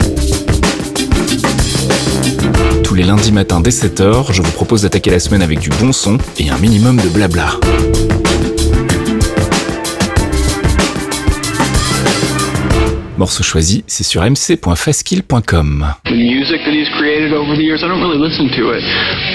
Tous 2.83 2.95
les 2.95 3.03
lundis 3.03 3.31
matins 3.31 3.61
dès 3.61 3.69
7h, 3.69 4.33
je 4.33 4.41
vous 4.41 4.51
propose 4.51 4.81
d'attaquer 4.81 5.11
la 5.11 5.19
semaine 5.19 5.43
avec 5.43 5.59
du 5.59 5.69
bon 5.69 5.91
son 5.91 6.17
et 6.39 6.49
un 6.49 6.57
minimum 6.57 6.97
de 6.97 7.07
blabla. 7.07 7.51
Morceau 13.21 13.43
choisi, 13.43 13.83
c'est 13.85 14.03
sur 14.03 14.23
mc.faskill.com. 14.23 15.93
the 16.05 16.11
music 16.11 16.59
that 16.65 16.71
he's 16.71 16.89
created 16.97 17.33
over 17.33 17.55
the 17.55 17.61
years. 17.61 17.83
I 17.83 17.87
don't 17.87 18.01
really 18.01 18.17
listen 18.17 18.49
to 18.49 18.71
it, 18.71 18.83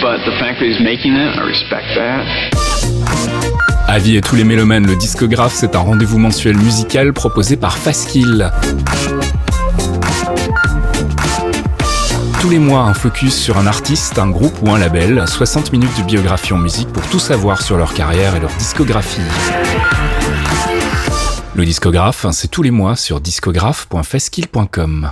but 0.03 0.25
the 0.25 0.37
fact 0.41 0.59
that 0.59 0.67
he's 0.67 0.81
making 0.81 1.13
it, 1.13 1.37
I 1.37 1.47
respect 1.47 1.95
that. 1.95 2.25
Avis 3.87 4.19
à 4.19 4.23
tous 4.23 4.35
les 4.35 4.43
mélomanes, 4.43 4.89
le 4.89 4.97
discographe, 4.97 5.55
c'est 5.55 5.77
un 5.77 5.79
rendez-vous 5.79 6.19
mensuel 6.19 6.57
musical 6.57 7.13
proposé 7.13 7.57
par 7.57 7.79
Faskill. 7.79 8.51
Tous 12.41 12.51
les 12.51 12.59
mois, 12.59 12.81
un 12.81 12.95
focus 12.95 13.41
sur 13.41 13.57
un 13.57 13.69
artiste, 13.69 14.19
un 14.19 14.31
groupe 14.31 14.57
ou 14.63 14.73
un 14.73 14.81
label, 14.81 15.23
60 15.29 15.71
minutes 15.71 15.97
de 15.97 16.03
biographie 16.03 16.53
en 16.53 16.59
musique 16.59 16.89
pour 16.89 17.07
tout 17.07 17.21
savoir 17.21 17.63
sur 17.63 17.77
leur 17.77 17.95
carrière 17.95 18.35
et 18.35 18.41
leur 18.41 18.51
discographie. 18.59 19.21
Le 21.57 21.65
discographe, 21.65 22.27
c'est 22.33 22.49
tous 22.49 22.63
les 22.63 22.71
mois 22.71 22.97
sur 22.97 23.19
discographe.faskill.com. 23.19 25.11